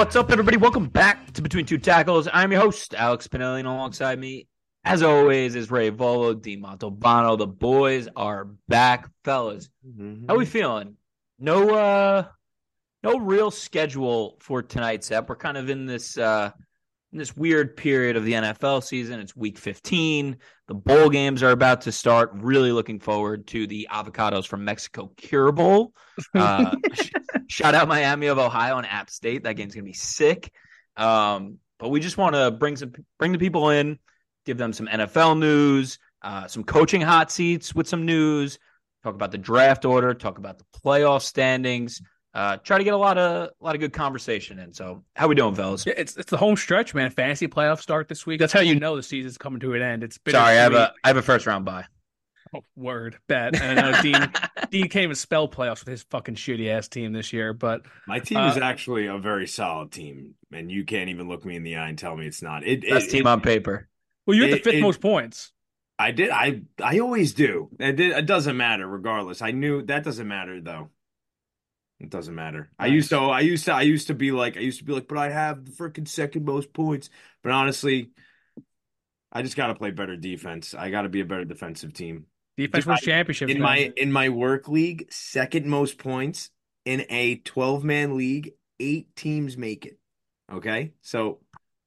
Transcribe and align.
What's 0.00 0.16
up, 0.16 0.30
everybody? 0.30 0.56
Welcome 0.56 0.88
back 0.88 1.30
to 1.34 1.42
Between 1.42 1.66
Two 1.66 1.76
Tackles. 1.76 2.26
I'm 2.32 2.50
your 2.52 2.62
host, 2.62 2.94
Alex 2.94 3.28
Pinelli, 3.28 3.58
and 3.58 3.68
alongside 3.68 4.18
me, 4.18 4.48
as 4.82 5.02
always, 5.02 5.54
is 5.54 5.70
Ray 5.70 5.90
Volo, 5.90 6.32
Di 6.32 6.56
Montalbano. 6.56 7.36
The 7.36 7.46
boys 7.46 8.08
are 8.16 8.46
back, 8.66 9.10
fellas. 9.24 9.68
Mm-hmm. 9.86 10.24
How 10.26 10.38
we 10.38 10.46
feeling? 10.46 10.96
No, 11.38 11.74
uh, 11.74 12.24
no 13.02 13.18
real 13.18 13.50
schedule 13.50 14.38
for 14.40 14.62
tonight's 14.62 15.10
ep. 15.10 15.28
We're 15.28 15.36
kind 15.36 15.58
of 15.58 15.68
in 15.68 15.84
this 15.84 16.16
uh, 16.16 16.52
in 17.12 17.18
this 17.18 17.36
weird 17.36 17.76
period 17.76 18.16
of 18.16 18.24
the 18.24 18.32
NFL 18.34 18.84
season. 18.84 19.20
It's 19.20 19.34
Week 19.34 19.58
15. 19.58 20.36
The 20.68 20.74
bowl 20.74 21.10
games 21.10 21.42
are 21.42 21.50
about 21.50 21.80
to 21.82 21.92
start. 21.92 22.30
Really 22.34 22.70
looking 22.70 23.00
forward 23.00 23.46
to 23.48 23.66
the 23.66 23.88
avocados 23.90 24.46
from 24.46 24.64
Mexico 24.64 25.10
Cure 25.16 25.52
Bowl. 25.52 25.92
Uh, 26.34 26.74
shout 27.46 27.74
out 27.74 27.88
Miami 27.88 28.26
of 28.26 28.36
Ohio 28.36 28.76
and 28.76 28.86
App 28.86 29.08
State. 29.08 29.44
That 29.44 29.54
game's 29.54 29.74
gonna 29.74 29.84
be 29.84 29.94
sick. 29.94 30.52
Um, 30.98 31.56
but 31.78 31.88
we 31.88 31.98
just 31.98 32.18
want 32.18 32.34
to 32.34 32.50
bring 32.50 32.76
some 32.76 32.92
bring 33.18 33.32
the 33.32 33.38
people 33.38 33.70
in, 33.70 33.98
give 34.44 34.58
them 34.58 34.74
some 34.74 34.86
NFL 34.86 35.38
news, 35.38 35.98
uh, 36.20 36.46
some 36.46 36.62
coaching 36.62 37.00
hot 37.00 37.32
seats 37.32 37.74
with 37.74 37.88
some 37.88 38.04
news. 38.04 38.58
Talk 39.02 39.14
about 39.14 39.32
the 39.32 39.38
draft 39.38 39.86
order. 39.86 40.12
Talk 40.12 40.36
about 40.36 40.58
the 40.58 40.64
playoff 40.84 41.22
standings. 41.22 42.02
Uh, 42.32 42.56
try 42.58 42.78
to 42.78 42.84
get 42.84 42.94
a 42.94 42.96
lot 42.96 43.18
of 43.18 43.50
a 43.60 43.64
lot 43.64 43.74
of 43.74 43.80
good 43.80 43.92
conversation 43.92 44.58
in. 44.60 44.72
So, 44.72 45.02
how 45.16 45.26
we 45.26 45.34
doing, 45.34 45.54
fellas? 45.54 45.84
Yeah, 45.84 45.94
it's 45.96 46.16
it's 46.16 46.30
the 46.30 46.36
home 46.36 46.56
stretch, 46.56 46.94
man. 46.94 47.10
Fantasy 47.10 47.48
playoff 47.48 47.80
start 47.80 48.08
this 48.08 48.24
week. 48.26 48.38
That's 48.38 48.52
how 48.52 48.60
you 48.60 48.78
know 48.78 48.94
the 48.96 49.02
season's 49.02 49.36
coming 49.36 49.58
to 49.60 49.74
an 49.74 49.82
end. 49.82 50.04
It's 50.04 50.18
been 50.18 50.32
Sorry, 50.32 50.50
I 50.58 50.62
have 50.62 50.74
a 50.74 50.92
I 51.02 51.08
have 51.08 51.16
a 51.16 51.22
first 51.22 51.46
round 51.46 51.64
bye. 51.64 51.86
oh, 52.54 52.62
word 52.76 53.18
bet. 53.26 53.60
And 53.60 53.80
I 53.80 53.90
know 53.90 54.00
Dean 54.02 54.32
Dean 54.70 54.88
can't 54.88 55.02
even 55.04 55.16
spell 55.16 55.48
playoffs 55.48 55.80
with 55.80 55.88
his 55.88 56.02
fucking 56.04 56.36
shitty 56.36 56.68
ass 56.70 56.86
team 56.86 57.12
this 57.12 57.32
year. 57.32 57.52
But 57.52 57.82
My 58.06 58.20
team 58.20 58.38
Uh, 58.38 58.50
is 58.50 58.56
actually 58.58 59.06
a 59.06 59.18
very 59.18 59.48
solid 59.48 59.90
team, 59.90 60.34
and 60.52 60.70
you 60.70 60.84
can't 60.84 61.10
even 61.10 61.28
look 61.28 61.44
me 61.44 61.56
in 61.56 61.64
the 61.64 61.76
eye 61.76 61.88
and 61.88 61.98
tell 61.98 62.16
me 62.16 62.26
it's 62.28 62.42
not. 62.42 62.64
It, 62.64 62.82
Best 62.88 63.08
it- 63.08 63.10
team 63.10 63.26
on 63.26 63.40
paper. 63.40 63.88
well, 64.26 64.36
you 64.36 64.44
had 64.44 64.52
the 64.52 64.58
fifth 64.58 64.74
it- 64.74 64.82
most 64.82 65.00
points. 65.00 65.50
I 65.98 66.12
did. 66.12 66.30
I 66.30 66.62
I 66.82 67.00
always 67.00 67.34
do. 67.34 67.68
It, 67.80 67.98
it 67.98 68.24
doesn't 68.26 68.56
matter, 68.56 68.86
regardless. 68.86 69.42
I 69.42 69.50
knew 69.50 69.82
that 69.82 70.04
doesn't 70.04 70.28
matter 70.28 70.60
though. 70.60 70.90
It 72.00 72.08
doesn't 72.08 72.34
matter. 72.34 72.70
I 72.78 72.86
used 72.86 73.10
to. 73.10 73.18
I 73.18 73.40
used 73.40 73.66
to. 73.66 73.74
I 73.74 73.82
used 73.82 74.06
to 74.06 74.14
be 74.14 74.32
like. 74.32 74.56
I 74.56 74.60
used 74.60 74.78
to 74.78 74.84
be 74.84 74.92
like, 74.92 75.06
but 75.06 75.18
I 75.18 75.28
have 75.28 75.66
the 75.66 75.72
freaking 75.72 76.08
second 76.08 76.46
most 76.46 76.72
points. 76.72 77.10
But 77.42 77.52
honestly, 77.52 78.10
I 79.30 79.42
just 79.42 79.56
got 79.56 79.66
to 79.66 79.74
play 79.74 79.90
better 79.90 80.16
defense. 80.16 80.74
I 80.74 80.90
got 80.90 81.02
to 81.02 81.10
be 81.10 81.20
a 81.20 81.26
better 81.26 81.44
defensive 81.44 81.92
team. 81.92 82.26
Defense 82.56 82.86
wins 82.86 83.02
championships. 83.02 83.52
in 83.52 83.58
man. 83.58 83.62
my 83.62 83.92
in 83.96 84.12
my 84.12 84.30
work 84.30 84.66
league, 84.66 85.12
second 85.12 85.66
most 85.66 85.98
points 85.98 86.50
in 86.84 87.04
a 87.10 87.36
12 87.36 87.84
man 87.84 88.16
league, 88.16 88.52
eight 88.78 89.14
teams 89.14 89.56
make 89.56 89.86
it. 89.86 89.98
Okay? 90.52 90.92
So 91.02 91.40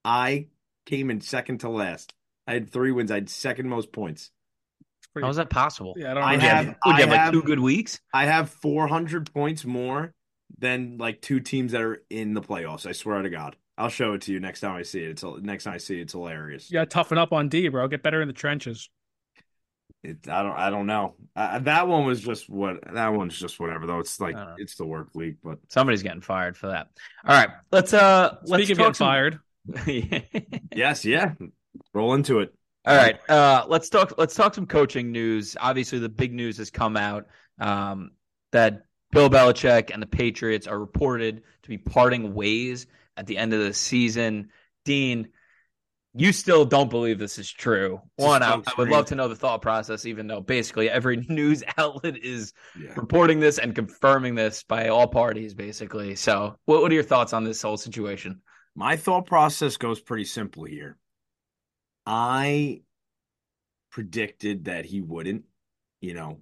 I 0.06 0.47
came 0.86 1.09
in 1.09 1.22
second 1.22 1.59
to 1.59 1.69
last. 1.69 2.14
I 2.47 2.53
had 2.53 2.72
three 2.72 2.91
wins. 2.91 3.11
I 3.11 3.16
had 3.16 3.30
second 3.30 3.67
most 3.67 3.91
points. 3.91 4.31
It's 5.14 5.22
pretty- 5.22 5.25
How 5.25 5.30
is 5.30 5.38
that 5.38 5.50
possible? 5.50 5.94
Yeah, 5.97 6.11
I 6.11 6.14
don't 6.16 6.23
I 6.23 6.36
know. 6.36 6.42
Have- 6.42 6.66
have, 6.66 6.75
would 6.86 6.95
you 6.97 7.02
have 7.02 7.09
I 7.09 7.11
like 7.11 7.19
have- 7.19 7.33
two 7.33 7.44
good 7.44 7.59
weeks? 7.59 8.00
I 8.14 8.25
have 8.25 8.50
400 8.50 9.31
points 9.33 9.64
more 9.66 10.14
than 10.58 10.97
like 10.97 11.22
two 11.22 11.39
teams 11.39 11.72
that 11.73 11.81
are 11.81 12.03
in 12.09 12.33
the 12.33 12.42
playoffs. 12.42 12.86
I 12.86 12.92
swear 12.94 13.22
to 13.22 13.30
God. 13.30 13.56
I'll 13.78 13.89
show 13.89 14.14
it 14.14 14.22
to 14.23 14.31
you 14.31 14.39
next 14.39 14.59
time 14.59 14.75
I 14.75 14.84
see 14.84 15.03
it. 15.03 15.09
It's 15.11 15.23
next 15.41 15.64
time 15.64 15.73
I 15.73 15.78
see 15.78 15.97
it, 16.00 16.03
it's 16.03 16.14
hilarious. 16.14 16.72
Yeah, 16.72 16.86
toughen 16.86 17.17
up 17.17 17.34
on 17.34 17.50
D, 17.50 17.67
bro. 17.69 17.88
Get 17.88 18.03
better 18.03 18.22
in 18.22 18.28
the 18.28 18.34
trenches. 18.34 18.89
It, 20.03 20.28
I 20.30 20.44
don't 20.44 20.52
I 20.58 20.69
don't 20.69 20.86
know. 20.86 21.16
Uh, 21.36 21.59
that 21.59 21.88
one 21.88 22.06
was 22.06 22.22
just 22.22 22.50
what 22.50 22.84
that 22.94 23.07
one's 23.13 23.38
just 23.40 23.59
whatever 23.59 23.88
though. 23.88 24.00
It's 24.00 24.19
like 24.19 24.35
I 24.35 24.40
don't 24.40 24.47
know. 24.50 24.56
it's 24.57 24.75
the 24.75 24.85
work 24.85 25.09
week, 25.16 25.38
but 25.44 25.59
Somebody's 25.69 26.03
getting 26.03 26.22
fired 26.22 26.56
for 26.57 26.68
that. 26.68 26.90
All 27.25 27.35
right, 27.35 27.50
let's 27.72 27.94
uh 27.94 28.35
let's 28.46 28.63
Speaking 28.66 28.84
of 28.85 28.96
talk 28.97 28.97
getting 28.97 29.40
some- 29.75 29.88
fired, 29.88 30.68
yes, 30.75 31.06
yeah. 31.06 31.34
Roll 31.94 32.13
into 32.16 32.40
it. 32.41 32.53
All 32.86 32.96
right, 32.98 33.18
uh, 33.30 33.66
let's 33.70 33.90
talk. 33.90 34.14
Let's 34.18 34.36
talk 34.36 34.54
some 34.54 34.66
coaching 34.66 35.12
news. 35.12 35.56
Obviously, 35.60 36.00
the 36.00 36.10
big 36.10 36.34
news 36.34 36.58
has 36.58 36.70
come 36.70 36.98
out 36.98 37.28
um, 37.60 38.12
that 38.52 38.84
Bill 39.12 39.30
Belichick 39.30 39.92
and 39.92 40.02
the 40.02 40.08
Patriots 40.08 40.68
are 40.68 40.78
reported 40.78 41.44
to 41.64 41.70
be 41.70 41.78
parting 41.78 42.34
ways 42.34 42.88
at 43.16 43.26
the 43.26 43.38
end 43.38 43.54
of 43.54 43.62
the 43.62 43.74
season. 43.74 44.50
Dean, 44.84 45.30
you 46.14 46.34
still 46.34 46.66
don't 46.66 46.90
believe 46.90 47.20
this 47.20 47.40
is 47.40 47.50
true. 47.50 48.02
A 48.20 48.24
One, 48.24 48.44
I, 48.44 48.56
I 48.56 48.62
would 48.78 48.90
love 48.90 49.06
to 49.08 49.16
know 49.16 49.28
the 49.30 49.36
thought 49.36 49.62
process, 49.62 50.06
even 50.06 50.28
though 50.28 50.42
basically 50.42 50.90
every 50.90 51.18
news 51.30 51.64
outlet 51.78 52.18
is 52.18 52.54
Yeah. 52.78 52.94
reporting 52.98 53.40
this 53.40 53.60
and 53.60 53.74
confirming 53.74 54.36
this 54.36 54.64
by 54.64 54.90
all 54.90 55.08
parties, 55.08 55.54
basically. 55.54 56.16
So, 56.16 56.58
what, 56.66 56.82
what 56.82 56.92
are 56.92 56.96
your 56.96 57.04
thoughts 57.04 57.34
on 57.34 57.46
this 57.46 57.62
whole 57.62 57.78
situation? 57.78 58.42
My 58.76 58.98
thought 58.98 59.26
process 59.26 59.78
goes 59.78 60.02
pretty 60.02 60.26
simple 60.26 60.66
here. 60.66 60.98
I 62.06 62.81
predicted 63.91 64.66
that 64.66 64.86
he 64.86 65.02
wouldn't, 65.02 65.46
you 66.02 66.14
know, 66.14 66.40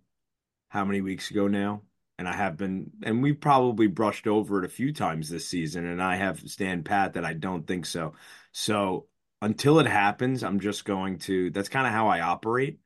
how 0.69 0.85
many 0.85 1.01
weeks 1.01 1.31
ago 1.31 1.47
now? 1.47 1.81
And 2.17 2.27
I 2.27 2.33
have 2.33 2.55
been, 2.55 2.91
and 3.03 3.23
we 3.23 3.33
probably 3.33 3.87
brushed 3.87 4.27
over 4.27 4.59
it 4.59 4.65
a 4.65 4.69
few 4.69 4.93
times 4.93 5.29
this 5.29 5.47
season, 5.47 5.85
and 5.85 6.01
I 6.01 6.17
have 6.17 6.39
stand 6.49 6.85
pat 6.85 7.13
that 7.13 7.25
I 7.25 7.33
don't 7.33 7.65
think 7.65 7.85
so. 7.85 8.13
So 8.51 9.07
until 9.41 9.79
it 9.79 9.87
happens, 9.87 10.43
I'm 10.43 10.59
just 10.59 10.85
going 10.85 11.17
to, 11.19 11.49
that's 11.49 11.69
kind 11.69 11.87
of 11.87 11.93
how 11.93 12.07
I 12.09 12.21
operate. 12.21 12.79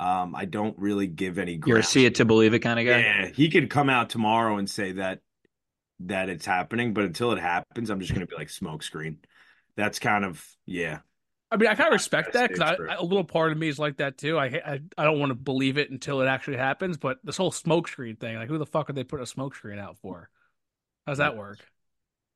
Um, 0.00 0.34
I 0.34 0.46
don't 0.46 0.76
really 0.78 1.06
give 1.06 1.38
any 1.38 1.60
You're 1.64 1.78
a 1.78 1.82
see 1.84 2.06
it 2.06 2.16
to 2.16 2.24
believe 2.24 2.54
it 2.54 2.60
kind 2.60 2.80
of 2.80 2.86
guy. 2.86 3.00
Yeah, 3.00 3.26
he 3.26 3.50
could 3.50 3.70
come 3.70 3.90
out 3.90 4.10
tomorrow 4.10 4.56
and 4.56 4.68
say 4.68 4.92
that 4.92 5.20
that 6.00 6.30
it's 6.30 6.46
happening, 6.46 6.94
but 6.94 7.04
until 7.04 7.32
it 7.32 7.38
happens, 7.38 7.90
I'm 7.90 8.00
just 8.00 8.12
going 8.12 8.26
to 8.26 8.26
be 8.26 8.34
like 8.34 8.48
smokescreen. 8.48 9.16
That's 9.76 9.98
kind 9.98 10.24
of 10.24 10.44
yeah. 10.64 11.00
I 11.50 11.56
mean, 11.56 11.68
I 11.68 11.74
kind 11.74 11.88
of 11.88 11.92
respect 11.92 12.32
that 12.34 12.52
because 12.52 12.78
a 12.88 13.02
little 13.04 13.24
part 13.24 13.50
of 13.50 13.58
me 13.58 13.68
is 13.68 13.78
like 13.78 13.96
that 13.96 14.18
too. 14.18 14.38
I 14.38 14.46
I, 14.46 14.80
I 14.96 15.04
don't 15.04 15.18
want 15.18 15.30
to 15.30 15.34
believe 15.34 15.78
it 15.78 15.90
until 15.90 16.20
it 16.20 16.26
actually 16.26 16.58
happens. 16.58 16.96
But 16.96 17.18
this 17.24 17.36
whole 17.36 17.50
smokescreen 17.50 18.18
thing, 18.18 18.36
like, 18.36 18.48
who 18.48 18.58
the 18.58 18.66
fuck 18.66 18.88
are 18.88 18.92
they 18.92 19.04
putting 19.04 19.24
a 19.24 19.26
smokescreen 19.26 19.78
out 19.78 19.98
for? 19.98 20.30
How's 21.06 21.18
that 21.18 21.36
work? 21.36 21.60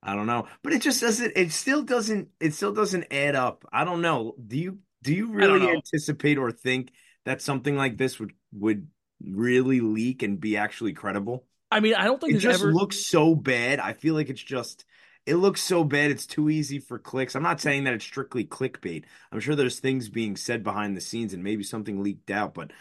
I 0.02 0.14
don't 0.14 0.26
know, 0.26 0.46
but 0.62 0.72
it 0.74 0.82
just 0.82 1.00
doesn't. 1.00 1.32
It 1.34 1.50
still 1.52 1.82
doesn't. 1.82 2.28
It 2.38 2.52
still 2.54 2.74
doesn't 2.74 3.06
add 3.10 3.34
up. 3.34 3.64
I 3.72 3.84
don't 3.84 4.02
know. 4.02 4.34
Do 4.46 4.58
you 4.58 4.78
do 5.02 5.14
you 5.14 5.32
really 5.32 5.68
anticipate 5.70 6.36
or 6.36 6.50
think 6.52 6.92
that 7.24 7.40
something 7.40 7.74
like 7.76 7.96
this 7.96 8.20
would 8.20 8.32
would 8.52 8.88
really 9.22 9.80
leak 9.80 10.22
and 10.22 10.38
be 10.38 10.56
actually 10.58 10.92
credible? 10.92 11.46
I 11.70 11.80
mean, 11.80 11.94
I 11.94 12.04
don't 12.04 12.20
think 12.20 12.34
It 12.34 12.38
just 12.38 12.62
ever. 12.62 12.72
looks 12.72 12.98
so 12.98 13.34
bad. 13.34 13.80
I 13.80 13.94
feel 13.94 14.14
like 14.14 14.28
it's 14.28 14.42
just 14.42 14.84
it 15.26 15.36
looks 15.36 15.60
so 15.60 15.84
bad. 15.84 16.10
It's 16.10 16.26
too 16.26 16.50
easy 16.50 16.78
for 16.78 16.98
clicks. 16.98 17.34
I'm 17.34 17.42
not 17.42 17.60
saying 17.60 17.84
that 17.84 17.94
it's 17.94 18.04
strictly 18.04 18.44
clickbait. 18.44 19.04
I'm 19.32 19.40
sure 19.40 19.54
there's 19.54 19.80
things 19.80 20.08
being 20.08 20.36
said 20.36 20.62
behind 20.62 20.96
the 20.96 21.00
scenes 21.00 21.32
and 21.32 21.42
maybe 21.42 21.62
something 21.62 22.02
leaked 22.02 22.30
out, 22.30 22.54
but 22.54 22.72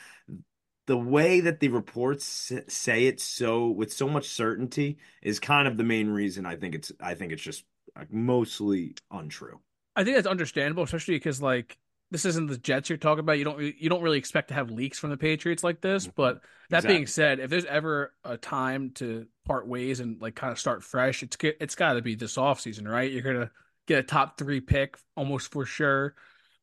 the 0.86 0.98
way 0.98 1.40
that 1.40 1.59
the 1.59 1.70
reports 1.70 2.52
say 2.68 3.06
it 3.06 3.22
so 3.22 3.70
with 3.70 3.94
so 3.94 4.09
much 4.09 4.28
certainty 4.28 4.98
is 5.22 5.40
kind 5.40 5.68
of 5.68 5.78
the 5.78 5.84
main 5.84 6.09
reason 6.09 6.46
I 6.46 6.58
think 6.58 6.76
it's 6.76 6.92
I 7.00 7.16
think 7.16 7.31
it's 7.31 7.42
just 7.42 7.64
like, 7.96 8.12
mostly 8.12 8.96
untrue. 9.10 9.60
I 9.96 10.04
think 10.04 10.18
that's 10.18 10.28
understandable, 10.28 10.84
especially 10.84 11.16
because 11.16 11.42
like 11.42 11.78
this 12.13 12.25
isn't 12.25 12.46
the 12.46 12.59
Jets 12.59 12.90
you're 12.90 12.97
talking 12.97 13.22
about. 13.22 13.40
You 13.40 13.44
don't 13.44 13.59
you 13.59 13.90
don't 13.90 14.03
really 14.03 14.19
expect 14.19 14.50
to 14.50 14.53
have 14.53 14.69
leaks 14.69 15.00
from 15.00 15.09
the 15.09 15.18
Patriots 15.18 15.63
like 15.63 15.81
this. 15.81 16.06
But 16.06 16.41
that 16.69 16.84
being 16.85 17.07
said, 17.07 17.40
if 17.40 17.50
there's 17.50 17.66
ever 17.66 18.13
a 18.24 18.38
time 18.38 18.91
to 18.96 19.25
part 19.46 19.68
ways 19.68 20.00
and 20.00 20.22
like 20.22 20.35
kind 20.35 20.51
of 20.51 20.59
start 20.59 20.84
fresh, 20.84 21.24
it's 21.24 21.35
it's 21.41 21.74
got 21.74 21.94
to 21.94 22.03
be 22.03 22.13
this 22.13 22.38
offseason, 22.38 22.88
right? 22.88 23.12
You're 23.12 23.24
gonna 23.24 23.50
get 23.88 23.97
a 23.97 24.03
top 24.03 24.38
three 24.38 24.62
pick 24.62 24.95
almost 25.18 25.51
for 25.51 25.65
sure. 25.65 26.13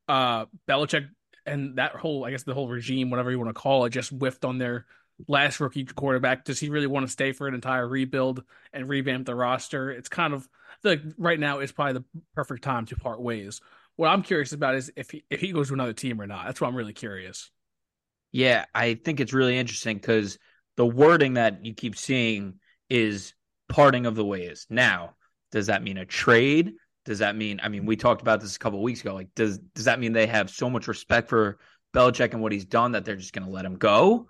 Uh, 0.06 0.47
Belichick 0.69 1.08
and 1.44 1.79
that 1.79 1.97
whole 1.97 2.25
I 2.25 2.31
guess 2.31 2.44
the 2.44 2.55
whole 2.55 2.69
regime, 2.69 3.11
whatever 3.11 3.32
you 3.32 3.38
want 3.41 3.50
to 3.50 3.61
call 3.61 3.85
it, 3.87 3.91
just 3.91 4.11
whiffed 4.11 4.44
on 4.44 4.58
their 4.58 4.87
last 5.26 5.58
rookie 5.58 5.85
quarterback. 5.85 6.44
Does 6.44 6.61
he 6.61 6.69
really 6.69 6.87
want 6.87 7.06
to 7.06 7.12
stay 7.12 7.32
for 7.32 7.49
an 7.49 7.55
entire 7.55 7.88
rebuild 7.88 8.44
and 8.73 8.88
revamp 8.88 9.26
the 9.26 9.35
roster? 9.35 9.91
It's 9.91 10.08
kind 10.08 10.32
of 10.32 10.49
like 10.85 11.02
right 11.19 11.41
now 11.41 11.58
is 11.58 11.73
probably 11.73 11.94
the 11.94 12.05
perfect 12.37 12.62
time 12.62 12.87
to 12.87 12.94
part 12.94 13.20
ways. 13.20 13.61
What 14.00 14.08
I'm 14.08 14.23
curious 14.23 14.55
about 14.55 14.76
is 14.76 14.91
if 14.97 15.11
he 15.11 15.25
if 15.29 15.41
he 15.43 15.52
goes 15.52 15.69
to 15.69 15.75
another 15.75 15.93
team 15.93 16.23
or 16.23 16.26
not. 16.26 16.47
That's 16.47 16.58
what 16.58 16.69
I'm 16.69 16.75
really 16.75 16.94
curious. 16.94 17.50
Yeah, 18.32 18.64
I 18.75 18.94
think 18.94 19.20
it's 19.20 19.35
really 19.35 19.58
interesting 19.58 19.99
because 19.99 20.38
the 20.79 20.87
wording 20.87 21.35
that 21.35 21.67
you 21.67 21.75
keep 21.75 21.99
seeing 21.99 22.55
is 22.88 23.35
parting 23.69 24.06
of 24.06 24.14
the 24.14 24.25
ways. 24.25 24.67
Now, 24.70 25.17
does 25.52 25.67
that 25.67 25.82
mean 25.82 25.99
a 25.99 26.06
trade? 26.06 26.73
Does 27.05 27.19
that 27.19 27.37
mean? 27.37 27.61
I 27.62 27.69
mean, 27.69 27.85
we 27.85 27.94
talked 27.94 28.23
about 28.23 28.41
this 28.41 28.56
a 28.56 28.58
couple 28.58 28.79
of 28.79 28.85
weeks 28.85 29.02
ago. 29.02 29.12
Like, 29.12 29.35
does 29.37 29.58
does 29.75 29.85
that 29.85 30.00
mean 30.00 30.14
they 30.14 30.29
have 30.29 30.49
so 30.49 30.70
much 30.70 30.88
respect 30.88 31.29
for 31.29 31.58
Belichick 31.93 32.32
and 32.32 32.41
what 32.41 32.52
he's 32.52 32.64
done 32.64 32.93
that 32.93 33.05
they're 33.05 33.17
just 33.17 33.35
going 33.35 33.44
to 33.44 33.52
let 33.52 33.67
him 33.67 33.76
go 33.76 34.29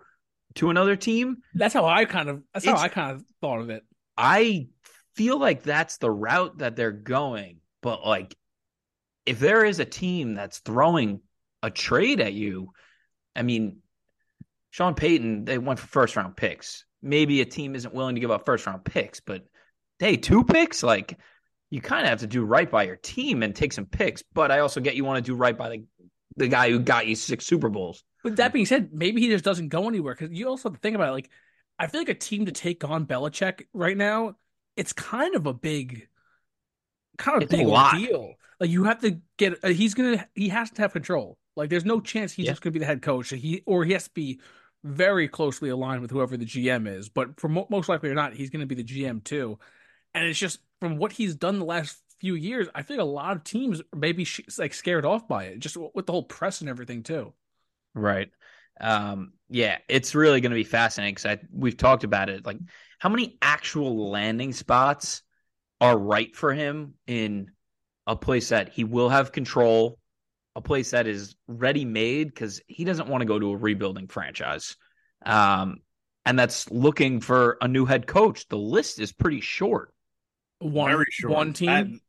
to 0.56 0.70
another 0.70 0.96
team? 0.96 1.36
That's 1.54 1.74
how 1.74 1.84
I 1.84 2.06
kind 2.06 2.28
of 2.28 2.42
that's 2.52 2.66
how 2.66 2.76
I 2.76 2.88
kind 2.88 3.12
of 3.12 3.24
thought 3.40 3.60
of 3.60 3.70
it. 3.70 3.84
I 4.16 4.66
feel 5.14 5.38
like 5.38 5.62
that's 5.62 5.98
the 5.98 6.10
route 6.10 6.58
that 6.58 6.74
they're 6.74 6.90
going. 6.90 7.58
But 7.82 8.04
like, 8.04 8.34
if 9.26 9.38
there 9.38 9.64
is 9.64 9.80
a 9.80 9.84
team 9.84 10.34
that's 10.34 10.58
throwing 10.58 11.20
a 11.62 11.70
trade 11.70 12.20
at 12.20 12.32
you, 12.32 12.72
I 13.36 13.42
mean, 13.42 13.78
Sean 14.70 14.94
Payton, 14.94 15.44
they 15.44 15.58
went 15.58 15.78
for 15.78 15.86
first 15.86 16.16
round 16.16 16.36
picks. 16.36 16.84
Maybe 17.02 17.40
a 17.40 17.44
team 17.46 17.74
isn't 17.74 17.94
willing 17.94 18.14
to 18.14 18.20
give 18.20 18.30
up 18.30 18.46
first 18.46 18.66
round 18.66 18.84
picks, 18.84 19.20
but 19.20 19.44
hey, 19.98 20.16
two 20.16 20.44
picks, 20.44 20.82
like 20.82 21.18
you 21.70 21.80
kind 21.80 22.02
of 22.04 22.10
have 22.10 22.20
to 22.20 22.26
do 22.26 22.44
right 22.44 22.70
by 22.70 22.84
your 22.84 22.96
team 22.96 23.42
and 23.42 23.54
take 23.54 23.72
some 23.72 23.86
picks. 23.86 24.22
But 24.32 24.50
I 24.50 24.60
also 24.60 24.80
get 24.80 24.96
you 24.96 25.04
want 25.04 25.24
to 25.24 25.30
do 25.30 25.36
right 25.36 25.56
by 25.56 25.68
the 25.70 25.84
the 26.36 26.48
guy 26.48 26.70
who 26.70 26.78
got 26.78 27.06
you 27.06 27.16
six 27.16 27.46
Super 27.46 27.68
Bowls. 27.68 28.04
But 28.22 28.36
that 28.36 28.52
being 28.52 28.66
said, 28.66 28.90
maybe 28.92 29.20
he 29.20 29.28
just 29.28 29.44
doesn't 29.44 29.68
go 29.68 29.88
anywhere 29.88 30.14
because 30.14 30.36
you 30.36 30.48
also 30.48 30.68
have 30.68 30.74
to 30.74 30.80
think 30.80 30.94
about 30.94 31.08
it. 31.08 31.12
Like, 31.12 31.30
I 31.78 31.86
feel 31.86 32.00
like 32.00 32.08
a 32.08 32.14
team 32.14 32.46
to 32.46 32.52
take 32.52 32.84
on 32.84 33.06
Belichick 33.06 33.62
right 33.72 33.96
now, 33.96 34.34
it's 34.76 34.92
kind 34.92 35.34
of 35.34 35.46
a 35.46 35.54
big, 35.54 36.06
kind 37.18 37.36
of 37.38 37.42
It's 37.44 37.54
a 37.54 37.56
big 37.58 37.66
lot. 37.66 37.94
deal. 37.96 38.34
Like, 38.60 38.70
you 38.70 38.84
have 38.84 39.00
to 39.00 39.20
get. 39.38 39.64
Uh, 39.64 39.68
he's 39.68 39.94
gonna. 39.94 40.28
He 40.34 40.48
has 40.50 40.70
to 40.72 40.82
have 40.82 40.92
control. 40.92 41.38
Like, 41.56 41.70
there's 41.70 41.84
no 41.84 42.00
chance 42.00 42.32
he's 42.32 42.46
Yeah. 42.46 42.52
just 42.52 42.62
gonna 42.62 42.72
be 42.72 42.78
the 42.78 42.86
head 42.86 43.02
coach. 43.02 43.30
He 43.30 43.62
or 43.66 43.84
he 43.84 43.92
has 43.94 44.04
to 44.04 44.10
be 44.14 44.40
very 44.84 45.28
closely 45.28 45.68
aligned 45.70 46.02
with 46.02 46.10
whoever 46.10 46.36
the 46.36 46.44
GM 46.46 46.86
is. 46.86 47.08
But 47.08 47.40
for 47.40 47.48
mo- 47.48 47.66
most 47.70 47.88
likely 47.88 48.10
or 48.10 48.14
not, 48.14 48.34
he's 48.34 48.50
gonna 48.50 48.66
be 48.66 48.74
the 48.74 48.84
GM 48.84 49.20
too. 49.24 49.58
And 50.14 50.24
it's 50.26 50.38
just 50.38 50.60
from 50.80 50.96
what 50.96 51.12
he's 51.12 51.34
done 51.34 51.58
the 51.58 51.64
last 51.64 52.02
few 52.20 52.34
years, 52.34 52.68
I 52.74 52.82
think 52.82 53.00
a 53.00 53.04
lot 53.04 53.36
of 53.36 53.44
teams 53.44 53.80
maybe 53.94 54.24
sh- 54.24 54.40
like 54.58 54.74
scared 54.74 55.04
off 55.06 55.26
by 55.26 55.44
it, 55.44 55.58
just 55.58 55.76
with 55.94 56.06
the 56.06 56.12
whole 56.12 56.22
press 56.22 56.60
and 56.60 56.68
everything 56.68 57.02
too. 57.02 57.32
Right. 57.94 58.30
Um, 58.80 59.32
yeah, 59.48 59.78
it's 59.88 60.14
really 60.14 60.40
going 60.40 60.50
to 60.52 60.56
be 60.56 60.64
fascinating 60.64 61.14
because 61.14 61.38
we've 61.52 61.76
talked 61.76 62.04
about 62.04 62.28
it. 62.30 62.46
Like, 62.46 62.58
how 62.98 63.08
many 63.08 63.36
actual 63.42 64.10
landing 64.10 64.52
spots 64.52 65.22
are 65.80 65.96
right 65.98 66.34
for 66.34 66.52
him 66.52 66.94
in 67.06 67.50
a 68.10 68.16
place 68.16 68.48
that 68.48 68.70
he 68.70 68.82
will 68.82 69.08
have 69.08 69.30
control, 69.30 69.96
a 70.56 70.60
place 70.60 70.90
that 70.90 71.06
is 71.06 71.36
ready 71.46 71.84
made 71.84 72.26
because 72.26 72.60
he 72.66 72.82
doesn't 72.82 73.08
want 73.08 73.20
to 73.20 73.24
go 73.24 73.38
to 73.38 73.52
a 73.52 73.56
rebuilding 73.56 74.08
franchise. 74.08 74.76
Um, 75.24 75.76
and 76.26 76.36
that's 76.36 76.68
looking 76.72 77.20
for 77.20 77.56
a 77.60 77.68
new 77.68 77.84
head 77.84 78.08
coach. 78.08 78.48
The 78.48 78.58
list 78.58 78.98
is 78.98 79.12
pretty 79.12 79.40
short. 79.40 79.94
One 80.58 80.90
Very 80.90 81.04
short. 81.10 81.34
one 81.34 81.52
team. 81.52 81.66
That- 81.68 82.00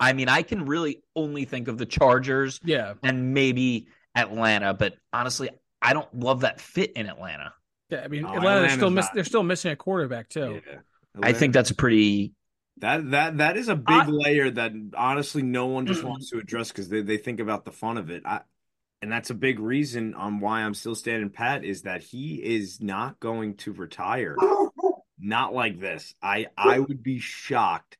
I 0.00 0.14
mean, 0.14 0.28
I 0.28 0.42
can 0.42 0.64
really 0.64 1.02
only 1.14 1.44
think 1.44 1.68
of 1.68 1.76
the 1.76 1.86
Chargers 1.86 2.58
yeah. 2.64 2.94
and 3.02 3.34
maybe 3.34 3.86
Atlanta, 4.14 4.72
but 4.72 4.94
honestly, 5.12 5.50
I 5.80 5.92
don't 5.92 6.12
love 6.18 6.40
that 6.40 6.60
fit 6.60 6.92
in 6.92 7.06
Atlanta. 7.06 7.52
Yeah, 7.90 8.00
I 8.02 8.08
mean, 8.08 8.22
No, 8.22 8.28
Atlanta's 8.28 8.46
Atlanta's 8.46 8.72
still 8.76 8.90
miss, 8.90 9.08
they're 9.10 9.24
still 9.24 9.42
missing 9.42 9.72
a 9.72 9.76
quarterback 9.76 10.30
too. 10.30 10.62
Yeah. 10.66 10.78
I 11.22 11.32
think 11.32 11.52
that's 11.52 11.70
a 11.70 11.74
pretty 11.74 12.32
That 12.78 13.10
that 13.12 13.38
that 13.38 13.56
is 13.56 13.68
a 13.68 13.76
big 13.76 13.86
I- 13.94 14.06
layer 14.06 14.50
that 14.50 14.72
honestly 14.96 15.42
no 15.42 15.66
one 15.66 15.86
just 15.86 16.02
Mm-mm. 16.02 16.08
wants 16.08 16.30
to 16.30 16.38
address 16.38 16.68
because 16.68 16.88
they, 16.88 17.02
they 17.02 17.16
think 17.18 17.40
about 17.40 17.64
the 17.64 17.70
fun 17.72 17.96
of 17.98 18.10
it. 18.10 18.22
I, 18.26 18.40
and 19.00 19.12
that's 19.12 19.30
a 19.30 19.34
big 19.34 19.60
reason 19.60 20.14
on 20.14 20.40
why 20.40 20.62
I'm 20.62 20.74
still 20.74 20.94
standing 20.94 21.30
pat 21.30 21.62
is 21.64 21.82
that 21.82 22.02
he 22.02 22.36
is 22.36 22.80
not 22.80 23.20
going 23.20 23.56
to 23.58 23.72
retire. 23.72 24.36
Not 25.18 25.54
like 25.54 25.78
this. 25.78 26.14
I 26.22 26.46
I 26.56 26.78
would 26.80 27.02
be 27.02 27.18
shocked 27.18 27.96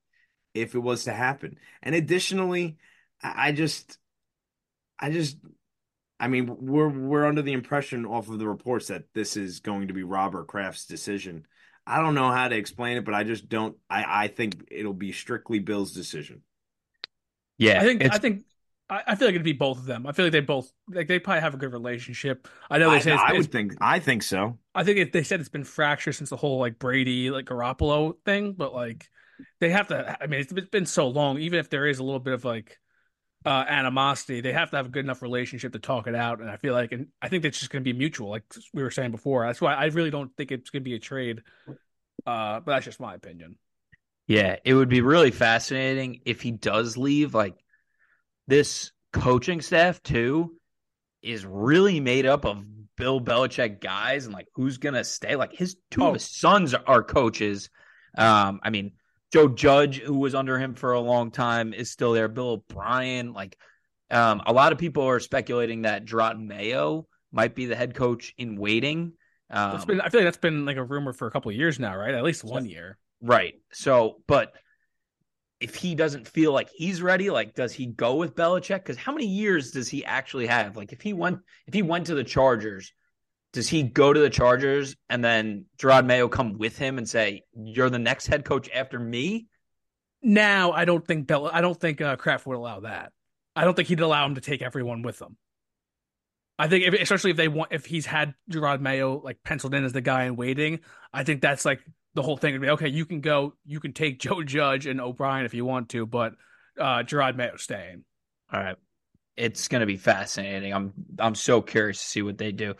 if 0.54 0.74
it 0.74 0.78
was 0.80 1.04
to 1.04 1.12
happen. 1.12 1.58
And 1.82 1.94
additionally, 1.94 2.76
I, 3.22 3.48
I 3.48 3.52
just 3.52 3.98
I 4.98 5.10
just 5.10 5.36
I 6.18 6.28
mean 6.28 6.56
we're 6.60 6.88
we're 6.88 7.26
under 7.26 7.42
the 7.42 7.52
impression 7.52 8.06
off 8.06 8.28
of 8.28 8.38
the 8.38 8.48
reports 8.48 8.88
that 8.88 9.04
this 9.14 9.36
is 9.36 9.60
going 9.60 9.88
to 9.88 9.94
be 9.94 10.02
Robert 10.02 10.48
Kraft's 10.48 10.86
decision. 10.86 11.46
I 11.86 12.00
don't 12.00 12.14
know 12.14 12.30
how 12.30 12.48
to 12.48 12.56
explain 12.56 12.96
it, 12.96 13.04
but 13.04 13.14
I 13.14 13.24
just 13.24 13.48
don't. 13.48 13.76
I, 13.90 14.24
I 14.24 14.28
think 14.28 14.68
it'll 14.70 14.94
be 14.94 15.12
strictly 15.12 15.58
Bill's 15.58 15.92
decision. 15.92 16.42
yeah. 17.58 17.80
I 17.80 17.84
think 17.84 18.00
it's- 18.02 18.16
I 18.16 18.18
think 18.18 18.44
I, 18.90 19.02
I 19.08 19.14
feel 19.14 19.28
like 19.28 19.34
it'd 19.34 19.44
be 19.44 19.52
both 19.52 19.78
of 19.78 19.86
them. 19.86 20.06
I 20.06 20.12
feel 20.12 20.26
like 20.26 20.32
they 20.32 20.40
both 20.40 20.70
like 20.88 21.08
they 21.08 21.18
probably 21.18 21.40
have 21.40 21.54
a 21.54 21.56
good 21.58 21.72
relationship. 21.72 22.48
I 22.70 22.78
know 22.78 22.90
they 22.90 22.96
I, 22.96 23.00
say 23.00 23.12
it's, 23.14 23.22
I 23.22 23.26
it's- 23.26 23.38
would 23.38 23.52
think. 23.52 23.74
I 23.80 23.98
think 23.98 24.22
so. 24.22 24.58
I 24.74 24.84
think 24.84 24.98
it, 24.98 25.12
they 25.12 25.22
said 25.22 25.40
it's 25.40 25.48
been 25.48 25.64
fractured 25.64 26.14
since 26.16 26.30
the 26.30 26.36
whole 26.36 26.58
like 26.58 26.78
Brady 26.78 27.30
like 27.30 27.46
Garoppolo 27.46 28.14
thing, 28.24 28.52
but 28.52 28.74
like 28.74 29.08
they 29.60 29.70
have 29.70 29.88
to. 29.88 30.16
I 30.22 30.26
mean, 30.26 30.40
it's 30.40 30.52
been 30.52 30.86
so 30.86 31.08
long. 31.08 31.38
Even 31.38 31.58
if 31.58 31.70
there 31.70 31.86
is 31.86 31.98
a 31.98 32.04
little 32.04 32.20
bit 32.20 32.34
of 32.34 32.44
like 32.44 32.78
uh 33.44 33.64
animosity, 33.68 34.40
they 34.40 34.52
have 34.52 34.70
to 34.70 34.76
have 34.76 34.86
a 34.86 34.88
good 34.90 35.04
enough 35.04 35.22
relationship 35.22 35.72
to 35.72 35.78
talk 35.78 36.06
it 36.06 36.14
out. 36.14 36.40
And 36.40 36.50
I 36.50 36.56
feel 36.56 36.72
like, 36.74 36.92
and 36.92 37.08
I 37.20 37.28
think 37.28 37.44
it's 37.44 37.58
just 37.58 37.70
going 37.70 37.84
to 37.84 37.92
be 37.92 37.96
mutual, 37.96 38.30
like 38.30 38.44
we 38.72 38.82
were 38.82 38.90
saying 38.90 39.10
before. 39.10 39.46
That's 39.46 39.60
why 39.60 39.74
I 39.74 39.86
really 39.86 40.10
don't 40.10 40.34
think 40.36 40.50
it's 40.50 40.70
going 40.70 40.82
to 40.82 40.88
be 40.88 40.94
a 40.94 40.98
trade. 40.98 41.42
Uh, 42.26 42.60
but 42.60 42.66
that's 42.66 42.84
just 42.86 43.00
my 43.00 43.14
opinion. 43.14 43.56
yeah, 44.26 44.56
it 44.64 44.72
would 44.74 44.88
be 44.88 45.02
really 45.02 45.30
fascinating 45.30 46.20
if 46.24 46.40
he 46.40 46.52
does 46.52 46.96
leave. 46.96 47.34
Like 47.34 47.56
this 48.46 48.92
coaching 49.12 49.60
staff 49.60 50.02
too 50.02 50.54
is 51.22 51.44
really 51.44 52.00
made 52.00 52.26
up 52.26 52.44
of 52.46 52.64
Bill 52.96 53.20
Belichick 53.20 53.80
guys, 53.80 54.24
and 54.24 54.34
like 54.34 54.48
who's 54.54 54.78
gonna 54.78 55.04
stay? 55.04 55.36
Like 55.36 55.52
his 55.52 55.76
two 55.90 56.02
Oh. 56.02 56.16
sons 56.16 56.72
are 56.74 57.02
coaches. 57.02 57.68
Um, 58.16 58.60
I 58.62 58.70
mean 58.70 58.92
Joe 59.34 59.48
Judge, 59.48 59.98
who 59.98 60.14
was 60.14 60.32
under 60.32 60.60
him 60.60 60.74
for 60.74 60.92
a 60.92 61.00
long 61.00 61.32
time, 61.32 61.74
is 61.74 61.90
still 61.90 62.12
there. 62.12 62.28
Bill 62.28 62.50
O'Brien, 62.50 63.32
like 63.32 63.58
um, 64.08 64.40
a 64.46 64.52
lot 64.52 64.70
of 64.70 64.78
people 64.78 65.02
are 65.02 65.18
speculating 65.18 65.82
that 65.82 66.04
Jerod 66.04 66.40
Mayo 66.40 67.08
might 67.32 67.56
be 67.56 67.66
the 67.66 67.74
head 67.74 67.96
coach 67.96 68.32
in 68.38 68.54
waiting. 68.54 69.14
Um, 69.50 69.72
That's 69.72 69.86
been, 69.86 70.00
I 70.00 70.08
feel 70.08 70.20
like 70.20 70.28
that's 70.28 70.36
been 70.36 70.64
like 70.64 70.76
a 70.76 70.84
rumor 70.84 71.12
for 71.12 71.26
a 71.26 71.32
couple 71.32 71.50
of 71.50 71.56
years 71.56 71.80
now, 71.80 71.96
right? 71.96 72.14
At 72.14 72.22
least 72.22 72.44
one 72.44 72.64
year. 72.64 72.96
Right. 73.20 73.54
So, 73.72 74.22
but 74.28 74.52
if 75.58 75.74
he 75.74 75.96
doesn't 75.96 76.28
feel 76.28 76.52
like 76.52 76.68
he's 76.72 77.02
ready, 77.02 77.28
like, 77.30 77.56
does 77.56 77.72
he 77.72 77.86
go 77.86 78.14
with 78.14 78.36
Belichick? 78.36 78.84
Because 78.84 78.96
how 78.96 79.10
many 79.10 79.26
years 79.26 79.72
does 79.72 79.88
he 79.88 80.04
actually 80.04 80.46
have? 80.46 80.76
Like, 80.76 80.92
if 80.92 81.00
he 81.00 81.12
went, 81.12 81.40
if 81.66 81.74
he 81.74 81.82
went 81.82 82.06
to 82.06 82.14
the 82.14 82.22
Chargers, 82.22 82.92
does 83.54 83.68
he 83.68 83.84
go 83.84 84.12
to 84.12 84.18
the 84.18 84.28
Chargers 84.28 84.96
and 85.08 85.24
then 85.24 85.66
Jerod 85.78 86.04
Mayo 86.04 86.28
come 86.28 86.58
with 86.58 86.76
him 86.76 86.98
and 86.98 87.08
say, 87.08 87.44
"You're 87.54 87.88
the 87.88 88.00
next 88.00 88.26
head 88.26 88.44
coach 88.44 88.68
after 88.74 88.98
me"? 88.98 89.46
Now, 90.22 90.72
I 90.72 90.84
don't 90.84 91.06
think 91.06 91.28
Bell. 91.28 91.48
I 91.50 91.60
don't 91.60 91.78
think 91.78 92.00
uh, 92.00 92.16
Kraft 92.16 92.46
would 92.46 92.56
allow 92.56 92.80
that. 92.80 93.12
I 93.54 93.62
don't 93.64 93.74
think 93.74 93.86
he'd 93.88 94.00
allow 94.00 94.26
him 94.26 94.34
to 94.34 94.40
take 94.40 94.60
everyone 94.60 95.02
with 95.02 95.22
him. 95.22 95.36
I 96.58 96.66
think, 96.66 96.84
if, 96.84 96.94
especially 96.94 97.30
if 97.30 97.36
they 97.36 97.46
want, 97.46 97.72
if 97.72 97.86
he's 97.86 98.06
had 98.06 98.34
Jerod 98.50 98.80
Mayo 98.80 99.20
like 99.20 99.38
penciled 99.44 99.74
in 99.74 99.84
as 99.84 99.92
the 99.92 100.00
guy 100.00 100.24
in 100.24 100.34
waiting, 100.34 100.80
I 101.12 101.22
think 101.22 101.40
that's 101.40 101.64
like 101.64 101.80
the 102.14 102.22
whole 102.22 102.36
thing 102.36 102.54
would 102.54 102.62
be 102.62 102.70
okay. 102.70 102.88
You 102.88 103.06
can 103.06 103.20
go, 103.20 103.54
you 103.64 103.78
can 103.78 103.92
take 103.92 104.18
Joe 104.20 104.42
Judge 104.42 104.86
and 104.86 105.00
O'Brien 105.00 105.46
if 105.46 105.54
you 105.54 105.64
want 105.64 105.90
to, 105.90 106.06
but 106.06 106.34
uh, 106.78 107.04
Jerod 107.04 107.36
Mayo 107.36 107.56
staying. 107.56 108.04
All 108.52 108.60
right, 108.60 108.76
it's 109.36 109.68
going 109.68 109.80
to 109.80 109.86
be 109.86 109.96
fascinating. 109.96 110.72
I'm 110.72 110.92
I'm 111.20 111.34
so 111.34 111.60
curious 111.60 111.98
to 111.98 112.08
see 112.08 112.22
what 112.22 112.38
they 112.38 112.50
do. 112.50 112.74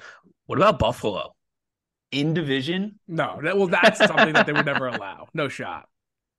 What 0.47 0.59
about 0.59 0.79
Buffalo 0.79 1.35
in 2.11 2.35
division? 2.35 2.99
No, 3.09 3.41
that 3.43 3.57
well, 3.57 3.67
that's 3.67 3.99
something 3.99 4.35
that 4.35 4.47
they 4.47 4.53
would 4.53 4.67
never 4.67 4.89
allow. 4.89 5.29
No 5.35 5.49
shot. 5.49 5.89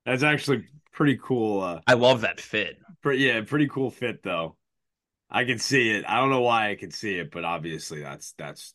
That's 0.06 0.24
actually 0.24 0.66
pretty 0.92 1.18
cool. 1.22 1.62
Uh, 1.62 1.80
I 1.88 1.94
love 1.94 2.22
that 2.22 2.40
fit. 2.40 2.78
pretty, 3.02 3.24
yeah, 3.24 3.42
pretty 3.42 3.68
cool 3.68 3.90
fit 3.90 4.22
though. 4.24 4.56
I 5.30 5.44
can 5.44 5.58
see 5.58 5.90
it. 5.90 6.06
I 6.08 6.20
don't 6.20 6.30
know 6.30 6.42
why 6.42 6.70
I 6.70 6.76
can 6.76 6.92
see 6.92 7.16
it, 7.16 7.32
but 7.32 7.44
obviously 7.44 8.02
that's 8.02 8.34
that's 8.38 8.74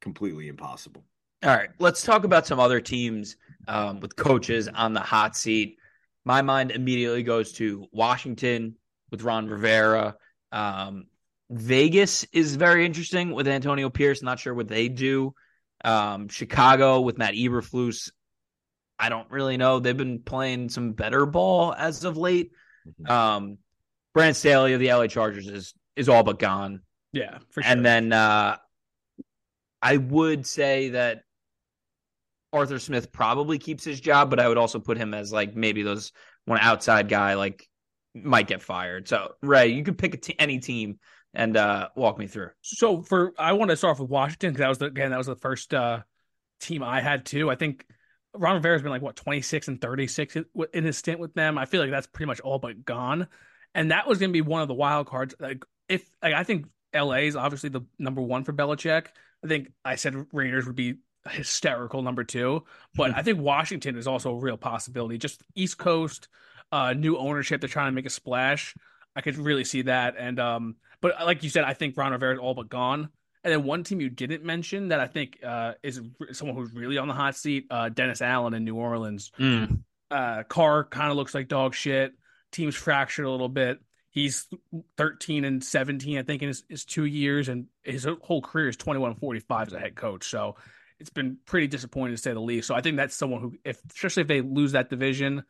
completely 0.00 0.48
impossible. 0.48 1.04
All 1.42 1.50
right, 1.50 1.70
let's 1.78 2.02
talk 2.02 2.24
about 2.24 2.46
some 2.46 2.60
other 2.60 2.80
teams 2.80 3.36
um, 3.68 4.00
with 4.00 4.16
coaches 4.16 4.68
on 4.68 4.92
the 4.92 5.00
hot 5.00 5.36
seat. 5.36 5.78
My 6.24 6.42
mind 6.42 6.70
immediately 6.70 7.22
goes 7.22 7.52
to 7.54 7.86
Washington 7.92 8.76
with 9.10 9.22
Ron 9.22 9.48
Rivera. 9.48 10.16
Um, 10.52 11.06
Vegas 11.50 12.24
is 12.32 12.56
very 12.56 12.84
interesting 12.84 13.32
with 13.32 13.46
Antonio 13.46 13.90
Pierce. 13.90 14.22
Not 14.22 14.38
sure 14.38 14.54
what 14.54 14.68
they 14.68 14.88
do. 14.88 15.34
Um, 15.84 16.28
Chicago 16.28 17.00
with 17.00 17.18
Matt 17.18 17.34
Eberflus. 17.34 18.10
I 18.98 19.08
don't 19.08 19.30
really 19.30 19.56
know. 19.56 19.78
They've 19.78 19.96
been 19.96 20.20
playing 20.20 20.70
some 20.70 20.92
better 20.92 21.26
ball 21.26 21.72
as 21.72 22.04
of 22.04 22.16
late. 22.16 22.50
Um, 23.06 23.58
Brand 24.14 24.36
Staley 24.36 24.72
of 24.72 24.80
the 24.80 24.92
LA 24.92 25.06
Chargers 25.06 25.46
is 25.46 25.74
is 25.94 26.08
all 26.08 26.22
but 26.22 26.38
gone. 26.38 26.80
Yeah, 27.12 27.38
for 27.50 27.62
sure. 27.62 27.70
And 27.70 27.84
then 27.84 28.12
uh, 28.12 28.56
I 29.82 29.96
would 29.98 30.46
say 30.46 30.90
that 30.90 31.22
Arthur 32.52 32.78
Smith 32.78 33.12
probably 33.12 33.58
keeps 33.58 33.84
his 33.84 34.00
job, 34.00 34.30
but 34.30 34.40
I 34.40 34.48
would 34.48 34.58
also 34.58 34.78
put 34.78 34.96
him 34.96 35.14
as 35.14 35.32
like 35.32 35.54
maybe 35.54 35.82
those 35.82 36.12
one 36.46 36.58
outside 36.60 37.08
guy 37.08 37.34
like 37.34 37.68
might 38.14 38.46
get 38.46 38.62
fired. 38.62 39.08
So 39.08 39.32
Ray, 39.42 39.68
you 39.68 39.84
could 39.84 39.98
pick 39.98 40.14
a 40.14 40.16
t- 40.16 40.36
any 40.38 40.58
team 40.58 40.98
and 41.36 41.54
uh, 41.56 41.90
walk 41.94 42.18
me 42.18 42.26
through. 42.26 42.50
So 42.62 43.02
for 43.02 43.34
I 43.38 43.52
want 43.52 43.70
to 43.70 43.76
start 43.76 43.92
off 43.92 44.00
with 44.00 44.10
Washington 44.10 44.50
because 44.50 44.60
that 44.60 44.68
was 44.68 44.78
the, 44.78 44.86
again 44.86 45.10
that 45.10 45.18
was 45.18 45.26
the 45.26 45.36
first 45.36 45.72
uh, 45.72 46.00
team 46.60 46.82
I 46.82 47.00
had 47.00 47.26
too. 47.26 47.50
I 47.50 47.56
think 47.56 47.86
Ron 48.34 48.56
Rivera's 48.56 48.82
been 48.82 48.90
like 48.90 49.02
what 49.02 49.16
twenty 49.16 49.42
six 49.42 49.68
and 49.68 49.80
thirty 49.80 50.06
six 50.06 50.34
in 50.34 50.84
his 50.84 50.96
stint 50.96 51.20
with 51.20 51.34
them. 51.34 51.58
I 51.58 51.66
feel 51.66 51.82
like 51.82 51.90
that's 51.90 52.06
pretty 52.06 52.26
much 52.26 52.40
all 52.40 52.58
but 52.58 52.84
gone, 52.84 53.28
and 53.74 53.90
that 53.90 54.08
was 54.08 54.18
going 54.18 54.30
to 54.30 54.32
be 54.32 54.40
one 54.40 54.62
of 54.62 54.68
the 54.68 54.74
wild 54.74 55.06
cards. 55.06 55.34
Like 55.38 55.62
if 55.90 56.08
like, 56.22 56.32
I 56.32 56.42
think 56.42 56.66
LA 56.94 57.16
is 57.16 57.36
obviously 57.36 57.68
the 57.68 57.82
number 57.98 58.22
one 58.22 58.42
for 58.42 58.54
Belichick. 58.54 59.08
I 59.44 59.46
think 59.46 59.72
I 59.84 59.96
said 59.96 60.14
Raiders 60.32 60.66
would 60.66 60.74
be 60.74 60.94
hysterical 61.28 62.00
number 62.00 62.24
two, 62.24 62.64
but 62.94 63.14
I 63.14 63.22
think 63.22 63.40
Washington 63.40 63.98
is 63.98 64.06
also 64.06 64.30
a 64.30 64.38
real 64.38 64.56
possibility. 64.56 65.18
Just 65.18 65.42
East 65.54 65.76
Coast, 65.76 66.28
uh, 66.72 66.94
new 66.94 67.18
ownership. 67.18 67.60
They're 67.60 67.68
trying 67.68 67.88
to 67.88 67.94
make 67.94 68.06
a 68.06 68.10
splash. 68.10 68.74
I 69.14 69.20
could 69.20 69.36
really 69.36 69.64
see 69.64 69.82
that, 69.82 70.14
and 70.18 70.38
um, 70.38 70.76
but 71.06 71.24
like 71.24 71.42
you 71.44 71.50
said, 71.50 71.64
I 71.64 71.74
think 71.74 71.96
Ron 71.96 72.12
Rivera 72.12 72.34
is 72.34 72.40
all 72.40 72.54
but 72.54 72.68
gone. 72.68 73.08
And 73.44 73.52
then 73.52 73.62
one 73.62 73.84
team 73.84 74.00
you 74.00 74.10
didn't 74.10 74.42
mention 74.42 74.88
that 74.88 74.98
I 74.98 75.06
think 75.06 75.38
uh, 75.44 75.74
is 75.82 76.00
someone 76.32 76.56
who's 76.56 76.72
really 76.72 76.98
on 76.98 77.06
the 77.06 77.14
hot 77.14 77.36
seat, 77.36 77.66
uh, 77.70 77.88
Dennis 77.88 78.20
Allen 78.20 78.54
in 78.54 78.64
New 78.64 78.74
Orleans. 78.74 79.30
Mm. 79.38 79.84
Uh, 80.10 80.42
Carr 80.48 80.82
kind 80.84 81.10
of 81.10 81.16
looks 81.16 81.32
like 81.32 81.46
dog 81.46 81.74
shit. 81.74 82.12
Team's 82.50 82.74
fractured 82.74 83.24
a 83.24 83.30
little 83.30 83.48
bit. 83.48 83.78
He's 84.10 84.48
13 84.96 85.44
and 85.44 85.62
17, 85.62 86.18
I 86.18 86.22
think, 86.22 86.42
in 86.42 86.48
his, 86.48 86.64
his 86.68 86.84
two 86.84 87.04
years, 87.04 87.48
and 87.48 87.66
his 87.84 88.08
whole 88.22 88.42
career 88.42 88.68
is 88.68 88.76
21 88.76 89.10
and 89.10 89.20
45 89.20 89.68
as 89.68 89.72
a 89.74 89.78
head 89.78 89.94
coach. 89.94 90.28
So 90.28 90.56
it's 90.98 91.10
been 91.10 91.36
pretty 91.46 91.68
disappointing 91.68 92.16
to 92.16 92.20
say 92.20 92.32
the 92.32 92.40
least. 92.40 92.66
So 92.66 92.74
I 92.74 92.80
think 92.80 92.96
that's 92.96 93.14
someone 93.14 93.42
who, 93.42 93.54
if 93.64 93.80
especially 93.90 94.22
if 94.22 94.28
they 94.28 94.40
lose 94.40 94.72
that 94.72 94.90
division 94.90 95.44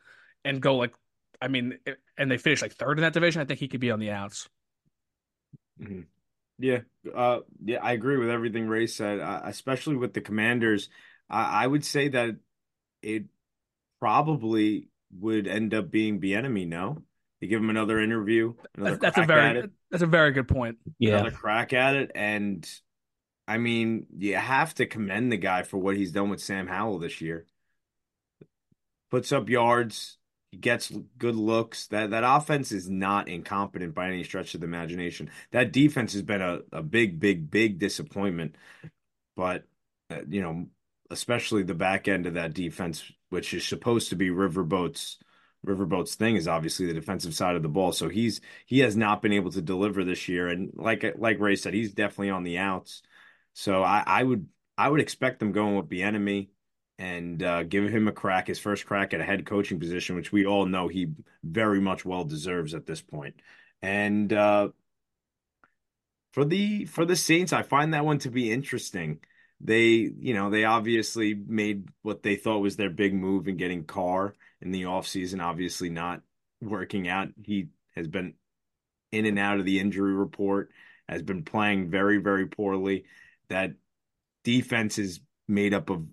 and 0.45 0.61
go 0.61 0.75
like, 0.75 0.93
I 1.41 1.47
mean, 1.47 1.79
and 2.17 2.29
they 2.29 2.37
finish 2.37 2.61
like 2.61 2.73
third 2.73 2.99
in 2.99 3.03
that 3.03 3.13
division, 3.13 3.41
I 3.41 3.45
think 3.45 3.59
he 3.59 3.67
could 3.67 3.79
be 3.79 3.89
on 3.89 3.99
the 3.99 4.11
outs. 4.11 4.49
Mm-hmm. 5.81 6.01
Yeah, 6.59 6.79
uh, 7.13 7.39
yeah, 7.63 7.79
I 7.83 7.93
agree 7.93 8.17
with 8.17 8.29
everything 8.29 8.67
Ray 8.67 8.87
said, 8.87 9.19
uh, 9.19 9.41
especially 9.43 9.95
with 9.95 10.13
the 10.13 10.21
Commanders. 10.21 10.89
I, 11.29 11.63
I 11.63 11.67
would 11.67 11.85
say 11.85 12.07
that 12.09 12.35
it 13.03 13.25
probably 13.99 14.89
would 15.19 15.47
end 15.47 15.73
up 15.73 15.91
being 15.91 16.19
Bieniemy. 16.19 16.67
No, 16.67 17.03
you 17.39 17.47
give 17.47 17.61
him 17.61 17.69
another 17.69 17.99
interview. 17.99 18.55
Another 18.75 18.97
that's 18.97 19.17
a 19.19 19.25
very 19.25 19.69
that's 19.91 20.03
a 20.03 20.07
very 20.07 20.31
good 20.31 20.47
point. 20.47 20.77
Yeah, 20.97 21.19
another 21.19 21.31
crack 21.31 21.73
at 21.73 21.95
it, 21.95 22.11
and 22.15 22.67
I 23.47 23.57
mean, 23.59 24.07
you 24.17 24.35
have 24.35 24.73
to 24.75 24.87
commend 24.87 25.31
the 25.31 25.37
guy 25.37 25.61
for 25.61 25.77
what 25.77 25.95
he's 25.95 26.11
done 26.11 26.29
with 26.29 26.41
Sam 26.41 26.67
Howell 26.67 26.99
this 26.99 27.21
year. 27.21 27.45
Puts 29.09 29.31
up 29.31 29.47
yards, 29.47 30.17
he 30.17 30.26
gets 30.59 30.91
good 31.17 31.35
looks. 31.35 31.87
That 31.87 32.11
that 32.11 32.23
offense 32.25 32.71
is 32.71 32.89
not 32.89 33.27
incompetent 33.27 33.93
by 33.93 34.07
any 34.07 34.23
stretch 34.23 34.55
of 34.55 34.61
the 34.61 34.67
imagination. 34.67 35.29
That 35.51 35.71
defense 35.71 36.13
has 36.13 36.21
been 36.21 36.41
a, 36.41 36.59
a 36.71 36.83
big, 36.83 37.19
big, 37.19 37.49
big 37.49 37.79
disappointment. 37.79 38.55
But 39.35 39.65
uh, 40.09 40.21
you 40.27 40.41
know, 40.41 40.67
especially 41.09 41.63
the 41.63 41.73
back 41.73 42.07
end 42.07 42.25
of 42.25 42.35
that 42.35 42.53
defense, 42.53 43.11
which 43.29 43.53
is 43.53 43.65
supposed 43.65 44.09
to 44.09 44.15
be 44.15 44.29
Riverboat's 44.29 45.17
Riverboat's 45.65 46.15
thing, 46.15 46.35
is 46.35 46.47
obviously 46.47 46.85
the 46.85 46.93
defensive 46.93 47.35
side 47.35 47.55
of 47.55 47.63
the 47.63 47.69
ball. 47.69 47.91
So 47.91 48.09
he's 48.09 48.41
he 48.65 48.79
has 48.79 48.95
not 48.95 49.21
been 49.21 49.33
able 49.33 49.51
to 49.51 49.61
deliver 49.61 50.03
this 50.03 50.27
year. 50.27 50.47
And 50.47 50.71
like 50.75 51.05
like 51.17 51.39
Ray 51.39 51.55
said, 51.55 51.73
he's 51.73 51.93
definitely 51.93 52.31
on 52.31 52.43
the 52.43 52.57
outs. 52.57 53.01
So 53.53 53.83
I, 53.83 54.03
I 54.05 54.23
would 54.23 54.47
I 54.77 54.89
would 54.89 55.01
expect 55.01 55.39
them 55.39 55.51
going 55.51 55.75
with 55.75 55.89
Bieniemy 55.89 56.49
and 56.99 57.43
uh, 57.43 57.63
give 57.63 57.87
him 57.89 58.07
a 58.07 58.11
crack, 58.11 58.47
his 58.47 58.59
first 58.59 58.85
crack 58.85 59.13
at 59.13 59.21
a 59.21 59.25
head 59.25 59.45
coaching 59.45 59.79
position, 59.79 60.15
which 60.15 60.31
we 60.31 60.45
all 60.45 60.65
know 60.65 60.87
he 60.87 61.07
very 61.43 61.79
much 61.79 62.05
well 62.05 62.23
deserves 62.23 62.73
at 62.73 62.85
this 62.85 63.01
point. 63.01 63.35
And 63.81 64.33
uh, 64.33 64.69
for 66.33 66.43
the 66.45 66.85
for 66.85 67.05
the 67.05 67.15
Saints, 67.15 67.53
I 67.53 67.61
find 67.61 67.93
that 67.93 68.05
one 68.05 68.19
to 68.19 68.31
be 68.31 68.51
interesting. 68.51 69.19
They, 69.59 70.11
you 70.19 70.33
know, 70.33 70.49
they 70.49 70.65
obviously 70.65 71.33
made 71.33 71.89
what 72.01 72.23
they 72.23 72.35
thought 72.35 72.59
was 72.59 72.75
their 72.75 72.89
big 72.89 73.13
move 73.13 73.47
in 73.47 73.57
getting 73.57 73.85
Carr 73.85 74.35
in 74.61 74.71
the 74.71 74.83
offseason, 74.83 75.41
obviously 75.41 75.89
not 75.89 76.21
working 76.61 77.07
out. 77.07 77.29
He 77.43 77.69
has 77.95 78.07
been 78.07 78.35
in 79.11 79.25
and 79.25 79.39
out 79.39 79.59
of 79.59 79.65
the 79.65 79.79
injury 79.79 80.13
report, 80.13 80.71
has 81.07 81.23
been 81.23 81.43
playing 81.43 81.89
very, 81.89 82.17
very 82.17 82.47
poorly. 82.47 83.05
That 83.49 83.73
defense 84.43 84.99
is 84.99 85.21
made 85.47 85.73
up 85.73 85.89
of 85.89 86.05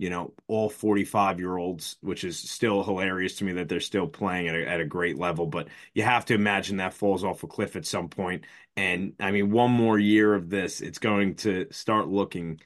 you 0.00 0.08
know, 0.08 0.32
all 0.48 0.70
45 0.70 1.38
year 1.40 1.58
olds, 1.58 1.98
which 2.00 2.24
is 2.24 2.38
still 2.38 2.82
hilarious 2.82 3.36
to 3.36 3.44
me 3.44 3.52
that 3.52 3.68
they're 3.68 3.80
still 3.80 4.06
playing 4.06 4.48
at 4.48 4.54
a, 4.54 4.66
at 4.66 4.80
a 4.80 4.86
great 4.86 5.18
level. 5.18 5.46
But 5.46 5.68
you 5.92 6.02
have 6.04 6.24
to 6.26 6.34
imagine 6.34 6.78
that 6.78 6.94
falls 6.94 7.22
off 7.22 7.42
a 7.42 7.46
cliff 7.46 7.76
at 7.76 7.84
some 7.84 8.08
point. 8.08 8.46
And 8.78 9.12
I 9.20 9.30
mean, 9.30 9.50
one 9.50 9.70
more 9.70 9.98
year 9.98 10.34
of 10.34 10.48
this, 10.48 10.80
it's 10.80 10.98
going 10.98 11.34
to 11.36 11.66
start 11.70 12.08
looking 12.08 12.60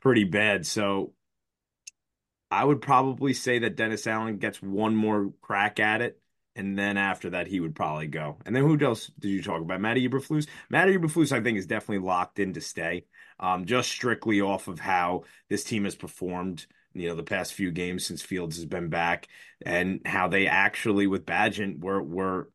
pretty 0.00 0.24
bad. 0.24 0.66
So 0.66 1.12
I 2.50 2.64
would 2.64 2.80
probably 2.80 3.34
say 3.34 3.58
that 3.58 3.76
Dennis 3.76 4.06
Allen 4.06 4.38
gets 4.38 4.62
one 4.62 4.96
more 4.96 5.34
crack 5.42 5.78
at 5.78 6.00
it. 6.00 6.21
And 6.54 6.78
then 6.78 6.98
after 6.98 7.30
that, 7.30 7.46
he 7.46 7.60
would 7.60 7.74
probably 7.74 8.08
go. 8.08 8.36
And 8.44 8.54
then 8.54 8.62
who 8.62 8.78
else 8.84 9.10
did 9.18 9.28
you 9.28 9.42
talk 9.42 9.62
about? 9.62 9.80
Matty 9.80 10.06
Eberflus? 10.06 10.46
Matty 10.68 10.96
Eberflus, 10.96 11.32
I 11.32 11.40
think, 11.40 11.56
is 11.56 11.66
definitely 11.66 12.06
locked 12.06 12.38
in 12.38 12.52
to 12.52 12.60
stay 12.60 13.06
um, 13.40 13.64
just 13.64 13.90
strictly 13.90 14.40
off 14.40 14.68
of 14.68 14.78
how 14.78 15.22
this 15.48 15.64
team 15.64 15.84
has 15.84 15.94
performed, 15.94 16.66
you 16.92 17.08
know, 17.08 17.14
the 17.14 17.22
past 17.22 17.54
few 17.54 17.70
games 17.70 18.04
since 18.04 18.20
Fields 18.20 18.56
has 18.56 18.66
been 18.66 18.88
back, 18.88 19.28
and 19.64 20.00
how 20.04 20.28
they 20.28 20.46
actually 20.46 21.06
with 21.06 21.24
Bagent 21.24 21.80
were 21.80 22.02
were 22.02 22.50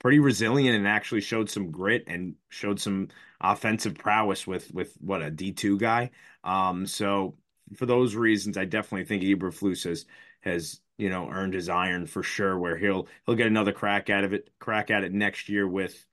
pretty 0.00 0.18
resilient 0.18 0.76
and 0.76 0.86
actually 0.86 1.20
showed 1.20 1.50
some 1.50 1.70
grit 1.70 2.04
and 2.06 2.34
showed 2.48 2.80
some 2.80 3.08
offensive 3.40 3.94
prowess 3.94 4.46
with 4.46 4.72
with 4.74 4.94
what 5.00 5.22
a 5.22 5.30
D 5.30 5.52
two 5.52 5.78
guy. 5.78 6.10
Um, 6.42 6.86
so 6.86 7.36
for 7.76 7.86
those 7.86 8.16
reasons, 8.16 8.56
I 8.56 8.64
definitely 8.64 9.04
think 9.04 9.22
Eberflus 9.22 9.84
has 9.84 10.06
has 10.40 10.80
you 10.98 11.08
know 11.08 11.30
earned 11.30 11.54
his 11.54 11.68
iron 11.68 12.06
for 12.06 12.22
sure. 12.22 12.58
Where 12.58 12.76
he'll 12.76 13.08
he'll 13.24 13.36
get 13.36 13.46
another 13.46 13.72
crack 13.72 14.10
out 14.10 14.24
of 14.24 14.32
it, 14.34 14.50
crack 14.58 14.90
at 14.90 15.04
it 15.04 15.12
next 15.12 15.48
year 15.48 15.66
with 15.66 16.04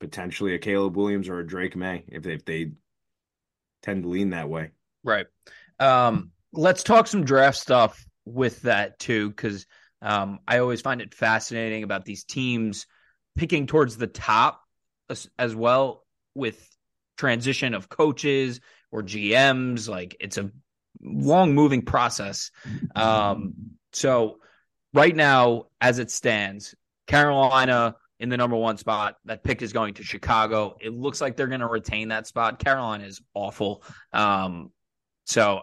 potentially 0.00 0.54
a 0.54 0.58
Caleb 0.58 0.96
Williams 0.96 1.28
or 1.28 1.38
a 1.38 1.46
Drake 1.46 1.76
Maye 1.76 2.04
if 2.08 2.24
they, 2.24 2.32
if 2.32 2.44
they 2.44 2.72
tend 3.82 4.02
to 4.02 4.08
lean 4.08 4.30
that 4.30 4.48
way. 4.48 4.70
Right. 5.04 5.26
Um, 5.78 6.32
let's 6.52 6.82
talk 6.82 7.06
some 7.06 7.24
draft 7.24 7.56
stuff 7.56 8.04
with 8.24 8.62
that 8.62 8.98
too, 8.98 9.30
because 9.30 9.66
um, 10.02 10.40
I 10.46 10.58
always 10.58 10.80
find 10.80 11.00
it 11.00 11.14
fascinating 11.14 11.84
about 11.84 12.04
these 12.04 12.24
teams 12.24 12.86
picking 13.36 13.66
towards 13.66 13.96
the 13.96 14.08
top 14.08 14.60
as, 15.08 15.28
as 15.38 15.54
well 15.54 16.04
with 16.34 16.68
transition 17.16 17.72
of 17.72 17.88
coaches 17.88 18.60
or 18.90 19.02
GMs. 19.02 19.88
Like 19.88 20.16
it's 20.18 20.36
a 20.36 20.50
long 21.02 21.54
moving 21.54 21.82
process. 21.82 22.50
Um, 22.94 23.54
so 23.92 24.38
right 24.94 25.14
now, 25.14 25.66
as 25.80 25.98
it 25.98 26.10
stands, 26.10 26.74
Carolina 27.06 27.96
in 28.22 28.28
the 28.28 28.36
number 28.36 28.56
one 28.56 28.78
spot. 28.78 29.16
That 29.24 29.42
pick 29.42 29.62
is 29.62 29.72
going 29.72 29.94
to 29.94 30.04
Chicago. 30.04 30.76
It 30.80 30.92
looks 30.92 31.20
like 31.20 31.36
they're 31.36 31.48
going 31.48 31.60
to 31.60 31.66
retain 31.66 32.08
that 32.08 32.28
spot. 32.28 32.60
Carolina 32.60 33.04
is 33.04 33.20
awful. 33.34 33.82
Um, 34.12 34.70
so 35.26 35.62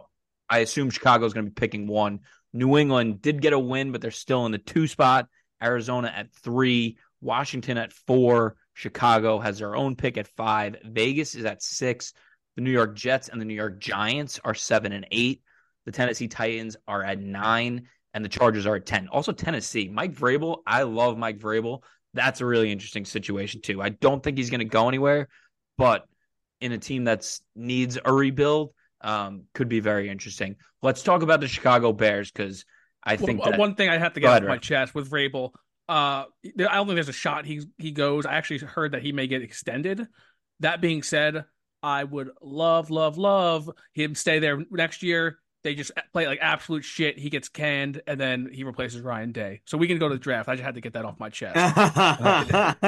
I 0.49 0.59
assume 0.59 0.89
Chicago 0.89 1.25
is 1.25 1.33
going 1.33 1.45
to 1.45 1.51
be 1.51 1.55
picking 1.55 1.87
one. 1.87 2.19
New 2.51 2.77
England 2.77 3.21
did 3.21 3.41
get 3.41 3.53
a 3.53 3.59
win, 3.59 3.93
but 3.93 4.01
they're 4.01 4.11
still 4.11 4.45
in 4.45 4.51
the 4.51 4.57
two 4.57 4.87
spot. 4.87 5.29
Arizona 5.63 6.11
at 6.13 6.33
three, 6.33 6.97
Washington 7.21 7.77
at 7.77 7.93
four. 7.93 8.57
Chicago 8.73 9.39
has 9.39 9.59
their 9.59 9.77
own 9.77 9.95
pick 9.95 10.17
at 10.17 10.27
five. 10.27 10.75
Vegas 10.83 11.35
is 11.35 11.45
at 11.45 11.63
six. 11.63 12.11
The 12.59 12.65
New 12.65 12.71
York 12.71 12.95
Jets 12.95 13.29
and 13.29 13.39
the 13.39 13.45
New 13.45 13.53
York 13.53 13.79
Giants 13.79 14.39
are 14.43 14.53
seven 14.53 14.91
and 14.91 15.07
eight. 15.11 15.41
The 15.85 15.93
Tennessee 15.93 16.27
Titans 16.27 16.75
are 16.87 17.03
at 17.03 17.19
nine, 17.19 17.87
and 18.13 18.23
the 18.23 18.29
Chargers 18.29 18.65
are 18.65 18.75
at 18.75 18.85
10. 18.85 19.07
Also, 19.07 19.31
Tennessee, 19.31 19.87
Mike 19.87 20.13
Vrabel. 20.13 20.57
I 20.67 20.83
love 20.83 21.17
Mike 21.17 21.39
Vrabel 21.39 21.81
that's 22.13 22.41
a 22.41 22.45
really 22.45 22.71
interesting 22.71 23.05
situation 23.05 23.61
too. 23.61 23.81
I 23.81 23.89
don't 23.89 24.23
think 24.23 24.37
he's 24.37 24.49
going 24.49 24.59
to 24.59 24.65
go 24.65 24.87
anywhere, 24.87 25.27
but 25.77 26.05
in 26.61 26.71
a 26.71 26.77
team 26.77 27.05
that 27.05 27.29
needs 27.55 27.97
a 28.03 28.11
rebuild, 28.11 28.73
um, 29.01 29.43
could 29.53 29.69
be 29.69 29.79
very 29.79 30.09
interesting. 30.09 30.55
Let's 30.81 31.03
talk 31.03 31.21
about 31.21 31.39
the 31.39 31.47
Chicago 31.47 31.93
Bears 31.93 32.31
because 32.31 32.65
I 33.03 33.15
think 33.15 33.41
well, 33.41 33.51
that... 33.51 33.59
one 33.59 33.75
thing 33.75 33.89
I 33.89 33.97
have 33.97 34.13
to 34.13 34.19
get 34.19 34.43
off 34.43 34.47
my 34.47 34.57
chest 34.57 34.93
with 34.93 35.09
Vrabel. 35.09 35.51
Uh, 35.87 36.25
I 36.25 36.25
don't 36.55 36.85
think 36.85 36.95
there's 36.95 37.09
a 37.09 37.13
shot 37.13 37.45
he 37.45 37.61
he 37.77 37.91
goes. 37.91 38.25
I 38.25 38.33
actually 38.33 38.59
heard 38.59 38.91
that 38.91 39.01
he 39.01 39.11
may 39.11 39.27
get 39.27 39.41
extended. 39.41 40.05
That 40.59 40.81
being 40.81 41.01
said, 41.03 41.45
I 41.81 42.03
would 42.03 42.31
love, 42.41 42.89
love, 42.89 43.17
love 43.17 43.69
him 43.93 44.15
stay 44.15 44.39
there 44.39 44.63
next 44.71 45.03
year 45.03 45.39
they 45.63 45.75
just 45.75 45.91
play 46.13 46.25
like 46.27 46.39
absolute 46.41 46.83
shit. 46.85 47.19
He 47.19 47.29
gets 47.29 47.49
canned, 47.49 48.01
and 48.07 48.19
then 48.19 48.49
he 48.51 48.63
replaces 48.63 49.01
Ryan 49.01 49.31
Day. 49.31 49.61
So 49.65 49.77
we 49.77 49.87
can 49.87 49.99
go 49.99 50.07
to 50.07 50.15
the 50.15 50.19
draft. 50.19 50.47
I 50.47 50.55
just 50.55 50.63
had 50.63 50.75
to 50.75 50.81
get 50.81 50.93
that 50.93 51.05
off 51.05 51.19
my 51.19 51.29
chest. 51.29 51.55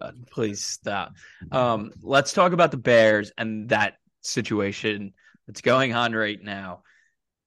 God, 0.00 0.26
please 0.30 0.64
stop. 0.64 1.14
Um, 1.50 1.92
let's 2.02 2.32
talk 2.32 2.52
about 2.52 2.70
the 2.70 2.76
Bears 2.76 3.32
and 3.38 3.70
that 3.70 3.94
situation 4.20 5.14
that's 5.46 5.62
going 5.62 5.94
on 5.94 6.12
right 6.12 6.42
now. 6.42 6.82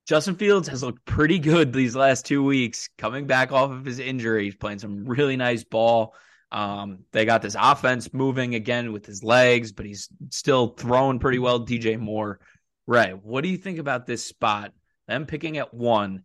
Justin 0.07 0.35
Fields 0.35 0.69
has 0.69 0.83
looked 0.83 1.05
pretty 1.05 1.37
good 1.37 1.73
these 1.73 1.95
last 1.95 2.25
two 2.25 2.43
weeks, 2.43 2.89
coming 2.97 3.27
back 3.27 3.51
off 3.51 3.71
of 3.71 3.85
his 3.85 3.99
injury. 3.99 4.45
He's 4.45 4.55
playing 4.55 4.79
some 4.79 5.05
really 5.05 5.35
nice 5.35 5.63
ball. 5.63 6.15
Um, 6.51 6.99
they 7.11 7.25
got 7.25 7.41
this 7.41 7.55
offense 7.59 8.13
moving 8.13 8.55
again 8.55 8.93
with 8.93 9.05
his 9.05 9.23
legs, 9.23 9.71
but 9.71 9.85
he's 9.85 10.07
still 10.29 10.69
throwing 10.69 11.19
pretty 11.19 11.39
well. 11.39 11.65
DJ 11.65 11.99
Moore 11.99 12.39
Right. 12.87 13.21
What 13.21 13.43
do 13.43 13.49
you 13.49 13.57
think 13.57 13.79
about 13.79 14.07
this 14.07 14.23
spot? 14.23 14.71
Them 15.07 15.25
picking 15.25 15.57
at 15.57 15.73
one. 15.73 16.23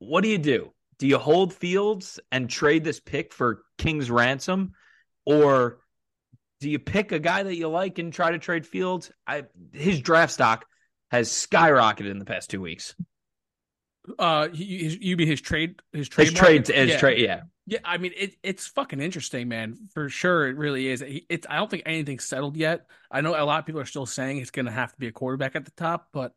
What 0.00 0.22
do 0.22 0.28
you 0.28 0.38
do? 0.38 0.72
Do 0.98 1.06
you 1.06 1.16
hold 1.16 1.54
Fields 1.54 2.18
and 2.32 2.50
trade 2.50 2.82
this 2.82 2.98
pick 2.98 3.32
for 3.32 3.62
King's 3.78 4.10
ransom? 4.10 4.72
Or 5.24 5.78
do 6.60 6.68
you 6.68 6.80
pick 6.80 7.12
a 7.12 7.18
guy 7.18 7.44
that 7.44 7.54
you 7.54 7.68
like 7.68 7.98
and 7.98 8.12
try 8.12 8.32
to 8.32 8.38
trade 8.38 8.66
Fields? 8.66 9.12
I 9.26 9.44
his 9.72 10.00
draft 10.00 10.32
stock 10.32 10.66
has 11.10 11.28
skyrocketed 11.28 12.10
in 12.10 12.18
the 12.18 12.24
past 12.24 12.50
two 12.50 12.60
weeks. 12.60 12.96
Uh, 14.18 14.48
you, 14.52 14.98
you 15.00 15.16
mean 15.16 15.26
his 15.26 15.40
trade? 15.40 15.80
His 15.92 16.08
trade? 16.08 16.28
His 16.28 16.34
trade. 16.34 16.68
His 16.68 16.90
yeah. 16.90 16.98
trade. 16.98 17.18
Yeah. 17.18 17.40
Yeah, 17.68 17.80
I 17.84 17.98
mean 17.98 18.12
it, 18.16 18.36
it's 18.44 18.68
fucking 18.68 19.00
interesting, 19.00 19.48
man. 19.48 19.88
For 19.92 20.08
sure, 20.08 20.46
it 20.46 20.56
really 20.56 20.86
is. 20.86 21.02
It's 21.28 21.48
I 21.50 21.56
don't 21.56 21.68
think 21.68 21.82
anything's 21.84 22.24
settled 22.24 22.56
yet. 22.56 22.86
I 23.10 23.22
know 23.22 23.30
a 23.30 23.42
lot 23.44 23.58
of 23.58 23.66
people 23.66 23.80
are 23.80 23.86
still 23.86 24.06
saying 24.06 24.38
it's 24.38 24.52
going 24.52 24.66
to 24.66 24.72
have 24.72 24.92
to 24.92 24.98
be 24.98 25.08
a 25.08 25.12
quarterback 25.12 25.56
at 25.56 25.64
the 25.64 25.72
top, 25.72 26.08
but 26.12 26.32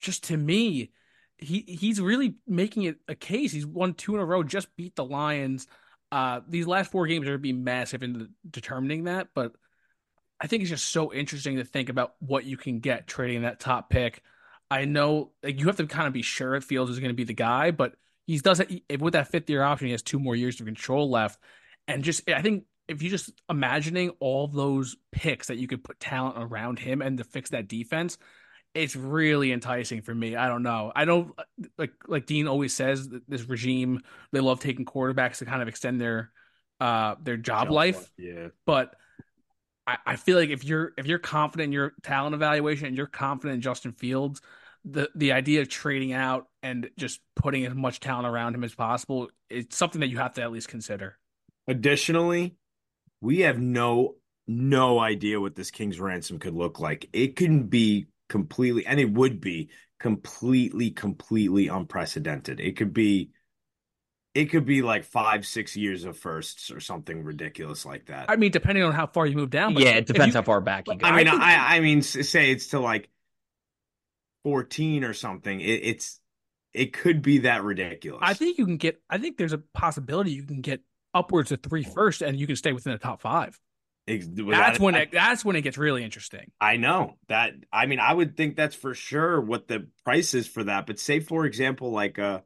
just 0.00 0.24
to 0.24 0.36
me, 0.36 0.90
he 1.38 1.60
he's 1.60 2.00
really 2.00 2.38
making 2.48 2.84
it 2.84 2.96
a 3.06 3.14
case. 3.14 3.52
He's 3.52 3.64
won 3.66 3.94
two 3.94 4.16
in 4.16 4.20
a 4.20 4.24
row, 4.24 4.42
just 4.42 4.74
beat 4.74 4.96
the 4.96 5.04
Lions. 5.04 5.68
Uh, 6.10 6.40
these 6.48 6.66
last 6.66 6.90
four 6.90 7.06
games 7.06 7.22
are 7.22 7.30
going 7.30 7.38
to 7.38 7.42
be 7.42 7.52
massive 7.52 8.02
in 8.02 8.30
determining 8.50 9.04
that, 9.04 9.28
but 9.32 9.52
I 10.40 10.48
think 10.48 10.62
it's 10.62 10.70
just 10.70 10.90
so 10.90 11.12
interesting 11.12 11.56
to 11.56 11.64
think 11.64 11.88
about 11.88 12.14
what 12.18 12.44
you 12.44 12.56
can 12.56 12.80
get 12.80 13.06
trading 13.06 13.42
that 13.42 13.60
top 13.60 13.90
pick. 13.90 14.22
I 14.74 14.86
know 14.86 15.30
like 15.42 15.60
you 15.60 15.66
have 15.66 15.76
to 15.76 15.86
kind 15.86 16.08
of 16.08 16.12
be 16.12 16.22
sure 16.22 16.58
that 16.58 16.64
Fields 16.64 16.90
is 16.90 16.98
going 16.98 17.10
to 17.10 17.14
be 17.14 17.22
the 17.22 17.32
guy, 17.32 17.70
but 17.70 17.94
he 18.26 18.38
doesn't. 18.38 18.82
With 18.98 19.12
that 19.12 19.28
fifth 19.28 19.48
year 19.48 19.62
option, 19.62 19.86
he 19.86 19.92
has 19.92 20.02
two 20.02 20.18
more 20.18 20.34
years 20.34 20.58
of 20.58 20.66
control 20.66 21.08
left, 21.08 21.38
and 21.86 22.02
just 22.02 22.28
I 22.28 22.42
think 22.42 22.64
if 22.88 23.00
you 23.00 23.08
just 23.08 23.30
imagining 23.48 24.10
all 24.18 24.48
those 24.48 24.96
picks 25.12 25.46
that 25.46 25.58
you 25.58 25.68
could 25.68 25.84
put 25.84 26.00
talent 26.00 26.36
around 26.38 26.80
him 26.80 27.02
and 27.02 27.18
to 27.18 27.24
fix 27.24 27.50
that 27.50 27.68
defense, 27.68 28.18
it's 28.74 28.96
really 28.96 29.52
enticing 29.52 30.02
for 30.02 30.12
me. 30.12 30.34
I 30.34 30.48
don't 30.48 30.64
know. 30.64 30.90
I 30.94 31.04
don't 31.04 31.32
like 31.78 31.92
like 32.08 32.26
Dean 32.26 32.48
always 32.48 32.74
says 32.74 33.08
this 33.28 33.48
regime 33.48 34.00
they 34.32 34.40
love 34.40 34.58
taking 34.58 34.84
quarterbacks 34.84 35.38
to 35.38 35.44
kind 35.44 35.62
of 35.62 35.68
extend 35.68 36.00
their 36.00 36.32
uh 36.80 37.14
their 37.22 37.36
job, 37.36 37.66
job 37.66 37.72
life. 37.72 37.94
life. 37.94 38.12
Yeah. 38.18 38.48
But 38.66 38.96
I, 39.86 39.98
I 40.04 40.16
feel 40.16 40.36
like 40.36 40.50
if 40.50 40.64
you're 40.64 40.94
if 40.98 41.06
you're 41.06 41.20
confident 41.20 41.66
in 41.66 41.72
your 41.72 41.92
talent 42.02 42.34
evaluation 42.34 42.88
and 42.88 42.96
you're 42.96 43.06
confident 43.06 43.54
in 43.54 43.60
Justin 43.60 43.92
Fields, 43.92 44.40
the 44.84 45.10
the 45.14 45.32
idea 45.32 45.62
of 45.62 45.68
trading 45.68 46.12
out 46.12 46.46
and 46.62 46.90
just 46.98 47.20
putting 47.36 47.64
as 47.64 47.74
much 47.74 48.00
talent 48.00 48.26
around 48.26 48.54
him 48.54 48.64
as 48.64 48.74
possible 48.74 49.28
is 49.48 49.66
something 49.70 50.00
that 50.00 50.08
you 50.08 50.18
have 50.18 50.34
to 50.34 50.42
at 50.42 50.52
least 50.52 50.68
consider. 50.68 51.18
Additionally, 51.66 52.56
we 53.20 53.40
have 53.40 53.58
no 53.58 54.16
no 54.46 54.98
idea 54.98 55.40
what 55.40 55.54
this 55.54 55.70
king's 55.70 55.98
ransom 55.98 56.38
could 56.38 56.54
look 56.54 56.78
like. 56.78 57.08
It 57.12 57.36
can 57.36 57.64
be 57.64 58.06
completely 58.28 58.84
and 58.86 59.00
it 59.00 59.10
would 59.10 59.40
be 59.40 59.70
completely 59.98 60.90
completely 60.90 61.68
unprecedented. 61.68 62.60
It 62.60 62.76
could 62.76 62.92
be 62.92 63.30
it 64.34 64.46
could 64.46 64.66
be 64.66 64.82
like 64.82 65.04
five, 65.04 65.46
six 65.46 65.76
years 65.76 66.04
of 66.04 66.18
firsts 66.18 66.70
or 66.70 66.80
something 66.80 67.22
ridiculous 67.22 67.86
like 67.86 68.06
that. 68.06 68.26
I 68.28 68.36
mean, 68.36 68.50
depending 68.50 68.82
on 68.82 68.92
how 68.92 69.06
far 69.06 69.26
you 69.26 69.36
move 69.36 69.50
down. 69.50 69.76
yeah, 69.76 69.90
it 69.90 70.06
depends 70.06 70.34
you, 70.34 70.38
how 70.40 70.42
far 70.42 70.60
back 70.60 70.88
you 70.88 70.96
go. 70.96 71.06
I 71.06 71.16
mean, 71.16 71.28
I, 71.28 71.76
I, 71.76 71.80
mean, 71.80 72.02
say 72.02 72.50
it's 72.50 72.68
to 72.68 72.80
like 72.80 73.08
fourteen 74.44 75.02
or 75.02 75.12
something. 75.12 75.60
It, 75.60 75.80
it's 75.82 76.20
it 76.72 76.92
could 76.92 77.22
be 77.22 77.38
that 77.38 77.64
ridiculous. 77.64 78.20
I 78.22 78.34
think 78.34 78.58
you 78.58 78.66
can 78.66 78.76
get. 78.76 79.00
I 79.10 79.18
think 79.18 79.36
there's 79.36 79.52
a 79.52 79.58
possibility 79.58 80.30
you 80.30 80.44
can 80.44 80.60
get 80.60 80.82
upwards 81.12 81.50
of 81.50 81.62
three 81.62 81.82
first, 81.84 82.22
and 82.22 82.38
you 82.38 82.46
can 82.46 82.56
stay 82.56 82.72
within 82.72 82.92
the 82.92 82.98
top 82.98 83.20
five. 83.20 83.58
That's 84.06 84.78
when 84.78 84.94
it, 84.96 85.12
that's 85.12 85.46
when 85.46 85.56
it 85.56 85.62
gets 85.62 85.78
really 85.78 86.04
interesting. 86.04 86.50
I 86.60 86.76
know 86.76 87.14
that. 87.28 87.52
I 87.72 87.86
mean, 87.86 88.00
I 88.00 88.12
would 88.12 88.36
think 88.36 88.54
that's 88.54 88.74
for 88.74 88.92
sure 88.92 89.40
what 89.40 89.66
the 89.66 89.88
price 90.04 90.34
is 90.34 90.46
for 90.46 90.62
that. 90.64 90.86
But 90.86 90.98
say, 90.98 91.20
for 91.20 91.46
example, 91.46 91.90
like 91.90 92.18
uh 92.18 92.40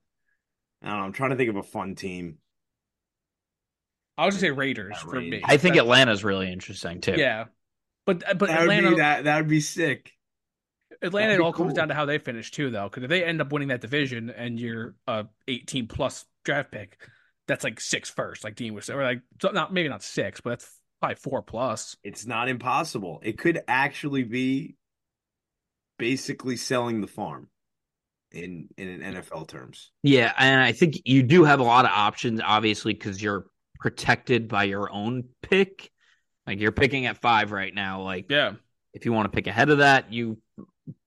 I 0.83 0.89
don't 0.89 0.99
know. 0.99 1.05
I'm 1.05 1.13
trying 1.13 1.31
to 1.31 1.37
think 1.37 1.51
of 1.51 1.57
a 1.57 1.65
fun 1.65 1.97
team. 1.97 2.39
I 4.17 4.27
was 4.27 4.37
gonna 4.37 4.41
say 4.41 4.51
Raiders 4.51 4.99
for 4.99 5.21
me. 5.21 5.43
I 5.45 5.57
think 5.57 5.77
Atlanta's 5.77 6.23
really 6.23 6.53
interesting 6.53 7.01
too. 7.01 7.15
Yeah, 7.17 7.47
but 8.07 8.23
but 8.39 8.49
that 8.49 8.63
Atlanta 8.63 8.91
would 8.91 8.97
be, 8.97 9.01
that 9.01 9.25
that 9.25 9.37
would 9.39 9.49
be 9.49 9.61
sick. 9.61 10.13
Atlanta 11.03 11.35
it 11.35 11.41
all 11.41 11.53
cool. 11.53 11.67
comes 11.67 11.75
down 11.75 11.89
to 11.89 11.95
how 11.95 12.05
they 12.05 12.19
finish 12.19 12.51
too, 12.51 12.71
though. 12.71 12.89
Because 12.89 13.05
if 13.05 13.11
they 13.11 13.25
end 13.25 13.41
up 13.41 13.53
winning 13.53 13.69
that 13.69 13.81
division 13.81 14.31
and 14.31 14.59
you're 14.59 14.95
a 15.07 15.27
18 15.47 15.87
plus 15.87 16.25
draft 16.45 16.73
pick, 16.73 16.99
that's 17.47 17.65
like 17.65 17.81
six 17.81 18.11
first, 18.11 18.45
like 18.45 18.57
Dean 18.57 18.75
was 18.75 18.87
saying, 18.87 18.99
or 18.99 19.05
like 19.05 19.23
not 19.53 19.73
maybe 19.73 19.89
not 19.89 20.03
six, 20.03 20.41
but 20.41 20.51
that's 20.51 20.71
probably 21.01 21.17
four 21.17 21.43
plus. 21.43 21.97
It's 22.05 22.27
not 22.27 22.49
impossible. 22.49 23.21
It 23.23 23.39
could 23.39 23.61
actually 23.67 24.25
be 24.25 24.77
basically 25.99 26.57
selling 26.57 27.01
the 27.01 27.07
farm 27.07 27.49
in 28.33 28.69
in 28.77 29.01
NFL 29.01 29.49
terms. 29.49 29.91
Yeah, 30.03 30.33
and 30.37 30.61
I 30.61 30.73
think 30.73 31.03
you 31.05 31.23
do 31.23 31.45
have 31.45 31.61
a 31.61 31.65
lot 31.65 31.85
of 31.85 31.91
options, 31.93 32.41
obviously, 32.45 32.93
because 32.93 33.23
you're 33.23 33.47
protected 33.79 34.49
by 34.49 34.65
your 34.65 34.91
own 34.93 35.25
pick. 35.43 35.91
Like 36.47 36.61
you're 36.61 36.73
picking 36.73 37.07
at 37.07 37.19
five 37.19 37.53
right 37.53 37.75
now. 37.75 38.03
Like, 38.03 38.27
yeah, 38.31 38.53
if 38.93 39.05
you 39.05 39.13
want 39.13 39.31
to 39.31 39.35
pick 39.35 39.47
ahead 39.47 39.71
of 39.71 39.79
that, 39.79 40.13
you 40.13 40.39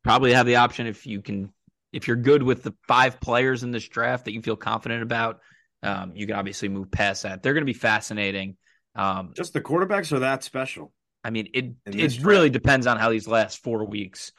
probably 0.03 0.33
have 0.33 0.45
the 0.45 0.57
option 0.57 0.87
if 0.87 1.05
you 1.05 1.21
can. 1.21 1.51
If 1.91 2.07
you're 2.07 2.17
good 2.17 2.41
with 2.41 2.63
the 2.63 2.73
five 2.87 3.19
players 3.19 3.63
in 3.63 3.71
this 3.71 3.87
draft 3.87 4.25
that 4.25 4.31
you 4.31 4.41
feel 4.41 4.55
confident 4.55 5.03
about, 5.03 5.41
um, 5.83 6.13
you 6.15 6.25
can 6.25 6.37
obviously 6.37 6.69
move 6.69 6.89
past 6.89 7.23
that. 7.23 7.43
They're 7.43 7.53
going 7.53 7.63
to 7.63 7.65
be 7.65 7.73
fascinating. 7.73 8.55
Um, 8.95 9.33
Just 9.35 9.53
the 9.53 9.61
quarterbacks 9.61 10.11
are 10.13 10.19
that 10.19 10.43
special. 10.43 10.93
I 11.23 11.29
mean, 11.29 11.49
it 11.53 11.73
it 11.85 12.23
really 12.23 12.49
depends 12.49 12.87
on 12.87 12.97
how 12.97 13.09
these 13.09 13.27
last 13.27 13.61
four 13.61 13.85
weeks 13.85 14.31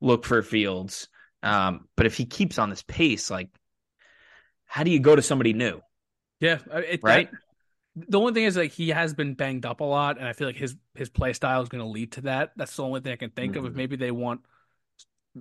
look 0.00 0.24
for 0.24 0.42
Fields. 0.42 1.08
Um, 1.42 1.88
but 1.96 2.06
if 2.06 2.16
he 2.16 2.26
keeps 2.26 2.58
on 2.58 2.70
this 2.70 2.82
pace, 2.82 3.30
like, 3.30 3.48
how 4.66 4.84
do 4.84 4.90
you 4.90 5.00
go 5.00 5.16
to 5.16 5.22
somebody 5.22 5.52
new? 5.52 5.80
Yeah, 6.38 6.58
it, 6.70 7.00
right. 7.02 7.30
That, 7.30 8.08
the 8.08 8.18
only 8.18 8.32
thing 8.32 8.44
is 8.44 8.56
like 8.56 8.72
he 8.72 8.90
has 8.90 9.14
been 9.14 9.34
banged 9.34 9.66
up 9.66 9.80
a 9.80 9.84
lot, 9.84 10.18
and 10.18 10.26
I 10.26 10.32
feel 10.32 10.46
like 10.46 10.56
his 10.56 10.76
his 10.94 11.10
play 11.10 11.32
style 11.32 11.60
is 11.62 11.68
going 11.68 11.82
to 11.82 11.90
lead 11.90 12.12
to 12.12 12.22
that. 12.22 12.52
That's 12.56 12.74
the 12.74 12.84
only 12.84 13.00
thing 13.00 13.12
I 13.12 13.16
can 13.16 13.30
think 13.30 13.52
mm-hmm. 13.52 13.60
of. 13.60 13.64
If 13.66 13.70
mm-hmm. 13.70 13.76
maybe 13.76 13.96
they 13.96 14.10
want, 14.10 14.40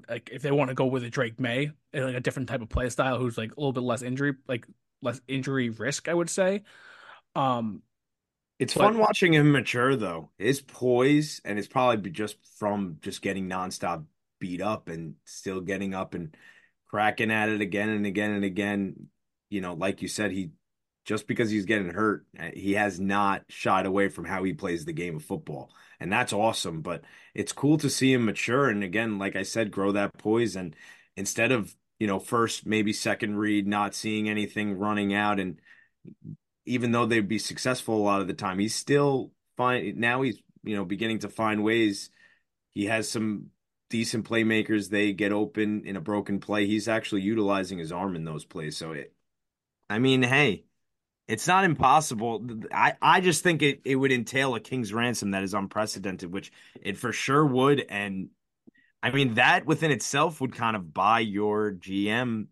like, 0.08 0.30
if 0.32 0.42
they 0.42 0.52
want 0.52 0.70
to 0.70 0.76
go 0.76 0.86
with 0.86 1.04
a 1.04 1.10
Drake 1.10 1.40
Maye, 1.40 1.72
like 1.94 2.16
a 2.16 2.20
different 2.20 2.50
type 2.50 2.62
of 2.62 2.70
play 2.70 2.90
style, 2.90 3.18
who's 3.18 3.38
like 3.38 3.52
a 3.56 3.60
little 3.60 3.74
bit 3.74 3.84
less 3.84 4.02
injury, 4.02 4.36
like 4.48 4.66
less 5.02 5.22
injury 5.28 5.70
risk, 5.70 6.08
I 6.08 6.14
would 6.14 6.30
say. 6.30 6.64
Um, 7.36 7.82
it's 8.60 8.74
but, 8.74 8.84
fun 8.84 8.98
watching 8.98 9.34
him 9.34 9.52
mature, 9.52 9.96
though. 9.96 10.32
His 10.38 10.62
poise, 10.62 11.42
and 11.46 11.58
it's 11.58 11.68
probably 11.68 12.12
just 12.12 12.38
from 12.58 12.98
just 13.02 13.22
getting 13.22 13.50
nonstop 13.50 14.06
beat 14.40 14.62
up 14.62 14.90
and 14.90 15.16
still 15.26 15.62
getting 15.62 15.94
up 15.94 16.14
and 16.14 16.36
cracking 16.88 17.32
at 17.32 17.50
it 17.50 17.62
again 17.62 17.90
and 17.90 18.06
again 18.06 18.32
and 18.32 18.44
again. 18.44 19.08
You 19.50 19.62
know, 19.62 19.74
like 19.74 20.02
you 20.02 20.08
said, 20.08 20.32
he 20.32 20.52
just 21.10 21.26
because 21.26 21.50
he's 21.50 21.66
getting 21.66 21.90
hurt, 21.90 22.24
eh, 22.38 22.52
he 22.54 22.74
has 22.74 23.00
not 23.00 23.44
shied 23.48 23.88
away 23.88 24.10
from 24.10 24.26
how 24.26 24.44
he 24.44 24.54
plays 24.54 24.86
the 24.86 24.94
game 24.94 25.16
of 25.16 25.26
football. 25.26 25.72
And 26.00 26.14
that's 26.14 26.34
awesome. 26.34 26.82
But 26.82 27.04
it's 27.34 27.52
cool 27.52 27.80
to 27.80 27.90
see 27.90 28.14
him 28.14 28.26
mature. 28.26 28.70
And 28.70 28.84
again, 28.84 29.18
like 29.18 29.36
I 29.36 29.42
said, 29.42 29.72
grow 29.72 29.92
that 29.94 30.20
poise. 30.20 30.56
And 30.56 30.76
instead 31.18 31.52
of, 31.52 31.76
you 31.98 32.06
know, 32.06 32.20
first, 32.20 32.68
maybe 32.68 32.94
second 32.94 33.38
read, 33.38 33.66
not 33.66 33.96
seeing 33.96 34.30
anything 34.30 34.78
running 34.78 35.12
out. 35.16 35.40
And 35.40 35.60
even 36.68 36.92
though 36.92 37.08
they'd 37.08 37.28
be 37.28 37.40
successful 37.40 37.96
a 37.96 38.06
lot 38.06 38.22
of 38.22 38.28
the 38.28 38.36
time, 38.36 38.60
he's 38.60 38.76
still 38.76 39.32
fine. 39.58 39.96
Now 39.98 40.22
he's, 40.22 40.40
you 40.64 40.76
know, 40.76 40.86
beginning 40.86 41.20
to 41.20 41.30
find 41.30 41.64
ways. 41.64 42.12
He 42.70 42.86
has 42.86 43.10
some 43.10 43.48
decent 43.90 44.30
playmakers. 44.30 44.92
They 44.92 45.14
get 45.14 45.32
open 45.32 45.86
in 45.86 45.96
a 45.96 46.02
broken 46.02 46.40
play. 46.40 46.68
He's 46.68 46.88
actually 46.88 47.22
utilizing 47.22 47.80
his 47.80 47.92
arm 47.92 48.16
in 48.16 48.26
those 48.26 48.46
plays. 48.46 48.78
So 48.78 48.92
it, 48.92 49.12
I 49.90 49.98
mean, 49.98 50.22
hey, 50.22 50.66
it's 51.30 51.48
not 51.48 51.64
impossible. 51.64 52.44
I, 52.74 52.96
I 53.00 53.22
just 53.22 53.44
think 53.44 53.62
it, 53.62 53.82
it 53.86 53.96
would 53.96 54.12
entail 54.12 54.56
a 54.56 54.60
king's 54.60 54.92
ransom 54.92 55.32
that 55.32 55.44
is 55.44 55.54
unprecedented, 55.54 56.34
which 56.34 56.52
it 56.82 56.98
for 56.98 57.14
sure 57.14 57.46
would. 57.46 57.86
And 57.88 58.30
I 59.04 59.12
mean, 59.12 59.36
that 59.36 59.68
within 59.68 59.92
itself 59.92 60.42
would 60.42 60.56
kind 60.56 60.76
of 60.76 60.92
buy 60.92 61.20
your 61.20 61.72
GM, 61.74 62.48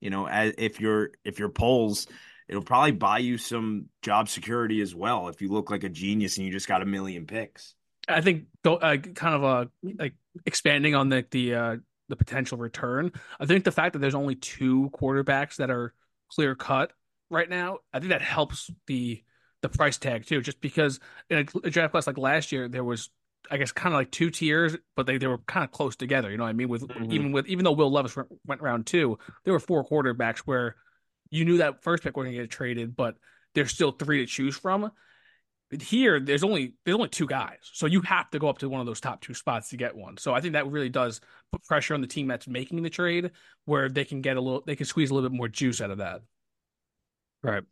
you 0.00 0.08
know, 0.08 0.26
as 0.26 0.54
if 0.56 0.80
you're 0.80 1.10
if 1.22 1.38
your 1.38 1.50
polls, 1.50 2.06
it'll 2.48 2.62
probably 2.62 2.92
buy 2.92 3.18
you 3.18 3.36
some 3.36 3.90
job 4.00 4.30
security 4.30 4.80
as 4.80 4.94
well 4.94 5.28
if 5.28 5.42
you 5.42 5.50
look 5.50 5.70
like 5.70 5.84
a 5.84 5.90
genius 5.90 6.38
and 6.38 6.46
you 6.46 6.52
just 6.52 6.68
got 6.68 6.80
a 6.80 6.86
million 6.86 7.26
picks. 7.26 7.74
I 8.08 8.22
think 8.22 8.46
uh, 8.64 8.96
kind 9.14 9.34
of 9.34 9.42
a 9.44 9.70
like 9.98 10.14
expanding 10.46 10.94
on 10.94 11.10
the 11.10 11.26
the 11.30 11.54
uh, 11.54 11.76
the 12.08 12.16
potential 12.16 12.56
return. 12.56 13.12
I 13.38 13.44
think 13.44 13.64
the 13.64 13.70
fact 13.70 13.92
that 13.92 13.98
there's 13.98 14.14
only 14.14 14.36
two 14.36 14.90
quarterbacks 14.94 15.56
that 15.56 15.70
are 15.70 15.92
clear 16.30 16.54
cut 16.54 16.92
right 17.32 17.48
now, 17.48 17.78
I 17.92 17.98
think 17.98 18.10
that 18.10 18.22
helps 18.22 18.70
the 18.86 19.22
the 19.62 19.68
price 19.68 19.98
tag 19.98 20.26
too. 20.26 20.40
Just 20.40 20.60
because 20.60 21.00
in 21.30 21.38
a, 21.38 21.70
draft 21.70 21.92
class 21.92 22.06
like 22.06 22.18
last 22.18 22.52
year, 22.52 22.68
there 22.68 22.84
was 22.84 23.10
I 23.50 23.56
guess 23.56 23.72
kind 23.72 23.94
of 23.94 23.98
like 23.98 24.10
two 24.10 24.30
tiers, 24.30 24.76
but 24.94 25.06
they, 25.06 25.18
they 25.18 25.26
were 25.26 25.38
kind 25.38 25.64
of 25.64 25.72
close 25.72 25.96
together. 25.96 26.30
You 26.30 26.36
know 26.36 26.44
what 26.44 26.50
I 26.50 26.54
mean? 26.54 26.68
With 26.68 26.86
mm-hmm. 26.86 27.12
even 27.12 27.32
with 27.32 27.46
even 27.46 27.64
though 27.64 27.72
Will 27.72 27.90
Levis 27.90 28.16
went, 28.16 28.28
went 28.46 28.62
round 28.62 28.86
two, 28.86 29.18
there 29.44 29.52
were 29.52 29.60
four 29.60 29.84
quarterbacks 29.84 30.38
where 30.40 30.76
you 31.30 31.44
knew 31.44 31.58
that 31.58 31.82
first 31.82 32.02
pick 32.02 32.16
was 32.16 32.24
going 32.24 32.36
to 32.36 32.42
get 32.42 32.50
traded, 32.50 32.94
but 32.94 33.16
there's 33.54 33.72
still 33.72 33.92
three 33.92 34.18
to 34.18 34.26
choose 34.26 34.56
from 34.56 34.90
But 35.70 35.82
here 35.82 36.20
there's 36.20 36.44
only 36.44 36.74
there's 36.84 36.94
only 36.94 37.08
two 37.08 37.26
guys 37.26 37.58
so 37.72 37.86
you 37.86 38.00
have 38.02 38.30
to 38.30 38.38
go 38.38 38.48
up 38.48 38.58
to 38.58 38.68
one 38.68 38.80
of 38.80 38.86
those 38.86 39.00
top 39.00 39.20
two 39.20 39.34
spots 39.34 39.70
to 39.70 39.76
get 39.76 39.96
one 39.96 40.16
so 40.16 40.34
i 40.34 40.40
think 40.40 40.54
that 40.54 40.70
really 40.70 40.88
does 40.88 41.20
put 41.50 41.64
pressure 41.64 41.94
on 41.94 42.00
the 42.00 42.06
team 42.06 42.26
that's 42.26 42.48
making 42.48 42.82
the 42.82 42.90
trade 42.90 43.30
where 43.64 43.88
they 43.88 44.04
can 44.04 44.20
get 44.20 44.36
a 44.36 44.40
little 44.40 44.62
they 44.66 44.76
can 44.76 44.86
squeeze 44.86 45.10
a 45.10 45.14
little 45.14 45.28
bit 45.28 45.36
more 45.36 45.48
juice 45.48 45.80
out 45.80 45.90
of 45.90 45.98
that 45.98 46.22
right. 47.50 47.64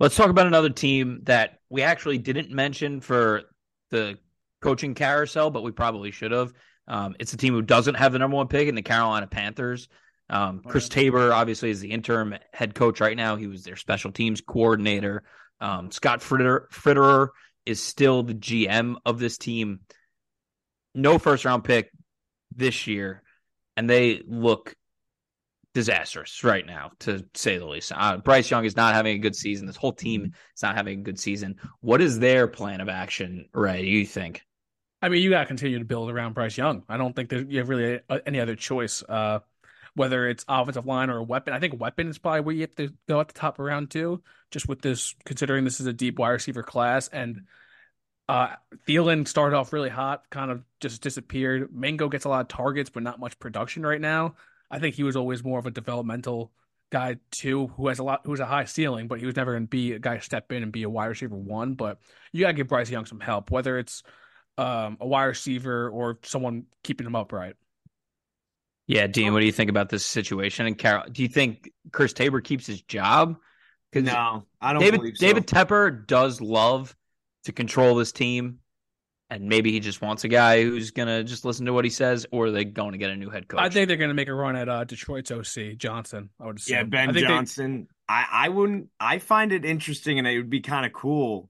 Let's 0.00 0.16
talk 0.16 0.30
about 0.30 0.46
another 0.46 0.70
team 0.70 1.20
that 1.24 1.60
we 1.68 1.82
actually 1.82 2.18
didn't 2.18 2.50
mention 2.50 3.00
for 3.00 3.42
the 3.90 4.18
coaching 4.60 4.94
carousel 4.94 5.50
but 5.50 5.62
we 5.62 5.70
probably 5.70 6.10
should 6.10 6.32
have. 6.32 6.52
Um, 6.88 7.14
it's 7.20 7.32
a 7.32 7.36
team 7.36 7.54
who 7.54 7.62
doesn't 7.62 7.94
have 7.94 8.12
the 8.12 8.18
number 8.18 8.36
one 8.36 8.48
pick 8.48 8.68
in 8.68 8.74
the 8.74 8.82
carolina 8.82 9.26
panthers. 9.26 9.88
Um, 10.30 10.62
chris 10.66 10.88
tabor 10.88 11.32
obviously 11.32 11.70
is 11.70 11.80
the 11.80 11.90
interim 11.90 12.34
head 12.52 12.74
coach 12.74 13.00
right 13.00 13.16
now. 13.16 13.36
He 13.36 13.46
was 13.46 13.64
their 13.64 13.76
special 13.76 14.12
teams 14.12 14.40
coordinator. 14.40 15.24
Um, 15.60 15.92
Scott 15.92 16.20
Fritter, 16.20 16.68
Fitterer 16.72 17.28
is 17.64 17.80
still 17.82 18.22
the 18.22 18.34
GM 18.34 18.96
of 19.06 19.18
this 19.18 19.38
team. 19.38 19.80
No 20.94 21.18
first 21.18 21.44
round 21.44 21.64
pick 21.64 21.90
this 22.54 22.86
year, 22.86 23.22
and 23.76 23.88
they 23.88 24.22
look 24.26 24.74
disastrous 25.74 26.44
right 26.44 26.66
now, 26.66 26.90
to 27.00 27.24
say 27.34 27.58
the 27.58 27.66
least. 27.66 27.92
Uh, 27.94 28.18
Bryce 28.18 28.50
Young 28.50 28.64
is 28.64 28.76
not 28.76 28.94
having 28.94 29.16
a 29.16 29.18
good 29.18 29.36
season. 29.36 29.66
This 29.66 29.76
whole 29.76 29.92
team 29.92 30.32
is 30.54 30.62
not 30.62 30.76
having 30.76 31.00
a 31.00 31.02
good 31.02 31.18
season. 31.18 31.56
What 31.80 32.00
is 32.00 32.18
their 32.18 32.46
plan 32.46 32.80
of 32.80 32.88
action, 32.88 33.48
Ray? 33.54 33.84
You 33.84 34.04
think? 34.06 34.44
I 35.00 35.08
mean, 35.08 35.22
you 35.22 35.30
got 35.30 35.40
to 35.40 35.46
continue 35.46 35.78
to 35.78 35.84
build 35.84 36.10
around 36.10 36.34
Bryce 36.34 36.56
Young. 36.56 36.84
I 36.88 36.96
don't 36.96 37.14
think 37.14 37.30
that 37.30 37.50
you 37.50 37.58
have 37.58 37.68
really 37.68 38.00
any 38.26 38.40
other 38.40 38.54
choice. 38.54 39.02
Uh, 39.08 39.40
whether 39.94 40.26
it's 40.28 40.44
offensive 40.48 40.86
line 40.86 41.10
or 41.10 41.18
a 41.18 41.22
weapon, 41.22 41.52
I 41.52 41.58
think 41.58 41.78
weapon 41.78 42.08
is 42.08 42.18
probably 42.18 42.40
where 42.40 42.54
you 42.54 42.62
have 42.62 42.76
to 42.76 42.94
go 43.08 43.20
at 43.20 43.28
the 43.28 43.34
top 43.34 43.58
of 43.58 43.64
round 43.64 43.90
two. 43.90 44.22
Just 44.50 44.68
with 44.68 44.80
this, 44.80 45.14
considering 45.24 45.64
this 45.64 45.80
is 45.80 45.86
a 45.86 45.92
deep 45.92 46.18
wide 46.18 46.30
receiver 46.30 46.62
class, 46.62 47.08
and 47.08 47.42
uh, 48.28 48.54
Thielen 48.88 49.26
started 49.26 49.56
off 49.56 49.72
really 49.72 49.90
hot, 49.90 50.22
kind 50.30 50.50
of 50.50 50.62
just 50.80 51.02
disappeared. 51.02 51.74
Mingo 51.74 52.08
gets 52.08 52.24
a 52.24 52.28
lot 52.28 52.40
of 52.40 52.48
targets, 52.48 52.88
but 52.88 53.02
not 53.02 53.20
much 53.20 53.38
production 53.38 53.84
right 53.84 54.00
now. 54.00 54.36
I 54.72 54.78
think 54.78 54.94
he 54.94 55.04
was 55.04 55.14
always 55.14 55.44
more 55.44 55.58
of 55.58 55.66
a 55.66 55.70
developmental 55.70 56.50
guy 56.90 57.16
too, 57.30 57.68
who 57.76 57.88
has 57.88 57.98
a 57.98 58.02
lot, 58.02 58.22
who 58.24 58.32
has 58.32 58.40
a 58.40 58.46
high 58.46 58.64
ceiling, 58.64 59.06
but 59.06 59.20
he 59.20 59.26
was 59.26 59.36
never 59.36 59.52
going 59.52 59.64
to 59.64 59.68
be 59.68 59.92
a 59.92 59.98
guy 59.98 60.18
step 60.18 60.50
in 60.50 60.62
and 60.62 60.72
be 60.72 60.82
a 60.82 60.90
wide 60.90 61.06
receiver 61.06 61.36
one. 61.36 61.74
But 61.74 61.98
you 62.32 62.40
got 62.40 62.48
to 62.48 62.54
give 62.54 62.68
Bryce 62.68 62.90
Young 62.90 63.06
some 63.06 63.20
help, 63.20 63.50
whether 63.50 63.78
it's 63.78 64.02
um, 64.58 64.96
a 65.00 65.06
wide 65.06 65.24
receiver 65.24 65.88
or 65.90 66.18
someone 66.24 66.64
keeping 66.82 67.06
him 67.06 67.14
upright. 67.14 67.54
Yeah, 68.86 69.06
Dean, 69.06 69.32
what 69.32 69.40
do 69.40 69.46
you 69.46 69.52
think 69.52 69.70
about 69.70 69.90
this 69.90 70.04
situation? 70.04 70.66
And 70.66 70.76
Carol, 70.76 71.04
do 71.10 71.22
you 71.22 71.28
think 71.28 71.70
Chris 71.92 72.12
Tabor 72.12 72.40
keeps 72.40 72.66
his 72.66 72.82
job? 72.82 73.36
No, 73.94 74.46
I 74.60 74.72
don't. 74.72 74.80
David 74.80 75.00
so. 75.16 75.26
David 75.26 75.46
Tepper 75.46 76.06
does 76.06 76.40
love 76.40 76.96
to 77.44 77.52
control 77.52 77.94
this 77.94 78.10
team, 78.12 78.58
and 79.32 79.48
maybe 79.48 79.72
he 79.72 79.80
just 79.80 80.02
wants 80.02 80.24
a 80.24 80.28
guy 80.28 80.62
who's 80.62 80.90
gonna 80.90 81.24
just 81.24 81.44
listen 81.44 81.64
to 81.64 81.72
what 81.72 81.84
he 81.84 81.90
says, 81.90 82.26
or 82.30 82.46
are 82.46 82.50
they 82.50 82.64
going 82.64 82.92
to 82.92 82.98
get 82.98 83.10
a 83.10 83.16
new 83.16 83.30
head 83.30 83.48
coach? 83.48 83.60
I 83.60 83.70
think 83.70 83.88
they're 83.88 83.96
going 83.96 84.10
to 84.10 84.14
make 84.14 84.28
a 84.28 84.34
run 84.34 84.56
at 84.56 84.68
uh, 84.68 84.84
Detroit's 84.84 85.30
OC 85.30 85.76
Johnson. 85.78 86.28
I 86.38 86.46
would 86.46 86.58
assume. 86.58 86.76
Yeah, 86.76 86.82
Ben 86.84 87.14
Johnson. 87.14 87.88
They... 88.08 88.14
I 88.14 88.26
I 88.30 88.48
wouldn't. 88.50 88.88
I 89.00 89.18
find 89.18 89.52
it 89.52 89.64
interesting, 89.64 90.18
and 90.18 90.28
it 90.28 90.36
would 90.36 90.50
be 90.50 90.60
kind 90.60 90.84
of 90.84 90.92
cool 90.92 91.48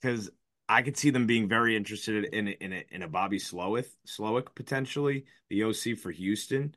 because 0.00 0.30
I 0.68 0.82
could 0.82 0.98
see 0.98 1.10
them 1.10 1.26
being 1.26 1.48
very 1.48 1.76
interested 1.76 2.26
in 2.26 2.48
in 2.48 2.72
a, 2.74 2.84
in 2.90 3.02
a 3.02 3.08
Bobby 3.08 3.38
Slowik 3.38 3.86
Slowik 4.06 4.54
potentially 4.54 5.24
the 5.48 5.64
OC 5.64 5.98
for 5.98 6.10
Houston. 6.10 6.74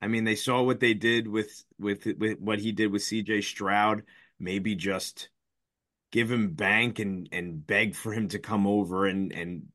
I 0.00 0.06
mean, 0.06 0.24
they 0.24 0.36
saw 0.36 0.62
what 0.62 0.78
they 0.78 0.94
did 0.94 1.26
with 1.26 1.64
with 1.80 2.06
with 2.18 2.38
what 2.38 2.60
he 2.60 2.70
did 2.70 2.92
with 2.92 3.02
C.J. 3.02 3.42
Stroud. 3.42 4.04
Maybe 4.38 4.76
just 4.76 5.30
give 6.12 6.30
him 6.30 6.52
bank 6.52 7.00
and 7.00 7.28
and 7.32 7.66
beg 7.66 7.96
for 7.96 8.12
him 8.12 8.28
to 8.28 8.38
come 8.38 8.68
over 8.68 9.06
and 9.06 9.32
and 9.32 9.66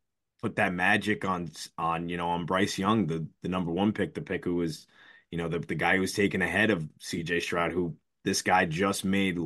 put 0.45 0.57
that 0.57 0.75
magic 0.75 1.25
on 1.25 1.49
on 1.75 2.07
you 2.07 2.17
know 2.17 2.29
on 2.29 2.45
Bryce 2.45 2.77
Young, 2.77 3.07
the 3.07 3.25
the 3.41 3.49
number 3.49 3.71
one 3.71 3.93
pick, 3.93 4.13
the 4.13 4.21
pick 4.21 4.45
who 4.45 4.57
was 4.57 4.85
you 5.31 5.39
know 5.39 5.49
the 5.49 5.57
the 5.57 5.73
guy 5.73 5.95
who 5.95 6.01
was 6.01 6.13
taken 6.13 6.43
ahead 6.43 6.69
of 6.69 6.87
C.J. 6.99 7.39
Stroud, 7.39 7.71
who 7.71 7.95
this 8.23 8.43
guy 8.43 8.65
just 8.65 9.03
made 9.03 9.39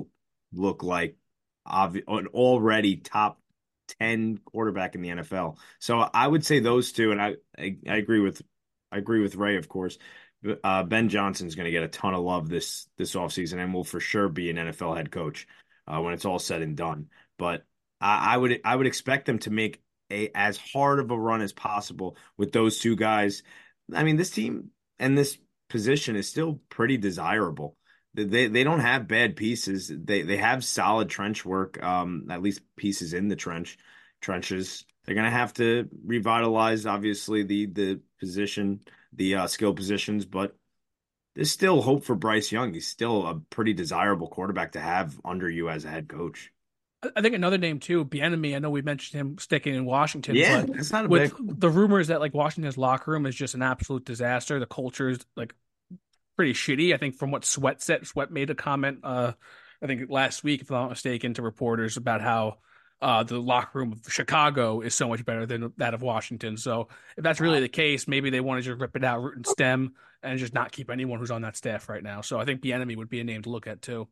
look 0.52 0.84
like 0.84 1.16
an 1.66 2.28
already 2.34 2.98
top 2.98 3.40
10 4.00 4.40
quarterback 4.44 4.96
in 4.96 5.02
the 5.02 5.10
NFL. 5.10 5.58
So 5.80 6.00
I 6.00 6.28
would 6.28 6.46
say 6.46 6.60
those 6.60 6.92
two 6.92 7.12
and 7.12 7.22
I 7.22 7.36
I, 7.58 7.78
I 7.88 7.96
agree 7.96 8.20
with 8.20 8.42
I 8.92 8.98
agree 8.98 9.22
with 9.22 9.36
Ray 9.36 9.56
of 9.56 9.70
course. 9.70 9.98
Uh, 10.66 10.84
ben 10.84 11.08
Johnson's 11.08 11.56
going 11.56 11.66
to 11.66 11.72
get 11.72 11.84
a 11.84 11.88
ton 11.88 12.14
of 12.14 12.24
love 12.24 12.50
this 12.50 12.90
this 12.98 13.16
offseason 13.16 13.64
and 13.64 13.74
will 13.74 13.86
for 13.86 14.02
sure 14.02 14.28
be 14.28 14.50
an 14.50 14.58
NFL 14.58 14.98
head 14.98 15.12
coach 15.12 15.48
uh, 15.88 16.02
when 16.02 16.14
it's 16.14 16.26
all 16.26 16.40
said 16.40 16.62
and 16.62 16.76
done. 16.76 17.08
But 17.38 17.64
I, 18.02 18.34
I 18.34 18.38
would 18.38 18.60
I 18.66 18.76
would 18.76 18.88
expect 18.88 19.28
them 19.28 19.40
to 19.40 19.50
make 19.50 19.82
a 20.12 20.30
as 20.36 20.58
hard 20.58 21.00
of 21.00 21.12
a 21.12 21.20
run 21.20 21.42
as 21.42 21.54
possible 21.54 22.18
with 22.38 22.52
those 22.52 22.80
two 22.80 22.96
guys. 22.96 23.44
I 23.94 24.04
mean, 24.04 24.18
this 24.18 24.32
team 24.32 24.72
and 24.98 25.18
this 25.18 25.38
position 25.70 26.16
is 26.16 26.28
still 26.28 26.60
pretty 26.70 26.98
desirable. 26.98 27.76
They 28.14 28.48
they 28.48 28.64
don't 28.64 28.80
have 28.80 29.08
bad 29.08 29.36
pieces. 29.36 29.92
They 29.96 30.24
they 30.24 30.38
have 30.38 30.64
solid 30.64 31.10
trench 31.10 31.46
work. 31.46 31.82
Um, 31.84 32.28
at 32.30 32.42
least 32.42 32.62
pieces 32.76 33.14
in 33.14 33.28
the 33.28 33.36
trench 33.36 33.78
trenches. 34.22 34.86
They're 35.06 35.16
gonna 35.16 35.30
have 35.30 35.54
to 35.56 35.88
revitalize, 36.06 36.86
obviously 36.86 37.44
the 37.44 37.68
the 37.68 38.02
position, 38.20 38.82
the 39.14 39.36
uh, 39.36 39.48
skill 39.48 39.74
positions, 39.74 40.26
but 40.26 40.56
there's 41.36 41.52
still 41.52 41.82
hope 41.82 42.04
for 42.04 42.16
Bryce 42.16 42.52
Young. 42.52 42.74
He's 42.74 42.88
still 42.88 43.26
a 43.26 43.40
pretty 43.50 43.74
desirable 43.74 44.28
quarterback 44.28 44.74
to 44.74 44.80
have 44.80 45.20
under 45.24 45.50
you 45.50 45.70
as 45.70 45.86
a 45.86 45.90
head 45.90 46.10
coach. 46.10 46.52
I 47.16 47.22
think 47.22 47.34
another 47.34 47.58
name 47.58 47.80
too, 47.80 48.04
Bieniemy. 48.04 48.56
I 48.56 48.60
know 48.60 48.70
we 48.70 48.82
mentioned 48.82 49.20
him 49.20 49.38
sticking 49.38 49.74
in 49.74 49.86
Washington. 49.86 50.36
Yeah, 50.36 50.66
it's 50.68 50.92
not 50.92 51.06
a 51.06 51.08
with 51.08 51.36
big... 51.38 51.60
the 51.60 51.70
rumors 51.70 52.08
that 52.08 52.20
like 52.20 52.34
Washington's 52.34 52.78
locker 52.78 53.12
room 53.12 53.26
is 53.26 53.36
just 53.36 53.56
an 53.56 53.62
absolute 53.62 54.04
disaster. 54.04 54.60
The 54.60 54.66
culture 54.66 55.10
is 55.10 55.20
like 55.38 55.54
pretty 56.36 56.54
shitty. 56.54 56.94
I 56.94 56.98
think 56.98 57.16
from 57.16 57.32
what 57.32 57.46
Sweat 57.46 57.82
said, 57.82 58.06
Sweat 58.06 58.32
made 58.32 58.50
a 58.50 58.56
comment. 58.56 59.00
Uh, 59.04 59.32
I 59.82 59.88
think 59.88 60.10
last 60.10 60.44
week, 60.44 60.62
if 60.62 60.72
I'm 60.72 60.82
not 60.82 60.90
mistaken, 60.90 61.34
to 61.36 61.42
reporters 61.42 61.96
about 61.96 62.20
how 62.20 62.58
uh, 63.02 63.24
the 63.24 63.40
locker 63.40 63.80
room 63.80 63.94
of 63.94 64.12
Chicago 64.12 64.82
is 64.82 64.94
so 64.94 65.08
much 65.08 65.24
better 65.24 65.46
than 65.46 65.72
that 65.78 65.94
of 65.94 66.02
Washington. 66.02 66.58
So 66.58 66.90
if 67.16 67.24
that's 67.24 67.40
really 67.40 67.62
the 67.62 67.70
case, 67.70 68.08
maybe 68.08 68.30
they 68.30 68.42
want 68.42 68.62
to 68.62 68.70
just 68.70 68.80
rip 68.80 68.98
it 68.98 69.06
out 69.06 69.24
root 69.24 69.38
and 69.38 69.48
stem 69.48 69.94
and 70.22 70.38
just 70.38 70.54
not 70.54 70.74
keep 70.74 70.90
anyone 70.90 71.20
who's 71.20 71.32
on 71.32 71.44
that 71.44 71.56
staff 71.56 71.88
right 71.88 72.04
now. 72.04 72.20
So 72.20 72.40
I 72.40 72.46
think 72.46 72.62
Bieniemy 72.62 72.98
would 72.98 73.10
be 73.10 73.22
a 73.22 73.24
name 73.24 73.44
to 73.44 73.50
look 73.50 73.68
at 73.68 73.82
too. 73.82 74.10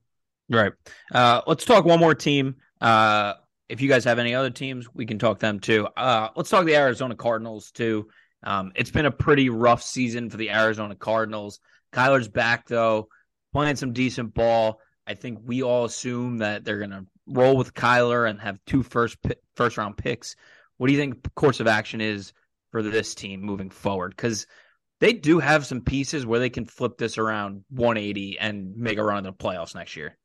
Right. 0.50 0.74
Uh, 1.12 1.42
let's 1.48 1.66
talk 1.66 1.86
one 1.86 2.00
more 2.00 2.16
team. 2.16 2.56
Uh, 2.80 3.34
if 3.70 3.82
you 3.82 3.90
guys 3.90 4.06
have 4.06 4.20
any 4.20 4.34
other 4.34 4.50
teams, 4.50 4.88
we 4.94 5.06
can 5.06 5.20
talk 5.20 5.40
them 5.40 5.60
too. 5.60 5.88
Uh, 5.98 6.30
let's 6.36 6.50
talk 6.50 6.66
the 6.66 6.76
Arizona 6.76 7.16
Cardinals 7.16 7.72
too. 7.72 8.08
Um, 8.44 8.72
it's 8.76 8.92
been 8.92 9.06
a 9.06 9.12
pretty 9.12 9.50
rough 9.50 9.84
season 9.84 10.30
for 10.30 10.38
the 10.38 10.52
Arizona 10.52 10.96
Cardinals. 10.96 11.60
Kyler's 11.92 12.28
back 12.30 12.68
though, 12.68 13.10
playing 13.52 13.76
some 13.76 13.94
decent 13.94 14.34
ball. 14.34 14.80
I 15.06 15.16
think 15.16 15.40
we 15.44 15.64
all 15.64 15.86
assume 15.86 16.40
that 16.40 16.64
they're 16.64 16.80
going 16.80 16.92
to 16.92 17.06
roll 17.28 17.58
with 17.58 17.74
Kyler 17.74 18.30
and 18.30 18.40
have 18.40 18.60
two 18.66 18.84
first 18.84 19.18
first 19.56 19.78
round 19.78 19.98
picks. 19.98 20.36
What 20.78 20.88
do 20.88 20.94
you 20.94 21.00
think 21.00 21.34
course 21.36 21.60
of 21.60 21.68
action 21.68 22.02
is 22.02 22.34
for 22.72 22.84
this 22.84 23.16
team 23.16 23.42
moving 23.42 23.70
forward? 23.70 24.12
Because 24.16 24.48
they 25.00 25.14
do 25.14 25.40
have 25.40 25.66
some 25.66 25.82
pieces 25.82 26.26
where 26.26 26.40
they 26.40 26.50
can 26.50 26.66
flip 26.66 26.98
this 26.98 27.18
around 27.18 27.64
180 27.70 28.40
and 28.40 28.76
make 28.76 28.98
a 28.98 29.04
run 29.04 29.20
in 29.20 29.24
the 29.26 29.34
playoffs 29.34 29.76
next 29.76 29.96
year. 29.96 30.18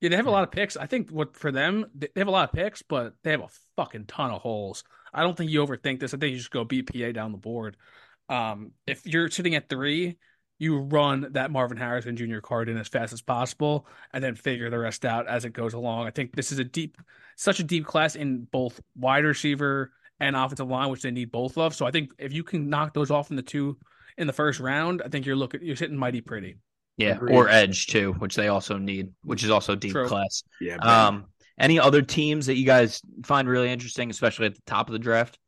Yeah, 0.00 0.10
they 0.10 0.16
have 0.16 0.26
a 0.26 0.30
lot 0.30 0.44
of 0.44 0.52
picks. 0.52 0.76
I 0.76 0.86
think 0.86 1.10
what 1.10 1.36
for 1.36 1.50
them, 1.50 1.86
they 1.94 2.08
have 2.16 2.28
a 2.28 2.32
lot 2.32 2.48
of 2.48 2.54
picks, 2.54 2.82
but 2.82 3.14
they 3.24 3.32
have 3.32 3.40
a 3.42 3.48
fucking 3.76 4.06
ton 4.06 4.30
of 4.30 4.40
holes. 4.40 4.84
I 5.12 5.22
don't 5.22 5.36
think 5.36 5.50
you 5.50 5.64
overthink 5.64 6.00
this. 6.00 6.14
I 6.14 6.18
think 6.18 6.32
you 6.32 6.38
just 6.38 6.50
go 6.50 6.64
BPA 6.64 7.14
down 7.14 7.32
the 7.32 7.38
board. 7.38 7.76
Um, 8.28 8.72
if 8.86 9.06
you're 9.06 9.30
sitting 9.30 9.54
at 9.54 9.68
three, 9.68 10.18
you 10.58 10.78
run 10.78 11.28
that 11.32 11.50
Marvin 11.50 11.78
Harrison 11.78 12.16
Jr. 12.16 12.40
card 12.40 12.68
in 12.68 12.76
as 12.76 12.88
fast 12.88 13.12
as 13.12 13.22
possible 13.22 13.86
and 14.12 14.22
then 14.22 14.34
figure 14.34 14.70
the 14.70 14.78
rest 14.78 15.04
out 15.04 15.28
as 15.28 15.44
it 15.44 15.52
goes 15.52 15.74
along. 15.74 16.06
I 16.06 16.10
think 16.10 16.34
this 16.34 16.52
is 16.52 16.58
a 16.58 16.64
deep, 16.64 16.98
such 17.36 17.60
a 17.60 17.64
deep 17.64 17.86
class 17.86 18.16
in 18.16 18.46
both 18.50 18.80
wide 18.96 19.24
receiver 19.24 19.92
and 20.20 20.36
offensive 20.36 20.68
line, 20.68 20.90
which 20.90 21.02
they 21.02 21.10
need 21.10 21.30
both 21.30 21.56
of. 21.56 21.74
So 21.74 21.86
I 21.86 21.90
think 21.90 22.10
if 22.18 22.32
you 22.32 22.42
can 22.42 22.68
knock 22.68 22.92
those 22.92 23.10
off 23.10 23.30
in 23.30 23.36
the 23.36 23.42
two 23.42 23.78
in 24.16 24.26
the 24.26 24.32
first 24.32 24.58
round, 24.58 25.00
I 25.04 25.08
think 25.08 25.26
you're 25.26 25.36
looking 25.36 25.62
you're 25.62 25.76
sitting 25.76 25.96
mighty 25.96 26.20
pretty. 26.20 26.56
Yeah, 26.98 27.14
Agreed. 27.14 27.34
or 27.34 27.48
edge 27.48 27.86
too, 27.86 28.12
which 28.14 28.34
they 28.34 28.48
also 28.48 28.76
need, 28.76 29.12
which 29.22 29.44
is 29.44 29.50
also 29.50 29.74
deep 29.76 29.92
True. 29.92 30.08
class. 30.08 30.42
Yeah. 30.60 30.76
Um, 30.76 31.26
any 31.58 31.78
other 31.78 32.02
teams 32.02 32.46
that 32.46 32.56
you 32.56 32.66
guys 32.66 33.00
find 33.24 33.48
really 33.48 33.70
interesting, 33.70 34.10
especially 34.10 34.46
at 34.46 34.56
the 34.56 34.62
top 34.66 34.88
of 34.88 34.92
the 34.92 34.98
draft? 34.98 35.38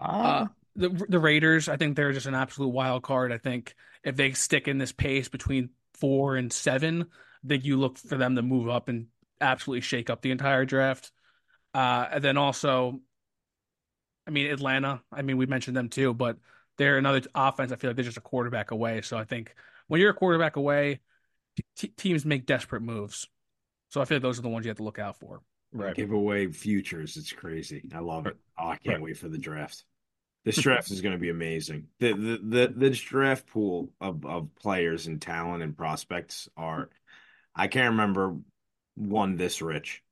Uh, 0.00 0.46
the 0.76 0.88
the 1.08 1.18
Raiders, 1.18 1.68
I 1.68 1.76
think 1.76 1.96
they're 1.96 2.12
just 2.12 2.26
an 2.26 2.34
absolute 2.34 2.68
wild 2.68 3.02
card. 3.02 3.32
I 3.32 3.38
think 3.38 3.74
if 4.02 4.16
they 4.16 4.32
stick 4.32 4.68
in 4.68 4.78
this 4.78 4.92
pace 4.92 5.28
between 5.28 5.70
four 5.94 6.36
and 6.36 6.52
seven, 6.52 7.06
I 7.44 7.48
think 7.48 7.64
you 7.64 7.76
look 7.78 7.98
for 7.98 8.16
them 8.16 8.36
to 8.36 8.42
move 8.42 8.68
up 8.68 8.88
and 8.88 9.06
absolutely 9.40 9.80
shake 9.82 10.10
up 10.10 10.22
the 10.22 10.30
entire 10.30 10.64
draft. 10.64 11.10
Uh, 11.72 12.06
and 12.12 12.24
then 12.24 12.36
also, 12.36 13.00
I 14.26 14.30
mean 14.30 14.50
Atlanta. 14.50 15.02
I 15.12 15.22
mean 15.22 15.36
we 15.36 15.46
mentioned 15.46 15.76
them 15.76 15.88
too, 15.88 16.12
but 16.12 16.36
they're 16.76 16.98
another 16.98 17.22
offense. 17.34 17.72
I 17.72 17.76
feel 17.76 17.90
like 17.90 17.96
they're 17.96 18.04
just 18.04 18.16
a 18.16 18.22
quarterback 18.22 18.70
away. 18.72 19.02
So 19.02 19.16
I 19.16 19.24
think 19.24 19.54
when 19.88 20.00
you're 20.00 20.10
a 20.10 20.14
quarterback 20.14 20.56
away, 20.56 21.00
t- 21.76 21.88
teams 21.88 22.24
make 22.24 22.46
desperate 22.46 22.82
moves. 22.82 23.26
So 23.90 24.00
I 24.00 24.04
feel 24.04 24.16
like 24.16 24.22
those 24.22 24.38
are 24.38 24.42
the 24.42 24.48
ones 24.48 24.64
you 24.66 24.70
have 24.70 24.78
to 24.78 24.82
look 24.82 24.98
out 24.98 25.18
for. 25.18 25.40
Right. 25.72 25.94
Give 25.94 26.12
away 26.12 26.46
futures. 26.52 27.16
It's 27.16 27.32
crazy. 27.32 27.90
I 27.94 27.98
love 27.98 28.26
it. 28.26 28.36
Oh, 28.58 28.68
I 28.68 28.76
can't 28.76 28.96
right. 28.96 29.02
wait 29.02 29.18
for 29.18 29.28
the 29.28 29.38
draft. 29.38 29.84
This 30.44 30.58
draft 30.58 30.90
is 30.90 31.00
going 31.00 31.14
to 31.14 31.18
be 31.18 31.30
amazing. 31.30 31.86
The, 32.00 32.12
the 32.12 32.40
the 32.42 32.74
this 32.76 33.00
draft 33.00 33.46
pool 33.46 33.88
of 33.98 34.26
of 34.26 34.54
players 34.56 35.06
and 35.06 35.18
talent 35.18 35.62
and 35.62 35.74
prospects 35.74 36.50
are 36.54 36.90
I 37.56 37.66
can't 37.66 37.92
remember 37.92 38.36
one 38.94 39.36
this 39.36 39.62
rich. 39.62 40.02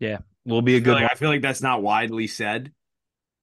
Yeah, 0.00 0.18
will 0.44 0.62
be 0.62 0.74
a 0.74 0.80
good. 0.80 0.96
I 0.96 0.98
feel, 0.98 1.02
like, 1.04 1.12
I 1.12 1.14
feel 1.14 1.28
like 1.28 1.42
that's 1.42 1.62
not 1.62 1.82
widely 1.82 2.26
said. 2.26 2.72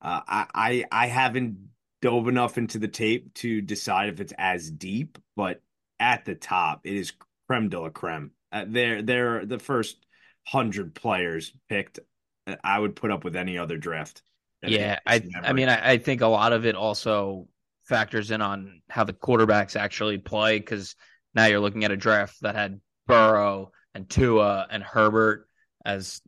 Uh, 0.02 0.20
I, 0.28 0.46
I 0.54 0.86
I 0.92 1.08
haven't 1.08 1.60
dove 2.02 2.28
enough 2.28 2.58
into 2.58 2.80
the 2.80 2.88
tape 2.88 3.34
to 3.36 3.62
decide 3.62 4.10
if 4.10 4.20
it's 4.20 4.34
as 4.38 4.70
deep, 4.70 5.18
but 5.36 5.62
at 6.00 6.26
the 6.26 6.36
top, 6.36 6.82
it 6.84 6.96
is 6.96 7.14
creme 7.48 7.70
de 7.70 7.80
la 7.80 7.90
creme. 7.90 8.32
Uh, 8.52 8.66
they're 8.68 9.02
they're 9.02 9.46
the 9.46 9.60
first 9.60 10.06
hundred 10.46 10.94
players 10.96 11.54
picked. 11.70 12.00
Uh, 12.48 12.56
I 12.64 12.80
would 12.80 12.96
put 12.96 13.12
up 13.12 13.24
with 13.24 13.36
any 13.36 13.58
other 13.58 13.78
draft. 13.78 14.22
Yeah, 14.62 15.00
I 15.06 15.24
I 15.44 15.54
mean 15.54 15.70
I, 15.70 15.92
I, 15.92 15.98
think 16.00 16.22
a 16.22 16.28
lot 16.28 16.52
of 16.52 16.66
it 16.66 16.76
also 16.76 17.48
factors 17.84 18.32
in 18.32 18.42
on 18.42 18.82
how 18.90 19.04
the 19.04 19.14
quarterbacks 19.14 19.76
actually 19.76 20.18
play 20.18 20.58
because 20.58 20.96
now 21.36 21.46
you're 21.46 21.60
looking 21.60 21.84
at 21.84 21.92
a 21.92 21.98
draft 21.98 22.38
that 22.42 22.56
had 22.56 22.82
Burrow 23.06 23.72
and 23.94 24.10
Tua 24.10 24.66
and 24.70 24.82
Herbert 24.82 25.48
as 25.86 26.22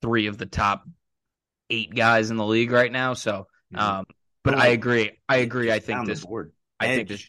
three 0.00 0.26
of 0.28 0.38
the 0.38 0.46
top 0.46 0.84
eight 1.68 1.94
guys 1.94 2.30
in 2.30 2.36
the 2.36 2.46
league 2.46 2.70
right 2.70 2.90
now. 2.90 3.12
So, 3.14 3.46
Mhm. 3.74 3.78
um, 3.78 4.06
but 4.46 4.54
I 4.54 4.68
agree. 4.68 5.12
I 5.28 5.38
agree. 5.38 5.70
I 5.70 5.78
think 5.78 6.06
this. 6.06 6.24
board. 6.24 6.52
I 6.80 6.86
think 6.94 7.08
this. 7.08 7.28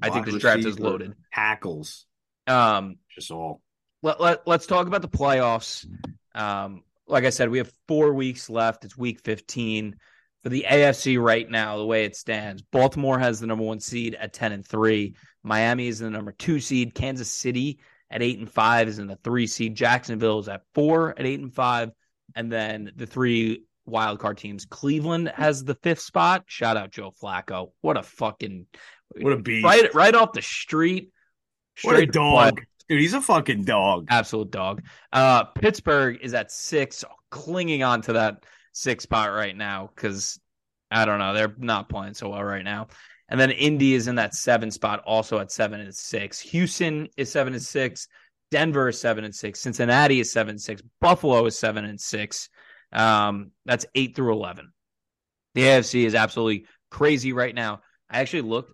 I 0.00 0.10
think 0.10 0.26
this 0.26 0.36
draft 0.36 0.64
is 0.64 0.78
loaded. 0.78 1.14
Tackles, 1.32 2.06
Um, 2.46 2.96
just 3.14 3.30
all. 3.30 3.62
let, 4.02 4.20
let, 4.20 4.46
let's 4.46 4.66
talk 4.66 4.86
about 4.86 5.02
the 5.02 5.08
playoffs. 5.08 5.86
Um, 6.34 6.82
like 7.06 7.24
I 7.24 7.30
said, 7.30 7.48
we 7.48 7.58
have 7.58 7.72
four 7.88 8.12
weeks 8.12 8.48
left. 8.48 8.84
It's 8.84 8.96
week 8.96 9.20
15. 9.24 9.96
For 10.42 10.50
the 10.50 10.66
AFC 10.68 11.20
right 11.20 11.50
now, 11.50 11.78
the 11.78 11.86
way 11.86 12.04
it 12.04 12.14
stands, 12.14 12.62
Baltimore 12.62 13.18
has 13.18 13.40
the 13.40 13.46
number 13.48 13.64
one 13.64 13.80
seed 13.80 14.14
at 14.14 14.32
10 14.32 14.52
and 14.52 14.64
3. 14.66 15.16
Miami 15.42 15.88
is 15.88 15.98
the 15.98 16.10
number 16.10 16.30
two 16.32 16.60
seed. 16.60 16.94
Kansas 16.94 17.30
City 17.30 17.80
at 18.10 18.22
8 18.22 18.38
and 18.38 18.50
5 18.50 18.88
is 18.88 18.98
in 19.00 19.08
the 19.08 19.16
three 19.16 19.46
seed. 19.48 19.74
Jacksonville 19.74 20.38
is 20.38 20.48
at 20.48 20.62
four 20.74 21.10
at 21.18 21.26
8 21.26 21.40
and 21.40 21.52
5. 21.54 21.90
And 22.36 22.52
then 22.52 22.92
the 22.94 23.06
three 23.06 23.64
wild 23.88 24.18
card 24.18 24.38
teams. 24.38 24.64
Cleveland 24.64 25.32
has 25.34 25.64
the 25.64 25.74
fifth 25.76 26.00
spot. 26.00 26.44
Shout 26.46 26.76
out 26.76 26.90
Joe 26.90 27.12
Flacco. 27.22 27.72
What 27.80 27.96
a 27.96 28.02
fucking 28.02 28.66
What 29.20 29.32
a 29.32 29.36
beast! 29.38 29.64
right 29.64 29.92
right 29.94 30.14
off 30.14 30.32
the 30.32 30.42
street. 30.42 31.10
what 31.82 31.96
a 31.98 32.06
dog, 32.06 32.60
dude. 32.88 33.00
He's 33.00 33.14
a 33.14 33.20
fucking 33.20 33.64
dog. 33.64 34.06
absolute 34.10 34.50
dog. 34.50 34.82
Uh, 35.12 35.44
Pittsburgh 35.44 36.18
is 36.22 36.34
at 36.34 36.50
six, 36.52 37.04
clinging 37.30 37.82
on 37.82 38.02
to 38.02 38.14
that 38.14 38.44
six 38.72 39.04
spot 39.04 39.32
right 39.32 39.56
now 39.56 39.90
because 39.94 40.38
I 40.90 41.04
don't 41.04 41.18
know, 41.18 41.34
they're 41.34 41.54
not 41.58 41.88
playing 41.88 42.14
so 42.14 42.30
well 42.30 42.42
right 42.44 42.64
now. 42.64 42.88
And 43.28 43.38
then 43.38 43.50
Indy 43.50 43.92
is 43.94 44.08
in 44.08 44.14
that 44.14 44.34
seven 44.34 44.70
spot, 44.70 45.02
also 45.04 45.38
at 45.38 45.52
seven 45.52 45.80
and 45.80 45.94
six. 45.94 46.40
Houston 46.40 47.08
is 47.18 47.30
seven 47.30 47.52
and 47.52 47.62
six. 47.62 48.08
Denver 48.50 48.88
is 48.88 48.98
seven 48.98 49.24
and 49.24 49.34
six. 49.34 49.60
Cincinnati 49.60 50.20
is 50.20 50.32
seven 50.32 50.52
and 50.52 50.60
six. 50.60 50.80
Buffalo 51.02 51.44
is 51.44 51.58
seven 51.58 51.84
and 51.84 52.00
six. 52.00 52.48
Um, 52.92 53.52
that's 53.64 53.86
eight 53.94 54.14
through 54.16 54.32
eleven. 54.32 54.72
The 55.54 55.62
AFC 55.62 56.04
is 56.04 56.14
absolutely 56.14 56.66
crazy 56.90 57.32
right 57.32 57.54
now. 57.54 57.80
I 58.10 58.20
actually 58.20 58.42
looked. 58.42 58.72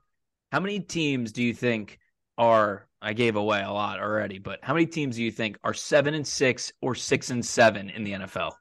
How 0.53 0.61
many 0.61 0.81
teams 0.81 1.33
do 1.33 1.42
you 1.42 1.55
think 1.55 1.98
are? 2.38 2.87
I 3.03 3.12
gave 3.12 3.37
away 3.37 3.61
a 3.62 3.70
lot 3.70 4.00
already, 4.00 4.38
but 4.38 4.61
how 4.62 4.72
many 4.72 4.87
teams 4.87 5.16
do 5.16 5.22
you 5.22 5.31
think 5.31 5.59
are 5.62 5.74
seven 5.74 6.14
and 6.14 6.27
six 6.27 6.72
or 6.81 6.94
six 6.94 7.29
and 7.31 7.44
seven 7.44 7.90
in 7.90 8.03
the 8.05 8.12
NFL? 8.12 8.53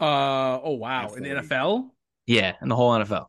Uh 0.00 0.60
oh 0.62 0.74
wow, 0.78 1.08
in 1.14 1.22
the 1.24 1.30
NFL, 1.30 1.88
Yeah, 2.26 2.54
in 2.62 2.68
the 2.68 2.76
whole 2.76 2.92
NFL. 2.92 3.26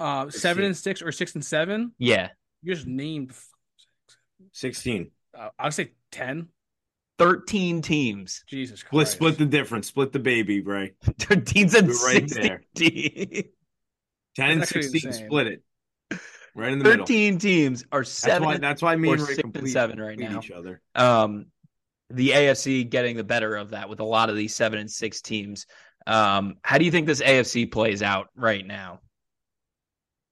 uh, 0.00 0.28
seven 0.30 0.64
and 0.64 0.76
six 0.76 1.02
or 1.02 1.12
six 1.12 1.34
and 1.34 1.44
seven. 1.44 1.92
Yeah, 1.98 2.30
You 2.62 2.74
just 2.74 2.86
named. 2.86 3.32
Sixteen. 4.52 5.10
Uh, 5.38 5.50
I'd 5.58 5.74
say 5.74 5.92
ten. 6.10 6.48
Thirteen 7.20 7.82
teams. 7.82 8.42
Jesus 8.48 8.80
Split, 8.80 8.90
Christ. 9.06 9.12
split 9.12 9.38
the 9.38 9.46
difference. 9.46 9.86
Split 9.88 10.12
the 10.12 10.18
baby, 10.18 10.60
Ray. 10.60 10.94
Thirteen 11.18 11.64
and 11.76 11.88
right 11.88 12.28
sixteen. 12.30 12.42
there. 12.42 12.62
teams. 12.74 13.44
Ten 14.36 14.50
and 14.50 14.60
That's 14.62 14.70
actually 14.72 14.82
sixteen. 14.88 15.08
insane. 15.10 15.26
Split 15.26 15.46
it. 15.48 15.62
Right 16.54 16.72
in 16.72 16.78
the 16.78 16.84
middle. 16.84 17.06
Thirteen 17.06 17.38
teams 17.38 17.84
are 17.92 18.00
That's 18.00 18.10
seven. 18.10 18.44
why. 18.46 18.56
That's 18.58 18.82
why 18.82 18.96
me 18.96 19.08
or 19.08 19.14
and 19.14 19.22
Ray 19.22 19.26
six 19.28 19.38
and 19.44 19.54
complete, 19.54 19.72
seven 19.72 20.00
right 20.00 20.18
now. 20.18 20.38
each 20.38 20.50
other. 20.50 20.80
um, 20.94 21.46
the 22.12 22.30
AFC 22.30 22.88
getting 22.90 23.16
the 23.16 23.22
better 23.24 23.54
of 23.54 23.70
that 23.70 23.88
with 23.88 24.00
a 24.00 24.04
lot 24.04 24.30
of 24.30 24.36
these 24.36 24.52
seven 24.54 24.78
and 24.80 24.90
six 24.90 25.20
teams. 25.22 25.66
Um, 26.08 26.56
how 26.62 26.78
do 26.78 26.84
you 26.84 26.90
think 26.90 27.06
this 27.06 27.20
AFC 27.22 27.70
plays 27.70 28.02
out 28.02 28.28
right 28.34 28.66
now? 28.66 29.00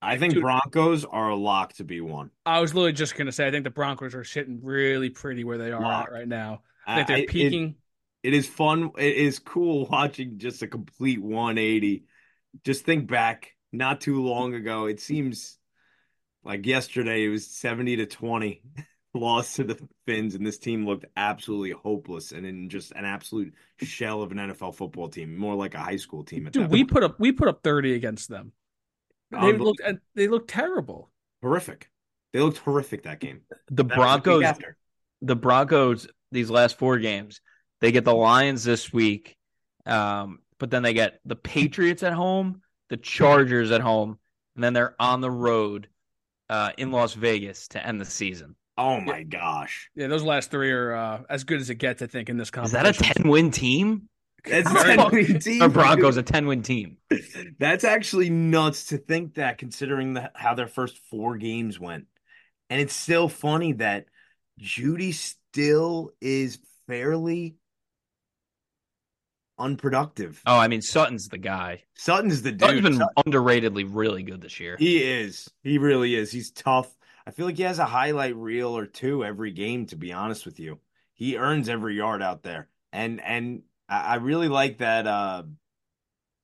I 0.01 0.17
think 0.17 0.35
Dude. 0.35 0.43
Broncos 0.43 1.05
are 1.05 1.31
a 1.31 1.37
lock 1.37 1.73
to 1.75 1.85
be 1.85 2.01
one. 2.01 2.31
I 2.47 2.61
was 2.61 2.73
literally 2.75 2.93
just 2.93 3.17
gonna 3.17 3.33
say. 3.33 3.47
I 3.47 3.51
think 3.51 3.65
the 3.65 3.71
Broncos 3.71 4.15
are 4.15 4.25
sitting 4.25 4.61
really 4.63 5.11
pretty 5.11 5.45
where 5.45 5.59
they 5.59 5.71
are 5.73 5.85
at 5.85 6.11
right 6.13 6.27
now. 6.29 6.63
I 6.89 7.01
I- 7.01 7.05
they're 7.05 7.17
I- 7.17 7.21
it- 7.21 7.75
it 8.25 8.35
is 8.35 8.49
fun. 8.49 8.91
It 8.99 9.15
is 9.17 9.39
cool 9.39 9.87
watching 9.91 10.39
just 10.39 10.63
a 10.63 10.67
complete 10.67 11.21
180. 11.23 12.05
Just 12.65 12.85
think 12.85 13.09
back, 13.09 13.55
not 13.73 14.01
too 14.01 14.23
long 14.23 14.55
ago. 14.55 14.87
It 14.87 14.99
seems 15.01 15.57
like 16.43 16.67
yesterday 16.67 17.25
it 17.25 17.29
was 17.29 17.47
70 17.47 17.97
to 17.97 18.07
20 18.07 18.63
loss 19.15 19.55
to 19.57 19.65
the 19.65 19.79
Fins, 20.07 20.35
and 20.35 20.45
this 20.47 20.59
team 20.59 20.85
looked 20.87 21.05
absolutely 21.17 21.71
hopeless 21.73 22.33
and 22.33 22.45
in 22.47 22.69
just 22.71 22.93
an 22.93 23.05
absolute 23.05 23.55
shell 23.79 24.23
of 24.23 24.33
an 24.33 24.39
NFL 24.39 24.75
football 24.75 25.09
team, 25.09 25.37
more 25.37 25.55
like 25.55 25.75
a 25.75 25.79
high 25.79 25.97
school 25.97 26.25
team 26.25 26.47
at 26.47 26.53
Dude, 26.55 26.65
that 26.65 26.71
we 26.71 26.81
point. 26.81 26.91
put 26.91 27.05
up 27.05 27.21
we 27.21 27.31
put 27.33 27.49
up 27.49 27.63
thirty 27.63 27.95
against 27.95 28.29
them. 28.29 28.53
They 29.31 29.37
Unbelievable. 29.37 29.67
looked 29.67 29.81
and 29.87 29.99
they 30.15 30.27
looked 30.29 30.49
terrible. 30.51 31.11
horrific. 31.43 31.91
They 32.33 32.41
looked 32.41 32.59
horrific 32.59 33.03
that 33.05 33.21
game. 33.21 33.43
The 33.51 33.57
That 33.59 33.77
the 33.77 33.85
week 33.85 33.95
Broncos, 33.95 34.43
after. 34.45 34.77
the 35.23 35.37
Broncos, 35.37 36.09
these 36.33 36.51
last 36.51 36.79
four 36.79 36.99
games, 36.99 37.41
they 37.81 37.93
get 37.93 38.05
the 38.05 38.15
Lions 38.15 38.65
this 38.65 38.93
week, 38.93 39.37
um, 39.87 40.41
but 40.59 40.71
then 40.71 40.83
they 40.83 40.93
get 40.93 41.21
the 41.25 41.37
Patriots 41.37 42.03
at 42.03 42.13
home, 42.13 42.63
the 42.91 42.97
Chargers 42.97 43.71
at 43.71 43.81
home, 43.81 44.19
and 44.55 44.65
then 44.65 44.73
they're 44.73 44.95
on 45.01 45.21
the 45.21 45.31
road 45.31 45.89
uh, 46.51 46.71
in 46.77 46.91
Las 46.91 47.15
Vegas 47.15 47.69
to 47.69 47.85
end 47.85 48.01
the 48.01 48.05
season. 48.05 48.57
Oh 48.77 49.01
my 49.01 49.25
gosh. 49.25 49.91
Yeah, 49.97 50.07
those 50.07 50.23
last 50.23 50.51
three 50.51 50.71
are 50.71 50.95
uh, 50.95 51.21
as 51.29 51.45
good 51.45 51.61
as 51.61 51.69
it 51.69 51.77
gets. 51.77 52.01
I 52.01 52.07
think 52.07 52.29
in 52.29 52.37
this 52.37 52.51
Is 52.63 52.73
that 52.73 52.87
a 52.87 52.93
ten 52.93 53.29
win 53.29 53.51
team? 53.51 54.09
That's 54.45 54.71
a 54.71 54.73
the 54.73 54.95
fuck- 54.95 55.11
10 55.13 55.41
team, 55.41 55.59
The 55.59 55.69
Broncos 55.69 56.17
a 56.17 56.23
ten 56.23 56.47
win 56.47 56.63
team. 56.63 56.97
That's 57.59 57.83
actually 57.85 58.31
nuts 58.31 58.87
to 58.87 58.99
think 58.99 59.35
that, 59.35 59.59
considering 59.59 60.15
the, 60.15 60.31
how 60.35 60.55
their 60.55 60.69
first 60.69 60.99
four 61.11 61.37
games 61.37 61.79
went. 61.81 62.07
And 62.71 62.81
it's 62.81 62.95
still 62.95 63.29
funny 63.29 63.73
that 63.75 64.07
Jeudy 64.61 65.13
still 65.59 66.13
is 66.21 66.59
fairly 66.87 67.57
unproductive. 69.59 70.41
Oh, 70.47 70.57
I 70.57 70.69
mean 70.69 70.83
Sutton's 70.83 71.29
the 71.29 71.39
guy. 71.39 71.83
Sutton's 71.97 72.43
the 72.43 72.51
Sutton's 72.51 72.75
dude. 72.75 72.83
been 72.85 72.95
Sutton- 72.95 73.15
underratedly 73.27 73.89
really 73.91 74.23
good 74.23 74.41
this 74.41 74.61
year. 74.61 74.77
he 74.79 75.03
is. 75.03 75.51
He 75.63 75.79
really 75.79 76.15
is. 76.15 76.31
He's 76.31 76.51
tough. 76.53 76.95
I 77.27 77.33
feel 77.33 77.45
like 77.47 77.57
he 77.57 77.65
has 77.65 77.79
a 77.81 77.85
highlight 77.85 78.37
reel 78.37 78.77
or 78.77 78.87
two 78.87 79.25
every 79.25 79.51
game, 79.51 79.87
to 79.87 79.97
be 79.97 80.13
honest 80.13 80.47
with 80.47 80.61
you. 80.61 80.79
He 81.15 81.37
earns 81.37 81.69
every 81.69 81.97
yard 81.97 82.23
out 82.23 82.43
there. 82.45 82.69
And 82.93 83.21
and 83.21 83.63
I, 83.89 84.01
I 84.01 84.15
really 84.17 84.49
like 84.49 84.79
that 84.79 85.07
uh 85.09 85.43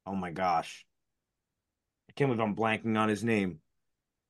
oh 0.07 0.15
my 0.17 0.33
gosh. 0.33 0.85
I 2.11 2.13
can't 2.15 2.29
believe 2.31 2.41
I'm 2.45 2.57
blanking 2.57 2.99
on 2.99 3.09
his 3.09 3.23
name. 3.23 3.61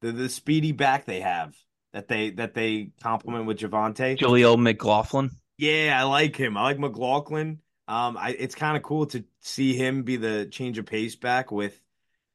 The 0.03 0.13
the 0.13 0.29
speedy 0.29 0.73
back 0.73 1.07
they 1.07 1.21
have 1.21 1.55
that 1.95 2.09
they 2.09 2.31
that 2.31 2.53
they 2.53 2.91
compliment 3.03 3.47
with 3.47 3.59
Javonte. 3.59 4.19
Jaleel 4.19 4.59
McLaughlin. 4.61 5.31
Yeah, 5.57 5.97
I 5.99 6.03
like 6.03 6.37
him. 6.37 6.57
I 6.57 6.63
like 6.63 6.79
McLaughlin. 6.79 7.61
Um, 7.87 8.17
I 8.19 8.31
it's 8.39 8.57
kind 8.57 8.77
of 8.77 8.83
cool 8.83 9.07
to 9.07 9.25
see 9.41 9.75
him 9.75 10.03
be 10.03 10.17
the 10.17 10.47
change 10.47 10.77
of 10.79 10.87
pace 10.87 11.17
back 11.17 11.53
with 11.53 11.81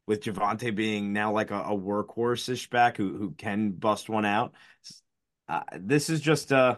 with 0.08 0.24
Javonte 0.24 0.74
being 0.74 1.14
now 1.14 1.34
like 1.34 1.52
a, 1.52 1.60
a 1.60 1.78
workhorse-ish 1.78 2.70
back 2.70 2.98
who 2.98 3.18
who 3.18 3.32
can 3.32 3.72
bust 3.72 4.10
one 4.10 4.26
out. 4.26 4.54
Uh, 5.48 5.62
this 5.78 6.10
is 6.10 6.22
just 6.22 6.54
uh, 6.54 6.78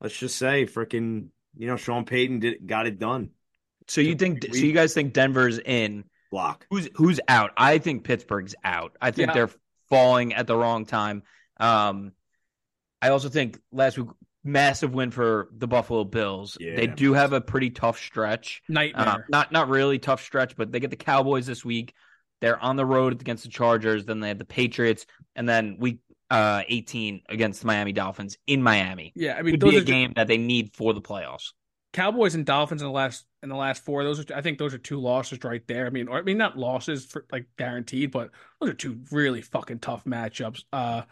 let's 0.00 0.16
just 0.16 0.36
say, 0.36 0.66
freaking, 0.66 1.28
you 1.56 1.66
know, 1.66 1.76
Sean 1.76 2.04
Payton 2.04 2.38
did 2.40 2.66
got 2.66 2.86
it 2.86 2.98
done. 3.00 3.30
So 3.88 4.00
you 4.00 4.14
think? 4.14 4.44
So 4.44 4.56
you 4.60 4.72
guys 4.72 4.94
think 4.94 5.12
Denver's 5.12 5.58
in? 5.58 6.04
Block. 6.30 6.66
Who's 6.70 6.88
who's 6.94 7.20
out? 7.26 7.50
I 7.56 7.78
think 7.78 8.04
Pittsburgh's 8.04 8.54
out. 8.62 8.96
I 9.00 9.10
think 9.10 9.28
Yeah. 9.28 9.34
they're 9.34 9.50
falling 9.88 10.34
at 10.34 10.46
the 10.46 10.56
wrong 10.56 10.86
time. 10.86 11.22
Um, 11.58 12.12
I 13.00 13.10
also 13.10 13.28
think 13.28 13.60
last 13.70 13.98
week 13.98 14.08
massive 14.44 14.94
win 14.94 15.10
for 15.10 15.48
the 15.56 15.66
Buffalo 15.66 16.04
Bills. 16.04 16.56
Yeah. 16.60 16.76
They 16.76 16.86
do 16.86 17.14
have 17.14 17.32
a 17.32 17.40
pretty 17.40 17.70
tough 17.70 17.98
stretch. 17.98 18.62
nightmare. 18.68 19.08
Uh, 19.08 19.18
not 19.28 19.52
not 19.52 19.68
really 19.68 19.98
tough 19.98 20.22
stretch, 20.22 20.56
but 20.56 20.70
they 20.70 20.80
get 20.80 20.90
the 20.90 20.96
Cowboys 20.96 21.46
this 21.46 21.64
week. 21.64 21.94
They're 22.40 22.58
on 22.58 22.76
the 22.76 22.84
road 22.84 23.20
against 23.20 23.44
the 23.44 23.50
Chargers. 23.50 24.04
Then 24.04 24.20
they 24.20 24.28
have 24.28 24.38
the 24.38 24.44
Patriots, 24.44 25.06
and 25.34 25.48
then 25.48 25.76
week 25.78 26.00
uh, 26.30 26.62
18 26.68 27.22
against 27.28 27.62
the 27.62 27.66
Miami 27.66 27.92
Dolphins 27.92 28.36
in 28.46 28.62
Miami. 28.62 29.12
yeah, 29.14 29.34
I 29.34 29.42
mean 29.42 29.54
Could 29.54 29.60
those 29.60 29.70
be 29.70 29.78
are 29.78 29.82
a 29.82 29.84
game 29.84 30.12
that 30.16 30.28
they 30.28 30.38
need 30.38 30.74
for 30.74 30.92
the 30.92 31.00
playoffs. 31.00 31.52
Cowboys 31.92 32.34
and 32.34 32.44
Dolphins 32.44 32.82
in 32.82 32.88
the 32.88 32.92
last 32.92 33.24
in 33.42 33.48
the 33.48 33.54
last 33.56 33.84
four. 33.84 34.02
Those 34.02 34.18
are 34.18 34.34
I 34.34 34.42
think 34.42 34.58
those 34.58 34.74
are 34.74 34.78
two 34.78 35.00
losses 35.00 35.38
right 35.44 35.64
there. 35.68 35.86
I 35.86 35.90
mean, 35.90 36.08
or 36.08 36.18
I 36.18 36.22
mean 36.22 36.36
not 36.36 36.58
losses 36.58 37.06
for 37.06 37.24
like 37.30 37.46
guaranteed, 37.56 38.10
but 38.10 38.30
those 38.60 38.70
are 38.70 38.74
two 38.74 39.00
really 39.12 39.42
fucking 39.42 39.78
tough 39.78 40.04
matchups. 40.04 40.64
Uh, 40.72 41.02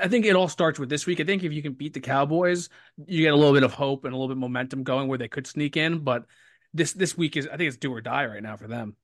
I 0.00 0.08
think 0.08 0.24
it 0.24 0.36
all 0.36 0.48
starts 0.48 0.78
with 0.78 0.88
this 0.88 1.06
week. 1.06 1.20
I 1.20 1.24
think 1.24 1.42
if 1.42 1.52
you 1.52 1.62
can 1.62 1.72
beat 1.72 1.94
the 1.94 2.00
Cowboys, 2.00 2.68
you 3.06 3.22
get 3.22 3.32
a 3.32 3.36
little 3.36 3.54
bit 3.54 3.64
of 3.64 3.72
hope 3.72 4.04
and 4.04 4.12
a 4.12 4.16
little 4.16 4.28
bit 4.28 4.36
of 4.36 4.38
momentum 4.38 4.82
going 4.82 5.08
where 5.08 5.18
they 5.18 5.28
could 5.28 5.46
sneak 5.46 5.76
in. 5.76 6.00
But 6.00 6.26
this 6.72 6.92
this 6.92 7.16
week 7.16 7.36
is 7.36 7.46
I 7.46 7.56
think 7.56 7.68
it's 7.68 7.76
do 7.76 7.92
or 7.92 8.00
die 8.00 8.26
right 8.26 8.42
now 8.42 8.56
for 8.56 8.68
them. 8.68 8.96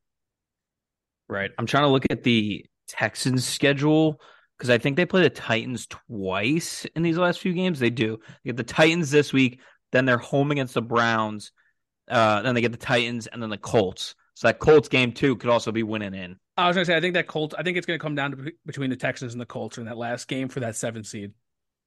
Right. 1.29 1.51
I'm 1.59 1.67
trying 1.67 1.85
to 1.85 1.89
look 1.89 2.07
at 2.11 2.23
the 2.23 2.67
Texans 2.87 3.45
schedule 3.45 4.21
because 4.57 4.71
I 4.71 4.79
think 4.79 4.97
they 4.97 5.07
play 5.07 5.23
the 5.23 5.31
Titans 5.31 5.87
twice 5.87 6.87
in 6.95 7.03
these 7.03 7.19
last 7.19 7.41
few 7.41 7.53
games. 7.53 7.79
They 7.79 7.91
do. 7.91 8.19
They 8.27 8.51
get 8.51 8.57
the 8.57 8.63
Titans 8.63 9.11
this 9.11 9.33
week, 9.33 9.61
then 9.93 10.05
they're 10.05 10.19
home 10.19 10.51
against 10.51 10.75
the 10.75 10.83
Browns, 10.83 11.53
uh, 12.09 12.43
then 12.43 12.55
they 12.55 12.61
get 12.61 12.73
the 12.73 12.79
Titans 12.79 13.27
and 13.27 13.43
then 13.43 13.51
the 13.51 13.59
Colts. 13.59 14.15
So 14.37 14.49
that 14.49 14.59
Colts 14.59 14.91
game 14.91 15.13
too 15.13 15.37
could 15.37 15.49
also 15.49 15.73
be 15.73 15.83
winning 15.83 16.13
in. 16.13 16.37
I 16.59 16.69
was 16.69 16.77
gonna 16.77 16.85
say 16.85 16.95
I 16.95 17.01
think 17.01 17.15
that 17.15 17.27
Colts. 17.27 17.55
I 17.59 17.63
think 17.63 17.79
it's 17.79 17.87
gonna 17.87 17.99
come 17.99 18.15
down 18.15 18.33
to 18.33 18.53
between 18.67 18.91
the 18.91 18.97
Texans 18.97 19.33
and 19.33 19.41
the 19.41 19.47
Colts 19.47 19.79
in 19.79 19.87
that 19.87 19.97
last 19.97 20.29
game 20.29 20.49
for 20.49 20.61
that 20.61 20.77
seven 20.77 21.05
seed. 21.05 21.33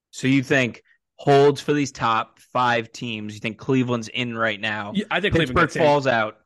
So 0.09 0.27
you 0.27 0.41
think 0.41 0.81
holds 1.15 1.61
for 1.61 1.73
these 1.73 1.91
top 1.91 2.39
five 2.39 2.91
teams? 2.91 3.35
You 3.35 3.39
think 3.39 3.59
Cleveland's 3.59 4.07
in 4.07 4.35
right 4.35 4.59
now? 4.59 4.93
Yeah, 4.95 5.05
I 5.11 5.21
think 5.21 5.35
Pittsburgh 5.35 5.69
falls 5.69 6.07
out. 6.07 6.37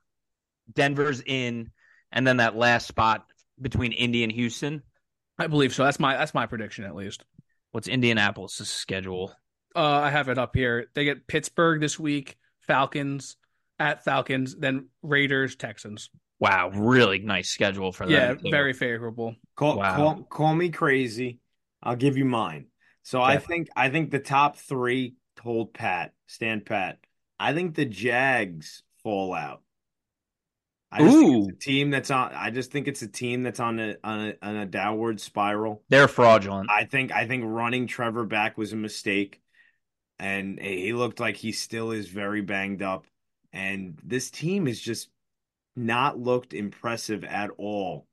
Denver's 0.73 1.23
in, 1.25 1.71
and 2.11 2.27
then 2.27 2.37
that 2.37 2.57
last 2.57 2.85
spot 2.85 3.25
between 3.61 3.93
Indy 3.93 4.23
and 4.23 4.31
Houston. 4.31 4.83
I 5.39 5.47
believe 5.47 5.73
so. 5.73 5.85
That's 5.85 6.01
my 6.01 6.17
that's 6.17 6.33
my 6.33 6.47
prediction 6.47 6.83
at 6.83 6.95
least. 6.95 7.23
What's 7.71 7.87
Indianapolis' 7.87 8.67
schedule? 8.67 9.33
Uh, 9.73 9.79
I 9.79 10.09
have 10.09 10.27
it 10.27 10.37
up 10.37 10.53
here. 10.53 10.87
They 10.95 11.05
get 11.05 11.27
Pittsburgh 11.27 11.79
this 11.79 11.97
week, 11.97 12.35
Falcons 12.59 13.37
at 13.79 14.03
Falcons, 14.03 14.55
then 14.55 14.88
Raiders, 15.01 15.55
Texans. 15.55 16.09
Wow, 16.39 16.69
really 16.73 17.19
nice 17.19 17.49
schedule 17.49 17.91
for 17.91 18.05
them. 18.05 18.13
Yeah, 18.13 18.33
too. 18.33 18.51
very 18.51 18.73
favorable. 18.73 19.36
Call, 19.55 19.77
wow. 19.77 19.95
call, 19.95 20.23
call 20.23 20.55
me 20.55 20.69
crazy. 20.69 21.39
I'll 21.81 21.95
give 21.95 22.17
you 22.17 22.25
mine. 22.25 22.67
So 23.03 23.21
I 23.21 23.38
think 23.38 23.67
I 23.75 23.89
think 23.89 24.12
the 24.12 24.19
top 24.19 24.57
three 24.57 25.15
hold 25.41 25.73
pat, 25.73 26.13
stand 26.27 26.65
pat. 26.65 26.99
I 27.38 27.53
think 27.53 27.75
the 27.75 27.86
Jags 27.86 28.83
fall 29.03 29.33
out. 29.33 29.62
I 30.89 30.99
just 30.99 31.15
Ooh. 31.15 31.21
think 31.21 31.53
it's 31.53 31.65
a 31.65 31.69
team 31.69 31.89
that's 31.89 32.12
on. 32.12 32.31
I 32.33 32.51
just 32.51 32.71
think 32.71 32.88
it's 32.88 33.01
a 33.01 33.07
team 33.07 33.43
that's 33.43 33.59
on 33.59 33.79
a 33.79 33.95
on 34.03 34.27
a, 34.27 34.33
on 34.41 34.55
a 34.55 34.65
downward 34.65 35.19
spiral. 35.19 35.83
They're 35.89 36.07
fraudulent. 36.07 36.69
I 36.69 36.86
think 36.86 37.12
I 37.12 37.27
think 37.27 37.43
running 37.45 37.88
Trevor 37.88 38.25
back 38.25 38.57
was 38.57 38.73
a 38.73 38.77
mistake, 38.77 39.41
and 40.19 40.59
he 40.59 40.93
looked 40.93 41.19
like 41.19 41.36
he 41.36 41.51
still 41.51 41.91
is 41.91 42.07
very 42.07 42.41
banged 42.41 42.81
up. 42.81 43.05
And 43.53 43.99
this 44.03 44.29
team 44.29 44.65
has 44.65 44.79
just 44.79 45.09
not 45.75 46.19
looked 46.19 46.53
impressive 46.53 47.23
at 47.23 47.51
all 47.57 48.07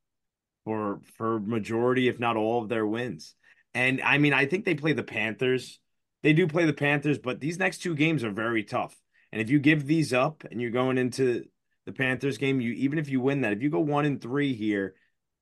for 0.65 1.01
for 1.17 1.41
majority, 1.41 2.09
if 2.09 2.21
not 2.21 2.37
all, 2.37 2.63
of 2.63 2.69
their 2.69 2.87
wins. 2.87 3.35
And 3.75 4.01
I 4.03 4.19
mean, 4.19 4.33
I 4.33 4.47
think 4.47 4.65
they 4.65 4.75
play 4.75 4.93
the 4.93 5.03
Panthers. 5.03 5.81
They 6.23 6.35
do 6.35 6.47
play 6.47 6.67
the 6.67 6.73
Panthers, 6.73 7.19
but 7.19 7.41
these 7.41 7.59
next 7.59 7.79
two 7.79 7.95
games 7.95 8.23
are 8.23 8.31
very 8.31 8.63
tough. 8.63 8.95
And 9.33 9.41
if 9.41 9.49
you 9.49 9.59
give 9.59 9.87
these 9.87 10.13
up 10.13 10.45
and 10.51 10.61
you're 10.61 10.71
going 10.71 10.99
into 10.99 11.45
the 11.91 11.93
Panthers 11.93 12.39
game. 12.39 12.61
You 12.61 12.73
even 12.73 12.99
if 12.99 13.09
you 13.09 13.21
win 13.21 13.43
that, 13.43 13.53
if 13.53 13.63
you 13.63 13.71
go 13.71 13.81
one 13.81 14.05
and 14.05 14.21
three 14.21 14.55
here, 14.55 14.95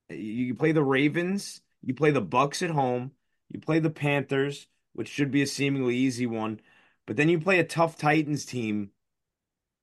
you 0.09 0.55
play 0.55 0.73
the 0.73 0.83
Ravens, 0.83 1.61
you 1.83 1.95
play 1.95 2.11
the 2.11 2.21
Bucks 2.21 2.63
at 2.63 2.71
home, 2.71 3.13
you 3.51 3.61
play 3.61 3.79
the 3.79 3.91
Panthers, 3.91 4.67
which 4.95 5.09
should 5.09 5.31
be 5.31 5.43
a 5.43 5.47
seemingly 5.47 5.97
easy 5.97 6.27
one, 6.27 6.61
but 7.07 7.17
then 7.17 7.29
you 7.29 7.39
play 7.39 7.59
a 7.59 7.65
tough 7.65 7.97
Titans 7.97 8.45
team 8.45 8.91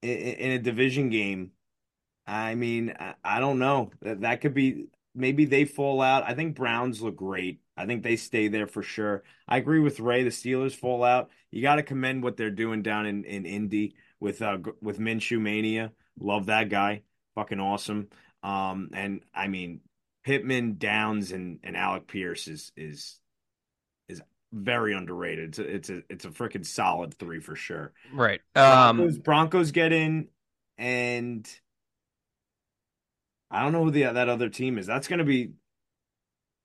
in, 0.05 0.51
a 0.51 0.59
division 0.59 1.09
game. 1.09 1.51
I 2.27 2.55
mean, 2.55 2.93
I, 3.23 3.39
don't 3.39 3.59
know. 3.59 3.91
That 4.01 4.21
that 4.21 4.41
could 4.41 4.53
be 4.53 4.87
maybe 5.13 5.45
they 5.45 5.65
fall 5.65 6.01
out. 6.01 6.23
I 6.27 6.33
think 6.33 6.55
Browns 6.55 7.01
look 7.01 7.15
great. 7.15 7.61
I 7.77 7.85
think 7.85 8.03
they 8.03 8.15
stay 8.15 8.47
there 8.47 8.67
for 8.67 8.81
sure. 8.81 9.23
I 9.47 9.57
agree 9.57 9.79
with 9.79 9.99
Ray. 9.99 10.23
The 10.23 10.29
Steelers 10.29 10.75
fall 10.75 11.03
out. 11.03 11.29
You 11.51 11.61
got 11.61 11.75
to 11.75 11.83
commend 11.83 12.23
what 12.23 12.37
they're 12.37 12.49
doing 12.51 12.81
down 12.81 13.05
in 13.05 13.23
in 13.25 13.45
Indy 13.45 13.95
with 14.19 14.41
uh 14.41 14.57
with 14.81 14.99
Minshew 14.99 15.39
mania. 15.39 15.91
Love 16.19 16.47
that 16.47 16.69
guy. 16.69 17.03
Fucking 17.35 17.59
awesome. 17.59 18.07
Um, 18.43 18.89
and 18.93 19.21
I 19.33 19.47
mean, 19.47 19.81
Pittman, 20.23 20.77
Downs, 20.77 21.31
and 21.31 21.59
and 21.63 21.75
Alec 21.75 22.07
Pierce 22.07 22.47
is 22.47 22.71
is 22.75 23.19
very 24.51 24.93
underrated. 24.93 25.49
It's 25.49 25.59
a 25.59 25.63
it's 25.63 25.89
a 25.89 26.01
it's 26.09 26.25
a 26.25 26.29
freaking 26.29 26.65
solid 26.65 27.13
three 27.13 27.39
for 27.39 27.55
sure. 27.55 27.93
Right. 28.13 28.41
Um, 28.55 28.97
Broncos, 28.97 29.19
Broncos 29.19 29.71
get 29.71 29.91
in, 29.91 30.27
and 30.77 31.47
I 33.51 33.63
don't 33.63 33.71
know 33.71 33.83
who 33.83 33.91
the 33.91 34.03
that 34.03 34.29
other 34.29 34.49
team 34.49 34.77
is. 34.77 34.85
That's 34.87 35.07
going 35.07 35.19
to 35.19 35.25
be. 35.25 35.51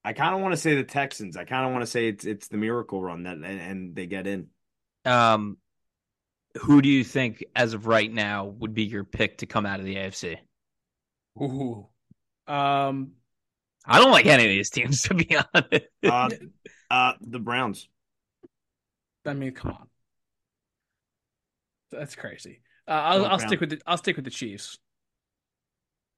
I 0.02 0.12
kind 0.12 0.34
of 0.34 0.40
want 0.40 0.52
to 0.52 0.56
say 0.56 0.76
the 0.76 0.84
Texans. 0.84 1.36
I 1.36 1.44
kind 1.44 1.66
of 1.66 1.72
want 1.72 1.82
to 1.82 1.90
say 1.90 2.08
it's 2.08 2.24
it's 2.24 2.48
the 2.48 2.56
miracle 2.56 3.02
run 3.02 3.24
that 3.24 3.36
and, 3.36 3.44
and 3.44 3.94
they 3.94 4.06
get 4.06 4.26
in. 4.26 4.48
Um, 5.04 5.58
who 6.60 6.82
do 6.82 6.88
you 6.88 7.04
think, 7.04 7.44
as 7.54 7.74
of 7.74 7.86
right 7.86 8.10
now, 8.10 8.46
would 8.46 8.74
be 8.74 8.84
your 8.84 9.04
pick 9.04 9.38
to 9.38 9.46
come 9.46 9.66
out 9.66 9.78
of 9.78 9.86
the 9.86 9.96
AFC? 9.96 10.38
Ooh, 11.40 11.86
um, 12.46 13.12
I 13.86 13.98
don't 13.98 14.10
like 14.10 14.26
any 14.26 14.44
of 14.44 14.48
these 14.48 14.70
teams 14.70 15.02
to 15.08 15.14
be 15.14 15.36
honest. 15.54 15.86
uh, 16.04 16.28
uh, 16.90 17.12
the 17.20 17.38
Browns. 17.38 17.88
I 19.26 19.34
mean, 19.34 19.52
come 19.52 19.72
on, 19.72 19.88
that's 21.90 22.16
crazy. 22.16 22.62
Uh, 22.88 22.92
I'll, 22.92 23.26
I'll 23.26 23.38
stick 23.38 23.60
with 23.60 23.70
the 23.70 23.80
I'll 23.86 23.98
stick 23.98 24.16
with 24.16 24.24
the 24.24 24.30
Chiefs. 24.30 24.78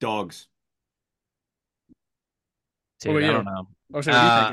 Dogs. 0.01 0.49
Dude, 3.01 3.25
I 3.25 3.27
don't 3.27 3.45
know. 3.45 3.69
Oh, 3.95 4.01
say, 4.01 4.13
uh, 4.13 4.53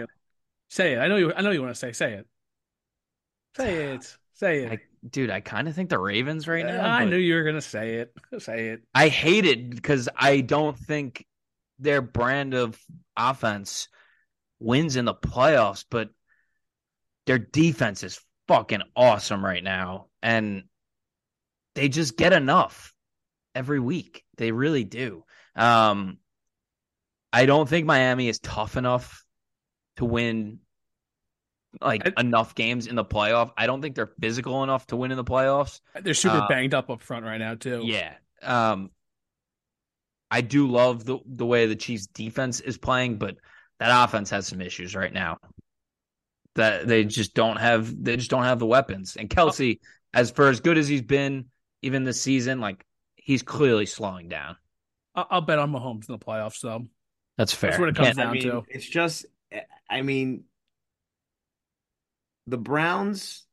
say 0.70 0.94
it. 0.94 1.00
I 1.00 1.08
know 1.08 1.18
you. 1.18 1.34
I 1.34 1.42
know 1.42 1.52
you 1.52 1.62
want 1.62 1.74
to 1.74 1.80
say. 1.80 1.92
Say 1.92 2.14
it. 2.14 2.28
Say 3.56 3.76
it. 3.94 4.18
Say 4.34 4.64
it. 4.64 4.72
I, 4.72 4.80
dude, 5.10 5.30
I 5.30 5.42
kind 5.42 5.68
of 5.68 5.76
think 5.76 5.90
the 5.90 6.00
Ravens 6.00 6.48
right 6.48 6.66
now. 6.66 6.90
I 6.90 7.06
knew 7.06 7.18
you 7.18 7.36
were 7.36 7.44
gonna 7.44 7.62
say 7.62 7.96
it. 7.96 8.14
Say 8.40 8.70
it. 8.70 8.82
I 8.94 9.08
hate 9.08 9.46
it 9.46 9.70
because 9.70 10.10
I 10.16 10.42
don't 10.42 10.78
think 10.78 11.26
their 11.78 12.02
brand 12.02 12.54
of 12.54 12.80
offense 13.16 13.88
wins 14.60 14.96
in 14.96 15.06
the 15.06 15.14
playoffs, 15.14 15.86
but 15.90 16.10
their 17.26 17.38
defense 17.38 18.04
is 18.04 18.20
fucking 18.48 18.82
awesome 18.96 19.44
right 19.44 19.64
now, 19.64 20.08
and 20.22 20.64
they 21.76 21.90
just 21.90 22.18
get 22.18 22.34
enough 22.34 22.94
every 23.56 23.80
week. 23.80 24.24
They 24.38 24.52
really 24.52 24.84
do. 24.84 25.24
Um, 25.56 26.18
I 27.32 27.46
don't 27.46 27.70
think 27.70 27.86
Miami 27.86 28.28
is 28.28 28.40
tough 28.40 28.78
enough 28.78 29.24
to 29.98 30.06
win 30.06 30.60
like 31.82 32.02
I, 32.18 32.22
enough 32.22 32.56
games 32.56 32.88
in 32.88 32.96
the 32.96 33.06
playoff. 33.06 33.52
I 33.58 33.68
don't 33.68 33.82
think 33.82 33.96
they're 33.96 34.12
physical 34.20 34.64
enough 34.64 34.88
to 34.88 34.96
win 34.96 35.12
in 35.12 35.18
the 35.18 35.24
playoffs. 35.24 35.82
They're 36.02 36.14
super 36.14 36.38
uh, 36.38 36.48
banged 36.48 36.74
up 36.74 36.90
up 36.90 37.02
front 37.02 37.26
right 37.26 37.38
now 37.38 37.56
too. 37.56 37.84
Yeah. 37.86 38.14
Um 38.42 38.90
I 40.32 40.42
do 40.42 40.68
love 40.68 41.06
the 41.06 41.20
the 41.26 41.46
way 41.46 41.68
the 41.68 41.76
Chiefs 41.76 42.08
defense 42.08 42.60
is 42.60 42.78
playing, 42.78 43.18
but 43.18 43.36
that 43.80 44.04
offense 44.04 44.30
has 44.30 44.48
some 44.48 44.62
issues 44.62 44.96
right 44.96 45.14
now. 45.14 45.38
That 46.56 46.88
they 46.88 47.06
just 47.06 47.34
don't 47.34 47.58
have 47.58 48.04
they 48.04 48.18
just 48.18 48.30
don't 48.30 48.44
have 48.44 48.60
the 48.60 48.66
weapons. 48.66 49.16
And 49.16 49.30
Kelce, 49.30 49.80
as 50.14 50.32
for 50.32 50.50
as 50.50 50.60
good 50.60 50.78
as 50.78 50.88
he's 50.88 51.02
been 51.02 51.46
even 51.82 52.04
this 52.04 52.22
season, 52.22 52.60
like 52.60 52.86
he's 53.16 53.44
clearly 53.44 53.86
slowing 53.86 54.28
down. 54.28 54.58
I'll 55.16 55.42
bet 55.42 55.60
on 55.60 55.72
Mahomes 55.72 56.10
in 56.10 56.14
the 56.14 56.20
playoffs 56.20 56.62
though. 56.62 56.88
That's 57.38 57.54
fair. 57.54 57.72
That's 57.72 57.80
what 57.80 57.90
it 57.90 57.96
comes 57.96 58.16
down 58.16 58.28
I 58.28 58.34
mean, 58.34 58.42
to. 58.44 58.64
It's 58.68 58.88
just 58.88 59.26
I 59.90 60.02
mean 60.02 60.44
the 62.48 62.58
Browns, 62.58 63.46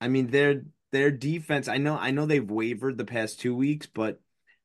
I 0.00 0.08
mean 0.08 0.26
their 0.28 0.64
their 0.92 1.10
defense. 1.10 1.68
I 1.68 1.78
know 1.78 1.96
I 1.96 2.10
know 2.10 2.26
they've 2.26 2.50
wavered 2.50 2.98
the 2.98 3.04
past 3.04 3.40
two 3.40 3.54
weeks, 3.54 3.86
but 3.86 4.20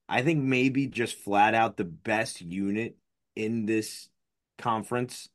I 0.10 0.22
think 0.22 0.44
maybe 0.44 0.88
just 0.88 1.16
flat 1.16 1.56
out 1.56 1.78
the 1.78 1.86
best 1.86 2.42
unit 2.42 2.98
in 3.36 3.66
this 3.66 4.10
conference, 4.58 5.30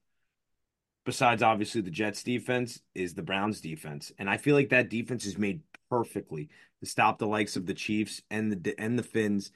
besides 1.04 1.42
obviously 1.42 1.81
the 1.81 1.90
Jets 1.90 2.22
defense, 2.22 2.81
is 2.94 3.14
the 3.14 3.22
Browns 3.22 3.61
defense, 3.61 4.12
and 4.18 4.28
I 4.28 4.37
feel 4.37 4.54
like 4.54 4.70
that 4.70 4.90
defense 4.90 5.26
is 5.26 5.38
made 5.38 5.61
perfectly 5.90 6.48
to 6.81 6.87
stop 6.87 7.18
the 7.18 7.26
likes 7.26 7.57
of 7.57 7.66
the 7.66 7.74
Chiefs 7.74 8.22
and 8.31 8.52
the 8.52 8.74
and 8.78 8.98
the 8.98 9.02
Fins. 9.02 9.50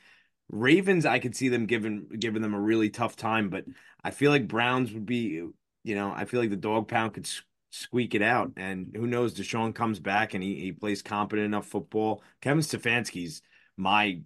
Ravens, 0.51 1.07
I 1.07 1.19
could 1.19 1.35
see 1.35 1.49
them 1.49 1.67
giving 1.67 2.09
giving 2.19 2.43
them 2.43 2.55
a 2.55 2.61
really 2.61 2.91
tough 2.91 3.17
time, 3.17 3.49
but 3.49 3.65
I 4.05 4.11
feel 4.11 4.31
like 4.31 4.49
Browns 4.49 4.93
would 4.93 5.07
be, 5.07 5.43
you 5.85 5.95
know, 5.95 6.13
I 6.15 6.25
feel 6.25 6.41
like 6.41 6.51
the 6.51 6.57
dog 6.57 6.89
pound 6.89 7.15
could 7.15 7.29
squeak 7.71 8.15
it 8.15 8.23
out. 8.23 8.53
And 8.57 8.93
who 8.95 9.07
knows? 9.07 9.35
Deshaun 9.35 9.75
comes 9.75 9.99
back 9.99 10.35
and 10.35 10.43
he, 10.43 10.61
he 10.61 10.73
plays 10.73 11.03
competent 11.03 11.47
enough 11.47 11.67
football. 11.67 12.23
Kevin 12.41 12.63
Stefanski's 12.63 13.43
my 13.77 14.21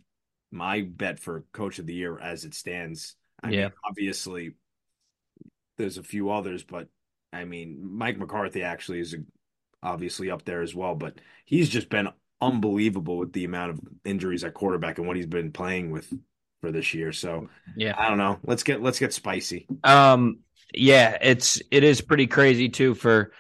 my 0.51 0.83
bet 0.83 1.19
for 1.19 1.45
coach 1.53 1.79
of 1.79 1.87
the 1.87 1.95
year 1.95 2.19
as 2.19 2.45
it 2.45 2.55
stands. 2.55 3.17
I 3.43 3.51
yeah. 3.51 3.63
mean, 3.63 3.73
obviously 3.85 4.53
there's 5.77 5.99
a 5.99 6.03
few 6.03 6.31
others, 6.31 6.65
but 6.65 6.89
I 7.33 7.45
mean, 7.45 7.79
Mike 7.83 8.19
McCarthy 8.19 8.63
actually 8.63 9.01
is 9.01 9.15
obviously 9.83 10.31
up 10.31 10.45
there 10.45 10.63
as 10.63 10.75
well, 10.75 10.95
but 10.95 11.21
he's 11.45 11.69
just 11.69 11.89
been 11.89 12.09
unbelievable 12.41 13.19
with 13.19 13.33
the 13.33 13.45
amount 13.45 13.71
of 13.73 13.81
injuries 14.05 14.45
at 14.45 14.55
quarterback 14.55 14.99
and 14.99 15.07
what 15.07 15.17
he's 15.17 15.27
been 15.27 15.53
playing 15.53 15.91
with 15.91 16.13
for 16.61 16.71
this 16.71 16.95
year. 16.95 17.13
So 17.13 17.49
yeah, 17.77 17.95
I 17.97 18.09
don't 18.09 18.19
know. 18.19 18.39
Let's 18.43 18.63
get 18.63 18.83
let's 18.83 18.99
get 18.99 19.13
spicy. 19.13 19.67
Um, 19.85 20.41
yeah, 20.75 21.17
it's 21.21 21.61
it 21.71 21.85
is 21.85 22.01
pretty 22.01 22.27
crazy 22.27 22.69
too 22.69 22.95
for 22.95 23.33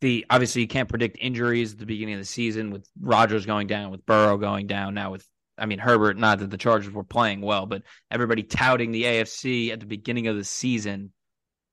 the 0.00 0.26
obviously 0.28 0.62
you 0.62 0.68
can't 0.68 0.88
predict 0.88 1.16
injuries 1.20 1.72
at 1.72 1.78
the 1.78 1.86
beginning 1.86 2.14
of 2.14 2.20
the 2.20 2.26
season 2.26 2.70
with 2.70 2.86
Rodgers 3.00 3.46
going 3.46 3.66
down, 3.66 3.90
with 3.90 4.04
Burrow 4.04 4.36
going 4.36 4.66
down, 4.66 4.94
now 4.94 5.12
with 5.12 5.26
I 5.56 5.66
mean 5.66 5.78
Herbert, 5.78 6.18
not 6.18 6.40
that 6.40 6.50
the 6.50 6.58
Chargers 6.58 6.92
were 6.92 7.04
playing 7.04 7.40
well, 7.40 7.66
but 7.66 7.82
everybody 8.10 8.42
touting 8.42 8.90
the 8.90 9.04
AFC 9.04 9.70
at 9.70 9.80
the 9.80 9.86
beginning 9.86 10.26
of 10.26 10.36
the 10.36 10.44
season 10.44 11.12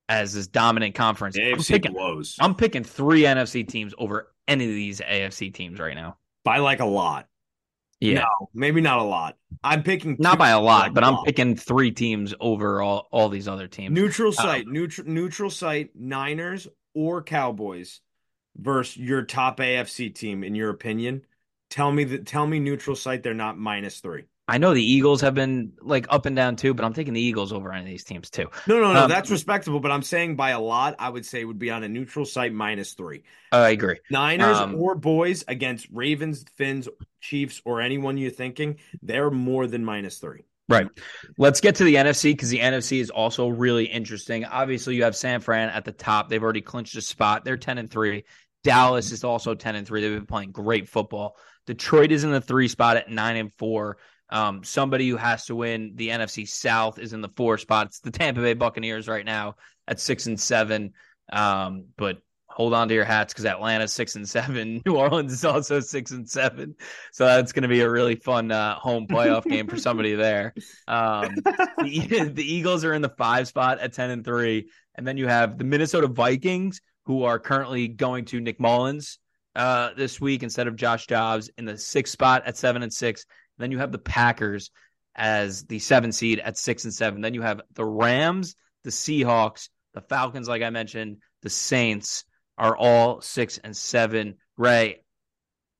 as 0.08 0.34
this 0.34 0.46
dominant 0.46 0.94
conference. 0.94 1.36
The 1.36 1.42
AFC 1.42 1.52
I'm 1.52 1.64
picking, 1.64 1.92
blows. 1.92 2.36
I'm 2.40 2.54
picking 2.54 2.84
three 2.84 3.22
NFC 3.22 3.66
teams 3.66 3.94
over 3.98 4.32
any 4.48 4.64
of 4.64 4.70
these 4.70 5.00
AFC 5.00 5.52
teams 5.52 5.78
right 5.78 5.94
now. 5.94 6.16
By 6.44 6.58
like 6.58 6.80
a 6.80 6.84
lot. 6.86 7.28
Yeah. 8.00 8.20
No, 8.20 8.50
maybe 8.52 8.80
not 8.80 8.98
a 8.98 9.04
lot. 9.04 9.36
I'm 9.62 9.84
picking 9.84 10.16
Not 10.18 10.36
by 10.36 10.48
a 10.48 10.60
lot, 10.60 10.86
like 10.86 10.94
but 10.94 11.04
I'm 11.04 11.14
lot. 11.14 11.24
picking 11.24 11.54
three 11.54 11.92
teams 11.92 12.34
over 12.40 12.82
all, 12.82 13.06
all 13.12 13.28
these 13.28 13.46
other 13.46 13.68
teams. 13.68 13.94
neutral 13.94 14.30
uh, 14.30 14.32
site, 14.32 14.66
neutral 14.66 15.06
neutral 15.06 15.50
site, 15.50 15.90
Niners 15.94 16.66
or 16.94 17.22
Cowboys 17.22 18.00
versus 18.56 18.96
your 18.96 19.22
top 19.22 19.58
AFC 19.58 20.12
team. 20.12 20.42
In 20.42 20.56
your 20.56 20.70
opinion, 20.70 21.24
tell 21.70 21.92
me 21.92 22.02
that. 22.02 22.26
Tell 22.26 22.44
me 22.44 22.58
neutral 22.58 22.96
site. 22.96 23.22
They're 23.22 23.34
not 23.34 23.56
minus 23.56 24.00
three. 24.00 24.24
I 24.48 24.58
know 24.58 24.74
the 24.74 24.82
Eagles 24.82 25.20
have 25.20 25.34
been 25.34 25.72
like 25.80 26.06
up 26.10 26.26
and 26.26 26.34
down 26.34 26.56
too, 26.56 26.74
but 26.74 26.84
I'm 26.84 26.92
taking 26.92 27.14
the 27.14 27.20
Eagles 27.20 27.52
over 27.52 27.72
any 27.72 27.82
of 27.82 27.86
these 27.86 28.04
teams 28.04 28.28
too. 28.28 28.48
No, 28.66 28.80
no, 28.80 28.92
no. 28.92 29.04
Um, 29.04 29.08
that's 29.08 29.30
respectable, 29.30 29.78
but 29.78 29.90
I'm 29.92 30.02
saying 30.02 30.36
by 30.36 30.50
a 30.50 30.60
lot, 30.60 30.96
I 30.98 31.08
would 31.08 31.24
say 31.24 31.44
would 31.44 31.58
be 31.58 31.70
on 31.70 31.84
a 31.84 31.88
neutral 31.88 32.24
site 32.24 32.52
minus 32.52 32.94
three. 32.94 33.22
I 33.52 33.70
agree. 33.70 33.98
Niners 34.10 34.58
Um, 34.58 34.74
or 34.74 34.96
boys 34.96 35.44
against 35.46 35.86
Ravens, 35.92 36.44
Fins, 36.56 36.88
Chiefs, 37.20 37.62
or 37.64 37.80
anyone 37.80 38.18
you're 38.18 38.30
thinking, 38.30 38.78
they're 39.00 39.30
more 39.30 39.66
than 39.66 39.84
minus 39.84 40.18
three. 40.18 40.42
Right. 40.68 40.88
Let's 41.38 41.60
get 41.60 41.76
to 41.76 41.84
the 41.84 41.96
NFC 41.96 42.32
because 42.32 42.50
the 42.50 42.60
NFC 42.60 43.00
is 43.00 43.10
also 43.10 43.48
really 43.48 43.84
interesting. 43.84 44.44
Obviously, 44.44 44.96
you 44.96 45.04
have 45.04 45.14
San 45.14 45.40
Fran 45.40 45.68
at 45.68 45.84
the 45.84 45.92
top. 45.92 46.28
They've 46.28 46.42
already 46.42 46.62
clinched 46.62 46.96
a 46.96 47.00
spot. 47.00 47.44
They're 47.44 47.56
10 47.56 47.78
and 47.78 47.90
3. 47.90 48.24
Dallas 48.64 49.12
is 49.12 49.24
also 49.24 49.54
10 49.54 49.74
and 49.74 49.86
3. 49.86 50.00
They've 50.00 50.14
been 50.14 50.26
playing 50.26 50.52
great 50.52 50.88
football. 50.88 51.36
Detroit 51.66 52.12
is 52.12 52.24
in 52.24 52.30
the 52.30 52.40
three 52.40 52.68
spot 52.68 52.96
at 52.96 53.10
9 53.10 53.36
and 53.36 53.52
4. 53.54 53.96
Um, 54.32 54.64
somebody 54.64 55.08
who 55.10 55.16
has 55.18 55.44
to 55.46 55.54
win 55.54 55.92
the 55.94 56.08
NFC 56.08 56.48
South 56.48 56.98
is 56.98 57.12
in 57.12 57.20
the 57.20 57.28
four 57.28 57.58
spot. 57.58 57.88
It's 57.88 58.00
the 58.00 58.10
Tampa 58.10 58.40
Bay 58.40 58.54
Buccaneers 58.54 59.06
right 59.06 59.26
now 59.26 59.56
at 59.86 60.00
6 60.00 60.26
and 60.26 60.40
7. 60.40 60.92
Um, 61.30 61.84
but 61.98 62.18
hold 62.48 62.72
on 62.72 62.88
to 62.88 62.94
your 62.94 63.04
hats 63.04 63.32
because 63.32 63.44
Atlanta's 63.44 63.92
6 63.92 64.16
and 64.16 64.28
7. 64.28 64.82
New 64.86 64.96
Orleans 64.96 65.34
is 65.34 65.44
also 65.44 65.80
6 65.80 66.10
and 66.12 66.28
7. 66.28 66.74
So 67.12 67.26
that's 67.26 67.52
going 67.52 67.62
to 67.62 67.68
be 67.68 67.80
a 67.80 67.90
really 67.90 68.16
fun 68.16 68.50
uh, 68.50 68.74
home 68.76 69.06
playoff 69.06 69.44
game 69.44 69.66
for 69.68 69.76
somebody 69.76 70.14
there. 70.14 70.54
Um, 70.88 71.34
the, 71.34 72.32
the 72.34 72.42
Eagles 72.42 72.86
are 72.86 72.94
in 72.94 73.02
the 73.02 73.10
five 73.10 73.48
spot 73.48 73.80
at 73.80 73.92
10 73.92 74.10
and 74.10 74.24
3. 74.24 74.66
And 74.94 75.06
then 75.06 75.18
you 75.18 75.28
have 75.28 75.58
the 75.58 75.64
Minnesota 75.64 76.06
Vikings, 76.06 76.80
who 77.04 77.24
are 77.24 77.38
currently 77.38 77.88
going 77.88 78.24
to 78.26 78.40
Nick 78.40 78.60
Mullens 78.60 79.18
uh, 79.56 79.90
this 79.94 80.20
week 80.20 80.42
instead 80.42 80.68
of 80.68 80.76
Josh 80.76 81.06
Dobbs 81.06 81.50
in 81.58 81.64
the 81.64 81.76
sixth 81.76 82.12
spot 82.12 82.44
at 82.46 82.56
7 82.56 82.82
and 82.82 82.92
6. 82.92 83.26
Then 83.58 83.70
you 83.70 83.78
have 83.78 83.92
the 83.92 83.98
Packers 83.98 84.70
as 85.14 85.64
the 85.64 85.78
seven 85.78 86.12
seed 86.12 86.38
at 86.38 86.56
6 86.56 86.84
and 86.84 86.94
7. 86.94 87.20
Then 87.20 87.34
you 87.34 87.42
have 87.42 87.60
the 87.74 87.84
Rams, 87.84 88.56
the 88.84 88.90
Seahawks, 88.90 89.68
the 89.94 90.00
Falcons, 90.00 90.48
like 90.48 90.62
I 90.62 90.70
mentioned, 90.70 91.18
the 91.42 91.50
Saints 91.50 92.24
are 92.56 92.76
all 92.76 93.20
6 93.20 93.58
and 93.58 93.76
7. 93.76 94.36
Ray, 94.56 95.02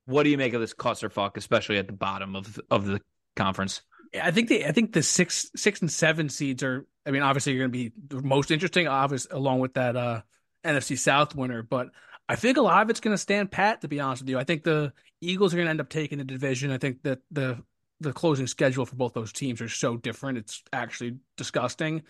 what 0.06 0.24
do 0.24 0.30
you 0.30 0.38
make 0.38 0.54
of 0.54 0.60
this 0.60 0.74
clusterfuck, 0.74 1.36
especially 1.36 1.78
at 1.78 1.86
the 1.86 1.92
bottom 1.92 2.36
of 2.36 2.60
of 2.70 2.86
the 2.86 3.00
conference? 3.36 3.82
I 4.20 4.30
think 4.30 4.48
the 4.48 4.66
I 4.66 4.72
think 4.72 4.92
the 4.92 5.02
six 5.02 5.50
six 5.56 5.80
and 5.80 5.90
seven 5.90 6.28
seeds 6.28 6.62
are. 6.62 6.86
I 7.06 7.10
mean, 7.10 7.22
obviously 7.22 7.52
you're 7.52 7.66
going 7.66 7.72
to 7.72 7.90
be 7.90 7.92
the 8.08 8.22
most 8.22 8.50
interesting, 8.50 8.86
obvious 8.86 9.26
along 9.30 9.60
with 9.60 9.74
that 9.74 9.96
uh, 9.96 10.22
NFC 10.64 10.98
South 10.98 11.34
winner. 11.34 11.62
But 11.62 11.88
I 12.28 12.36
think 12.36 12.56
a 12.56 12.62
lot 12.62 12.82
of 12.82 12.90
it's 12.90 13.00
going 13.00 13.14
to 13.14 13.18
stand 13.18 13.50
pat. 13.50 13.80
To 13.82 13.88
be 13.88 14.00
honest 14.00 14.22
with 14.22 14.28
you, 14.28 14.38
I 14.38 14.44
think 14.44 14.62
the 14.62 14.92
Eagles 15.20 15.52
are 15.52 15.56
going 15.56 15.66
to 15.66 15.70
end 15.70 15.80
up 15.80 15.88
taking 15.88 16.18
the 16.18 16.24
division. 16.24 16.70
I 16.70 16.78
think 16.78 17.02
that 17.02 17.20
the 17.30 17.62
the 18.00 18.12
closing 18.12 18.46
schedule 18.46 18.84
for 18.84 18.96
both 18.96 19.14
those 19.14 19.32
teams 19.32 19.60
are 19.60 19.68
so 19.68 19.96
different. 19.96 20.38
It's 20.38 20.62
actually 20.72 21.18
disgusting. 21.36 22.02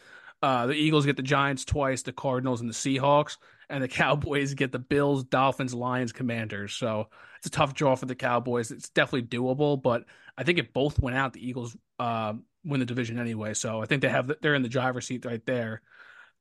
Uh, 0.43 0.67
the 0.67 0.75
Eagles 0.75 1.07
get 1.07 1.17
the 1.17 1.23
Giants 1.23 1.65
twice, 1.65 2.03
the 2.03 2.13
Cardinals 2.13 2.61
and 2.61 2.69
the 2.69 2.75
Seahawks, 2.75 3.37
and 3.69 3.83
the 3.83 3.89
Cowboys 3.89 4.55
get 4.55 4.73
the 4.73 4.79
Bills, 4.79 5.23
Dolphins, 5.25 5.75
Lions, 5.75 6.13
Commanders. 6.13 6.75
So 6.75 7.09
it's 7.39 7.47
a 7.47 7.51
tough 7.51 7.75
draw 7.75 7.95
for 7.95 8.07
the 8.07 8.15
Cowboys. 8.15 8.71
It's 8.71 8.89
definitely 8.89 9.29
doable, 9.29 9.81
but 9.81 10.05
I 10.37 10.43
think 10.43 10.59
if 10.59 10.73
both 10.73 10.99
went 10.99 11.17
out, 11.17 11.33
the 11.33 11.47
Eagles 11.47 11.77
uh, 11.99 12.35
win 12.65 12.81
the 12.81 12.87
division 12.87 13.19
anyway. 13.19 13.55
So 13.55 13.81
I 13.81 13.87
think 13.87 14.03
they 14.03 14.09
have 14.09 14.33
they're 14.41 14.55
in 14.55 14.63
the 14.63 14.69
driver's 14.69 15.07
seat 15.07 15.25
right 15.25 15.45
there. 15.47 15.83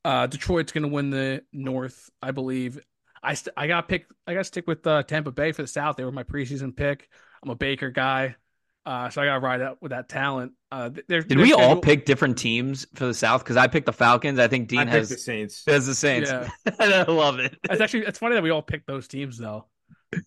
Uh, 0.04 0.26
Detroit's 0.26 0.72
going 0.72 0.84
to 0.84 0.88
win 0.88 1.12
the 1.12 1.44
North, 1.54 2.10
I 2.24 2.32
believe. 2.32 2.80
I 3.24 3.34
st- 3.36 3.54
I 3.56 3.68
got 3.68 3.88
pick 3.88 4.06
I 4.26 4.34
got 4.34 4.40
to 4.40 4.44
stick 4.46 4.68
with 4.68 4.86
uh, 4.88 5.04
Tampa 5.04 5.32
Bay 5.32 5.52
for 5.52 5.62
the 5.62 5.68
South. 5.68 5.96
They 5.96 6.04
were 6.04 6.12
my 6.12 6.24
preseason 6.24 6.76
pick. 6.76 7.10
I'm 7.44 7.50
a 7.50 7.56
Baker 7.56 7.90
guy, 7.90 8.36
uh, 8.86 9.10
so 9.10 9.22
I 9.22 9.26
got 9.26 9.34
to 9.36 9.40
ride 9.40 9.62
out 9.62 9.82
with 9.82 9.92
that 9.92 10.10
talent. 10.10 10.54
Uh, 10.72 10.90
they're, 11.08 11.22
Did 11.22 11.38
their 11.38 11.44
we 11.44 11.54
all 11.54 11.78
pick 11.78 12.06
different 12.06 12.38
teams 12.38 12.88
for 12.96 13.06
the 13.06 13.14
South? 13.14 13.44
Because 13.44 13.58
I 13.58 13.68
picked 13.68 13.86
the 13.86 13.94
Falcons. 13.94 14.40
I 14.40 14.48
think 14.48 14.68
Dean 14.70 14.88
I 14.88 14.92
has 14.92 15.10
the 15.10 15.18
Saints. 15.18 15.64
has 15.68 15.86
the 15.86 15.96
Saints. 15.96 16.32
Yeah. 16.32 16.50
I 16.80 17.04
love 17.04 17.40
it. 17.40 17.58
It's 17.70 17.82
actually 17.82 18.06
it's 18.06 18.20
funny 18.20 18.36
that 18.36 18.44
we 18.44 18.50
all 18.50 18.62
picked 18.62 18.88
those 18.88 19.08
teams 19.08 19.38
though. 19.38 19.66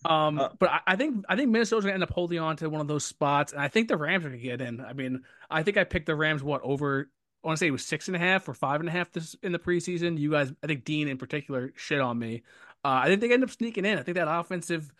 Um, 0.03 0.39
Uh, 0.39 0.49
but 0.59 0.69
I, 0.69 0.79
I 0.87 0.95
think 0.95 1.25
I 1.29 1.35
think 1.35 1.49
Minnesota's 1.49 1.85
gonna 1.85 1.93
end 1.93 2.03
up 2.03 2.11
holding 2.11 2.39
on 2.39 2.57
to 2.57 2.69
one 2.69 2.81
of 2.81 2.87
those 2.87 3.05
spots, 3.05 3.53
and 3.53 3.61
I 3.61 3.67
think 3.67 3.87
the 3.87 3.97
Rams 3.97 4.25
are 4.25 4.29
gonna 4.29 4.41
get 4.41 4.61
in. 4.61 4.81
I 4.81 4.93
mean, 4.93 5.21
I 5.49 5.63
think 5.63 5.77
I 5.77 5.83
picked 5.83 6.07
the 6.07 6.15
Rams 6.15 6.43
what 6.43 6.61
over. 6.63 7.09
I 7.43 7.47
want 7.47 7.57
to 7.57 7.59
say 7.59 7.67
it 7.67 7.71
was 7.71 7.85
six 7.85 8.07
and 8.07 8.15
a 8.15 8.19
half 8.19 8.49
or 8.49 8.55
five 8.55 8.79
and 8.79 8.89
a 8.89 8.91
half 8.91 9.11
this 9.11 9.35
in 9.43 9.51
the 9.51 9.59
preseason. 9.59 10.17
You 10.17 10.31
guys, 10.31 10.51
I 10.63 10.67
think 10.67 10.83
Dean 10.83 11.07
in 11.07 11.19
particular, 11.19 11.71
shit 11.75 12.01
on 12.01 12.17
me. 12.17 12.41
Uh, 12.85 13.01
I 13.03 13.07
think 13.07 13.21
they 13.21 13.31
end 13.33 13.43
up 13.43 13.49
sneaking 13.49 13.85
in. 13.85 13.97
I 13.97 14.03
think 14.03 14.15
that 14.17 14.27
offensive 14.29 14.91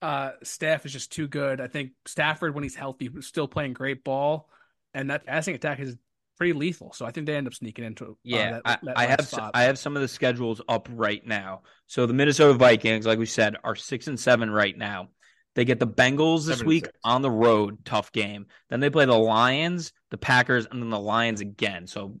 uh, 0.00 0.30
staff 0.42 0.86
is 0.86 0.92
just 0.92 1.12
too 1.12 1.28
good. 1.28 1.60
I 1.60 1.68
think 1.68 1.92
Stafford, 2.06 2.54
when 2.54 2.62
he's 2.64 2.74
healthy, 2.74 3.10
is 3.14 3.26
still 3.26 3.46
playing 3.46 3.74
great 3.74 4.02
ball, 4.04 4.48
and 4.94 5.10
that 5.10 5.26
passing 5.26 5.54
attack 5.54 5.80
is 5.80 5.96
pretty 6.38 6.54
lethal. 6.54 6.92
So 6.94 7.04
I 7.04 7.10
think 7.10 7.26
they 7.26 7.36
end 7.36 7.46
up 7.46 7.54
sneaking 7.54 7.84
into. 7.84 8.04
uh, 8.06 8.14
Yeah, 8.22 8.60
that, 8.64 8.80
I, 8.96 9.04
I 9.04 9.06
have 9.06 9.26
spot. 9.26 9.50
I 9.54 9.64
have 9.64 9.78
some 9.78 9.96
of 9.96 10.02
the 10.02 10.08
schedules 10.08 10.62
up 10.68 10.88
right 10.92 11.26
now. 11.26 11.62
So 11.86 12.06
the 12.06 12.14
Minnesota 12.14 12.54
Vikings, 12.58 13.06
like 13.06 13.18
we 13.18 13.26
said, 13.26 13.56
are 13.64 13.74
six 13.74 14.06
and 14.06 14.18
seven 14.18 14.50
right 14.50 14.76
now. 14.76 15.08
They 15.54 15.64
get 15.64 15.78
the 15.80 15.86
Bengals 15.86 16.46
this 16.46 16.62
week 16.62 16.84
six. 16.86 16.98
on 17.04 17.22
the 17.22 17.30
road, 17.30 17.84
tough 17.84 18.12
game. 18.12 18.46
Then 18.68 18.80
they 18.80 18.90
play 18.90 19.06
the 19.06 19.14
Lions, 19.18 19.92
the 20.10 20.18
Packers, 20.18 20.66
and 20.70 20.82
then 20.82 20.90
the 20.90 21.00
Lions 21.00 21.40
again. 21.40 21.86
So 21.86 22.20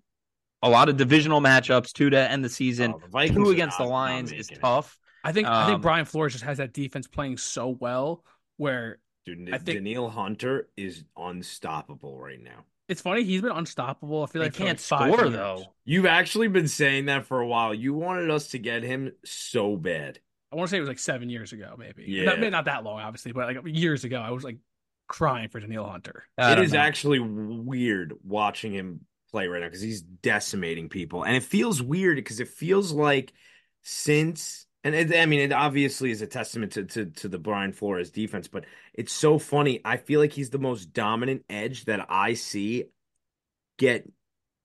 a 0.62 0.70
lot 0.70 0.88
of 0.88 0.96
divisional 0.96 1.40
matchups, 1.42 1.92
two 1.92 2.08
to 2.10 2.18
end 2.30 2.42
the 2.42 2.48
season. 2.48 2.94
Oh, 2.94 3.00
the 3.12 3.28
two 3.28 3.50
against 3.50 3.76
the 3.76 3.84
not- 3.84 3.90
not 3.90 3.94
Lions 3.94 4.32
is 4.32 4.50
making 4.50 4.56
it. 4.56 4.60
tough. 4.60 4.98
I 5.28 5.32
think 5.32 5.46
I 5.48 5.66
think 5.66 5.76
Um, 5.76 5.80
Brian 5.80 6.04
Flores 6.04 6.32
just 6.32 6.44
has 6.44 6.58
that 6.58 6.72
defense 6.72 7.06
playing 7.06 7.36
so 7.38 7.68
well 7.68 8.24
where 8.56 8.98
Dude, 9.24 9.48
I 9.52 9.58
think- 9.58 9.78
Danielle 9.78 10.08
Hunter 10.08 10.68
is 10.76 11.04
unstoppable 11.16 12.18
right 12.18 12.40
now. 12.40 12.64
it's 12.88 13.00
funny 13.02 13.24
he's 13.24 13.42
been 13.42 13.50
unstoppable. 13.52 14.22
I 14.22 14.26
feel 14.26 14.42
like 14.42 14.52
for 14.52 14.58
can't 14.58 14.78
like 14.78 14.80
five 14.80 15.12
score 15.12 15.24
years. 15.26 15.34
though. 15.34 15.64
You've 15.84 16.06
actually 16.06 16.46
been 16.48 16.68
saying 16.68 17.06
that 17.06 17.26
for 17.26 17.40
a 17.40 17.46
while. 17.46 17.74
You 17.74 17.92
wanted 17.94 18.30
us 18.30 18.48
to 18.48 18.58
get 18.58 18.82
him 18.84 19.12
so 19.24 19.76
bad. 19.76 20.20
I 20.52 20.56
want 20.56 20.68
to 20.68 20.70
say 20.70 20.76
it 20.76 20.80
was 20.80 20.88
like 20.88 21.00
seven 21.00 21.28
years 21.28 21.52
ago, 21.52 21.74
maybe. 21.76 22.04
Yeah. 22.06 22.26
not, 22.26 22.38
maybe 22.38 22.50
not 22.50 22.66
that 22.66 22.84
long, 22.84 23.00
obviously, 23.00 23.32
but 23.32 23.52
like 23.56 23.64
years 23.66 24.04
ago, 24.04 24.18
I 24.20 24.30
was 24.30 24.44
like 24.44 24.58
crying 25.08 25.48
for 25.48 25.58
Danielle 25.58 25.88
Hunter. 25.88 26.22
I 26.38 26.52
It 26.52 26.72
know. 26.72 26.78
actually 26.78 27.18
weird 27.18 28.14
watching 28.22 28.72
him 28.72 29.00
play 29.32 29.48
right 29.48 29.60
now 29.60 29.66
because 29.66 29.80
he's 29.82 30.02
decimating 30.02 30.88
people, 30.88 31.24
and 31.24 31.34
it 31.34 31.42
feels 31.42 31.82
weird 31.82 32.14
because 32.16 32.38
it 32.38 32.46
feels 32.48 32.92
like 32.92 33.32
since 33.82 34.65
and 34.86 34.94
it, 34.94 35.18
I 35.18 35.26
mean 35.26 35.40
it 35.40 35.52
obviously 35.52 36.12
is 36.12 36.22
a 36.22 36.26
testament 36.28 36.72
to, 36.72 36.84
to 36.84 37.06
to 37.06 37.28
the 37.28 37.38
Brian 37.38 37.72
Flores 37.72 38.10
defense, 38.10 38.46
but 38.46 38.64
it's 38.94 39.12
so 39.12 39.38
funny. 39.38 39.80
I 39.84 39.96
feel 39.96 40.20
like 40.20 40.32
he's 40.32 40.50
the 40.50 40.58
most 40.58 40.92
dominant 40.92 41.44
edge 41.50 41.86
that 41.86 42.06
I 42.08 42.34
see 42.34 42.84
get 43.78 44.08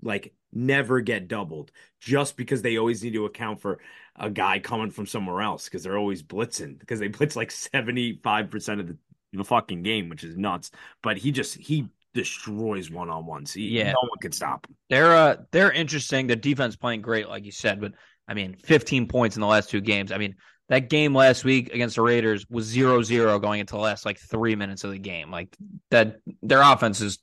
like 0.03 0.34
never 0.53 1.01
get 1.01 1.28
doubled 1.28 1.72
just 1.99 2.38
because 2.38 2.61
they 2.61 2.78
always 2.78 3.03
need 3.03 3.13
to 3.13 3.26
account 3.26 3.61
for 3.61 3.80
a 4.15 4.30
guy 4.30 4.59
coming 4.59 4.91
from 4.91 5.07
somewhere 5.07 5.41
else 5.41 5.65
because 5.65 5.84
they're 5.84 5.97
always 5.97 6.22
blitzing 6.22 6.78
because 6.78 6.99
they 6.99 7.07
blitz 7.09 7.36
like 7.36 7.49
75% 7.49 8.80
of 8.80 8.88
the, 8.88 8.97
the 9.34 9.43
fucking 9.43 9.82
game, 9.82 10.07
which 10.09 10.24
is 10.24 10.38
nuts. 10.38 10.69
But 11.01 11.17
he 11.17 11.32
just 11.32 11.55
he 11.55 11.89
destroys 12.13 12.91
one 12.91 13.09
on 13.09 13.26
ones. 13.26 13.55
Yeah. 13.55 13.93
no 13.93 14.01
one 14.01 14.19
can 14.22 14.34
stop 14.34 14.67
him. 14.67 14.76
They're 14.89 15.15
uh 15.15 15.38
they're 15.49 15.72
interesting. 15.72 16.28
Their 16.28 16.36
defense 16.36 16.76
playing 16.76 17.01
great, 17.01 17.28
like 17.28 17.45
you 17.45 17.51
said, 17.51 17.82
but 17.82 17.93
I 18.32 18.34
mean, 18.34 18.55
15 18.63 19.07
points 19.07 19.36
in 19.36 19.41
the 19.41 19.47
last 19.47 19.69
two 19.69 19.82
games. 19.82 20.13
I 20.13 20.17
mean, 20.17 20.36
that 20.69 20.89
game 20.89 21.13
last 21.13 21.43
week 21.43 21.73
against 21.73 21.97
the 21.97 22.01
Raiders 22.01 22.45
was 22.49 22.73
0-0 22.73 23.41
going 23.41 23.59
into 23.59 23.73
the 23.73 23.82
last 23.82 24.05
like 24.05 24.17
three 24.17 24.55
minutes 24.55 24.86
of 24.86 24.91
the 24.91 24.97
game. 24.97 25.29
Like 25.29 25.53
that 25.89 26.21
their 26.41 26.61
offense 26.61 27.01
is 27.01 27.19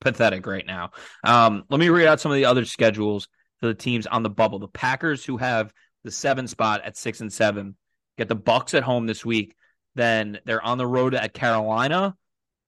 pathetic 0.00 0.46
right 0.46 0.64
now. 0.64 0.92
Um, 1.24 1.64
let 1.68 1.80
me 1.80 1.88
read 1.88 2.06
out 2.06 2.20
some 2.20 2.30
of 2.30 2.36
the 2.36 2.44
other 2.44 2.64
schedules 2.64 3.26
for 3.58 3.66
the 3.66 3.74
teams 3.74 4.06
on 4.06 4.22
the 4.22 4.30
bubble. 4.30 4.60
The 4.60 4.68
Packers, 4.68 5.24
who 5.24 5.36
have 5.36 5.72
the 6.04 6.12
seven 6.12 6.46
spot 6.46 6.82
at 6.84 6.96
six 6.96 7.20
and 7.20 7.32
seven, 7.32 7.74
get 8.16 8.28
the 8.28 8.36
Bucks 8.36 8.72
at 8.72 8.84
home 8.84 9.08
this 9.08 9.24
week. 9.24 9.56
Then 9.96 10.38
they're 10.44 10.64
on 10.64 10.78
the 10.78 10.86
road 10.86 11.16
at 11.16 11.34
Carolina. 11.34 12.14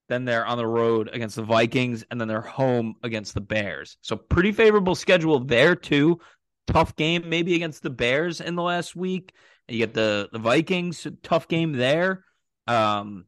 Then 0.08 0.24
they're 0.24 0.44
on 0.44 0.58
the 0.58 0.66
road 0.66 1.10
against 1.12 1.36
the 1.36 1.44
Vikings, 1.44 2.04
and 2.10 2.20
then 2.20 2.26
they're 2.26 2.40
home 2.40 2.96
against 3.04 3.34
the 3.34 3.40
Bears. 3.40 3.98
So 4.02 4.16
pretty 4.16 4.50
favorable 4.50 4.96
schedule 4.96 5.38
there 5.38 5.76
too. 5.76 6.18
Tough 6.66 6.96
game 6.96 7.28
maybe 7.28 7.54
against 7.54 7.82
the 7.82 7.90
Bears 7.90 8.40
in 8.40 8.54
the 8.54 8.62
last 8.62 8.96
week. 8.96 9.32
You 9.68 9.78
get 9.78 9.94
the 9.94 10.28
the 10.32 10.38
Vikings, 10.38 11.06
tough 11.22 11.48
game 11.48 11.72
there. 11.72 12.24
Um, 12.66 13.26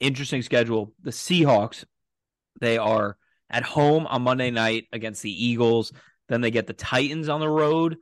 interesting 0.00 0.42
schedule. 0.42 0.92
The 1.02 1.10
Seahawks, 1.10 1.84
they 2.60 2.78
are 2.78 3.16
at 3.50 3.62
home 3.62 4.06
on 4.06 4.22
Monday 4.22 4.50
night 4.50 4.86
against 4.92 5.22
the 5.22 5.46
Eagles. 5.46 5.92
Then 6.28 6.40
they 6.40 6.50
get 6.50 6.66
the 6.66 6.72
Titans 6.72 7.28
on 7.28 7.40
the 7.40 7.48
road, 7.48 7.98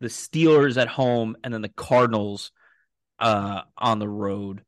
the 0.00 0.08
Steelers 0.08 0.76
at 0.76 0.88
home, 0.88 1.36
and 1.42 1.52
then 1.52 1.62
the 1.62 1.68
Cardinals 1.68 2.52
uh, 3.18 3.62
on 3.76 3.98
the 3.98 4.08
road. 4.08 4.62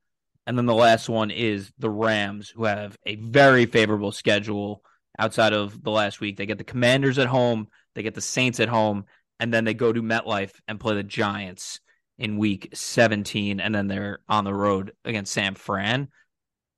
And 0.46 0.58
then 0.58 0.66
the 0.66 0.74
last 0.74 1.08
one 1.08 1.30
is 1.30 1.72
the 1.78 1.90
Rams, 1.90 2.50
who 2.50 2.64
have 2.64 2.96
a 3.06 3.16
very 3.16 3.66
favorable 3.66 4.12
schedule 4.12 4.82
outside 5.18 5.52
of 5.52 5.82
the 5.82 5.90
last 5.90 6.20
week. 6.20 6.36
They 6.36 6.46
get 6.46 6.58
the 6.58 6.64
Commanders 6.64 7.18
at 7.18 7.28
home, 7.28 7.68
they 7.94 8.02
get 8.02 8.14
the 8.14 8.20
Saints 8.20 8.60
at 8.60 8.68
home, 8.68 9.04
and 9.40 9.52
then 9.52 9.64
they 9.64 9.74
go 9.74 9.92
to 9.92 10.02
MetLife 10.02 10.52
and 10.68 10.80
play 10.80 10.94
the 10.94 11.02
Giants 11.02 11.80
in 12.18 12.38
week 12.38 12.70
17, 12.74 13.60
and 13.60 13.74
then 13.74 13.88
they're 13.88 14.20
on 14.28 14.44
the 14.44 14.54
road 14.54 14.92
against 15.04 15.32
San 15.32 15.54
Fran. 15.54 16.08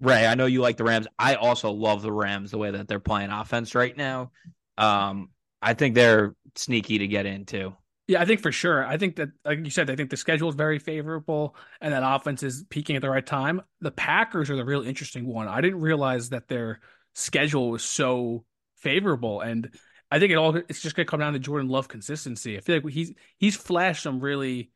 Ray, 0.01 0.27
I 0.27 0.35
know 0.35 0.47
you 0.47 0.61
like 0.61 0.77
the 0.77 0.85
Rams. 0.85 1.07
I 1.19 1.35
also 1.37 1.71
love 1.71 2.03
the 2.03 2.13
Rams 2.13 2.51
the 2.51 2.59
way 2.59 2.71
that 2.71 2.89
they're 2.89 3.01
playing 3.01 3.31
offense 3.31 3.75
right 3.75 3.97
now. 3.97 4.31
Um, 4.77 5.31
I 5.63 5.75
think 5.75 5.95
they're 5.95 6.35
sneaky 6.55 6.99
to 6.99 7.07
get 7.07 7.27
into. 7.27 7.75
Yeah, 8.09 8.23
I 8.23 8.25
think 8.25 8.41
for 8.41 8.53
sure. 8.53 8.87
I 8.87 8.99
think 8.99 9.17
that, 9.17 9.31
like 9.45 9.65
you 9.65 9.71
said, 9.71 9.91
I 9.91 9.97
think 9.97 10.11
the 10.11 10.17
schedule 10.17 10.49
is 10.49 10.55
very 10.55 10.79
favorable, 10.79 11.57
and 11.81 11.93
that 11.93 12.03
offense 12.05 12.43
is 12.43 12.65
peaking 12.71 12.95
at 12.95 13.03
the 13.03 13.11
right 13.11 13.27
time. 13.27 13.63
The 13.81 13.91
Packers 13.91 14.49
are 14.49 14.57
the 14.57 14.65
real 14.65 14.83
interesting 14.83 15.27
one. 15.27 15.49
I 15.49 15.61
didn't 15.61 15.81
realize 15.81 16.29
that 16.29 16.47
their 16.47 16.81
schedule 17.15 17.71
was 17.71 17.83
so 17.83 18.45
favorable, 18.77 19.41
and 19.41 19.71
I 20.11 20.19
think 20.19 20.33
it 20.33 20.37
all 20.37 20.55
it's 20.55 20.81
just 20.81 20.97
gonna 20.97 21.07
come 21.07 21.21
down 21.21 21.33
to 21.33 21.39
Jordan 21.39 21.69
Love 21.69 21.89
consistency. 21.89 22.57
I 22.57 22.61
feel 22.61 22.77
like 22.77 22.93
he's 22.93 23.13
he's 23.39 23.57
flashed 23.57 24.03
some 24.03 24.21
really, 24.21 24.71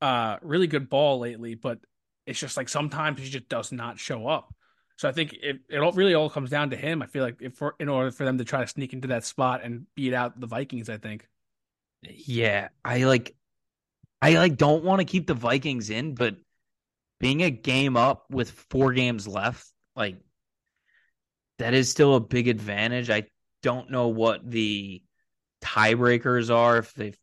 uh, 0.00 0.36
really 0.42 0.66
good 0.66 0.88
ball 0.88 1.20
lately, 1.20 1.54
but 1.54 1.78
it's 2.26 2.40
just 2.40 2.56
like 2.56 2.68
sometimes 2.68 3.20
he 3.20 3.28
just 3.28 3.48
does 3.48 3.72
not 3.72 3.98
show 3.98 4.26
up. 4.26 4.54
So 4.96 5.08
I 5.08 5.12
think 5.12 5.32
it 5.32 5.60
it 5.68 5.78
all, 5.78 5.92
really 5.92 6.14
all 6.14 6.28
comes 6.28 6.50
down 6.50 6.70
to 6.70 6.76
him. 6.76 7.02
I 7.02 7.06
feel 7.06 7.22
like 7.22 7.36
if 7.40 7.54
for, 7.54 7.76
in 7.78 7.88
order 7.88 8.10
for 8.10 8.24
them 8.24 8.38
to 8.38 8.44
try 8.44 8.60
to 8.60 8.66
sneak 8.66 8.92
into 8.92 9.08
that 9.08 9.24
spot 9.24 9.62
and 9.62 9.86
beat 9.94 10.12
out 10.12 10.38
the 10.38 10.48
Vikings, 10.48 10.88
I 10.90 10.98
think. 10.98 11.26
Yeah, 12.02 12.68
I 12.84 13.04
like 13.04 13.36
I 14.20 14.34
like 14.34 14.56
don't 14.56 14.84
want 14.84 15.00
to 15.00 15.04
keep 15.04 15.28
the 15.28 15.34
Vikings 15.34 15.90
in, 15.90 16.14
but 16.14 16.36
being 17.20 17.42
a 17.42 17.50
game 17.50 17.96
up 17.96 18.26
with 18.30 18.50
four 18.50 18.92
games 18.92 19.28
left, 19.28 19.66
like 19.94 20.16
that 21.58 21.74
is 21.74 21.88
still 21.88 22.16
a 22.16 22.20
big 22.20 22.48
advantage. 22.48 23.10
I 23.10 23.26
don't 23.62 23.90
know 23.90 24.08
what 24.08 24.48
the 24.48 25.02
tiebreakers 25.62 26.54
are 26.54 26.78
if 26.78 26.94
they've 26.94 27.18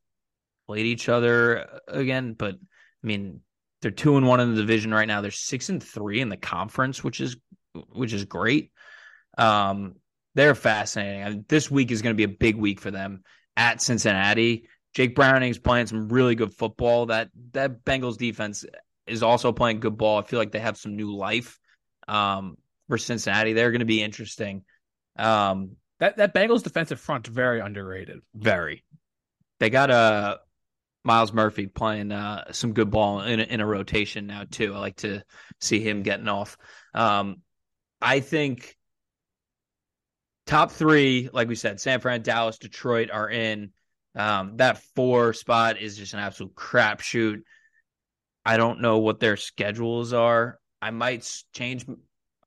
played 0.67 0.85
each 0.85 1.09
other 1.09 1.79
again, 1.87 2.33
but 2.33 2.55
I 2.55 3.07
mean 3.07 3.41
they're 3.81 3.91
two 3.91 4.17
and 4.17 4.27
one 4.27 4.39
in 4.39 4.55
the 4.55 4.61
division 4.61 4.93
right 4.93 5.07
now. 5.07 5.21
They're 5.21 5.31
six 5.31 5.69
and 5.69 5.81
three 5.81 6.21
in 6.21 6.29
the 6.29 6.37
conference, 6.37 7.03
which 7.03 7.21
is 7.21 7.37
which 7.91 8.13
is 8.13 8.25
great. 8.25 8.71
Um, 9.37 9.95
they're 10.33 10.55
fascinating. 10.55 11.23
I 11.23 11.29
mean, 11.29 11.45
this 11.47 11.69
week 11.69 11.91
is 11.91 12.01
going 12.01 12.13
to 12.13 12.17
be 12.17 12.23
a 12.23 12.37
big 12.37 12.55
week 12.55 12.79
for 12.79 12.91
them 12.91 13.23
at 13.55 13.81
Cincinnati. 13.81 14.67
Jake 14.93 15.15
Browning's 15.15 15.59
playing 15.59 15.87
some 15.87 16.09
really 16.09 16.35
good 16.35 16.53
football. 16.53 17.07
That 17.07 17.29
that 17.51 17.83
Bengals 17.85 18.17
defense 18.17 18.65
is 19.07 19.23
also 19.23 19.51
playing 19.51 19.81
good 19.81 19.97
ball. 19.97 20.19
I 20.19 20.23
feel 20.23 20.39
like 20.39 20.51
they 20.51 20.59
have 20.59 20.77
some 20.77 20.95
new 20.95 21.15
life 21.15 21.59
um, 22.07 22.57
for 22.87 22.97
Cincinnati. 22.97 23.53
They're 23.53 23.71
going 23.71 23.79
to 23.79 23.85
be 23.85 24.01
interesting. 24.01 24.63
Um, 25.17 25.75
that 25.99 26.17
that 26.17 26.33
Bengals 26.33 26.63
defensive 26.63 26.99
front 26.99 27.27
very 27.27 27.59
underrated. 27.59 28.19
Very. 28.33 28.83
They 29.59 29.69
got 29.69 29.89
a 29.89 29.93
uh, 29.93 30.37
Myles 31.05 31.31
Murphy 31.31 31.67
playing 31.67 32.11
uh, 32.11 32.51
some 32.51 32.73
good 32.73 32.89
ball 32.89 33.21
in 33.21 33.39
a, 33.39 33.43
in 33.43 33.61
a 33.61 33.65
rotation 33.65 34.25
now 34.25 34.43
too. 34.49 34.73
I 34.73 34.79
like 34.79 34.97
to 34.97 35.21
see 35.61 35.79
him 35.79 36.01
getting 36.01 36.27
off. 36.27 36.57
Um, 36.93 37.37
I 38.01 38.19
think 38.19 38.75
top 40.45 40.71
three, 40.71 41.29
like 41.31 41.47
we 41.47 41.55
said, 41.55 41.79
San 41.79 41.99
Fran, 41.99 42.23
Dallas, 42.23 42.57
Detroit 42.57 43.11
are 43.11 43.29
in. 43.29 43.71
Um, 44.15 44.57
that 44.57 44.81
four 44.95 45.33
spot 45.33 45.79
is 45.79 45.97
just 45.97 46.13
an 46.13 46.19
absolute 46.19 46.55
crapshoot. 46.55 47.41
I 48.45 48.57
don't 48.57 48.81
know 48.81 48.99
what 48.99 49.19
their 49.19 49.37
schedules 49.37 50.13
are. 50.13 50.59
I 50.81 50.91
might 50.91 51.29
change. 51.53 51.87
I'm 51.87 51.97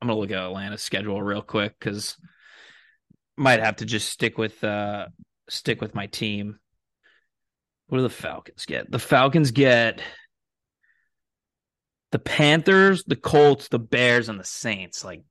gonna 0.00 0.18
look 0.18 0.30
at 0.30 0.38
Atlanta's 0.38 0.82
schedule 0.82 1.22
real 1.22 1.42
quick 1.42 1.74
because 1.78 2.16
might 3.38 3.60
have 3.60 3.76
to 3.76 3.86
just 3.86 4.10
stick 4.10 4.38
with 4.38 4.62
uh 4.64 5.06
stick 5.48 5.80
with 5.80 5.94
my 5.94 6.06
team. 6.06 6.58
What 7.88 7.98
do 7.98 8.02
the 8.02 8.10
Falcons 8.10 8.66
get? 8.66 8.90
The 8.90 8.98
Falcons 8.98 9.50
get 9.50 10.02
the 12.10 12.18
Panthers, 12.18 13.04
the 13.04 13.16
Colts, 13.16 13.68
the 13.68 13.78
Bears, 13.78 14.28
and 14.28 14.38
the 14.38 14.44
Saints. 14.44 15.04
Like 15.04 15.22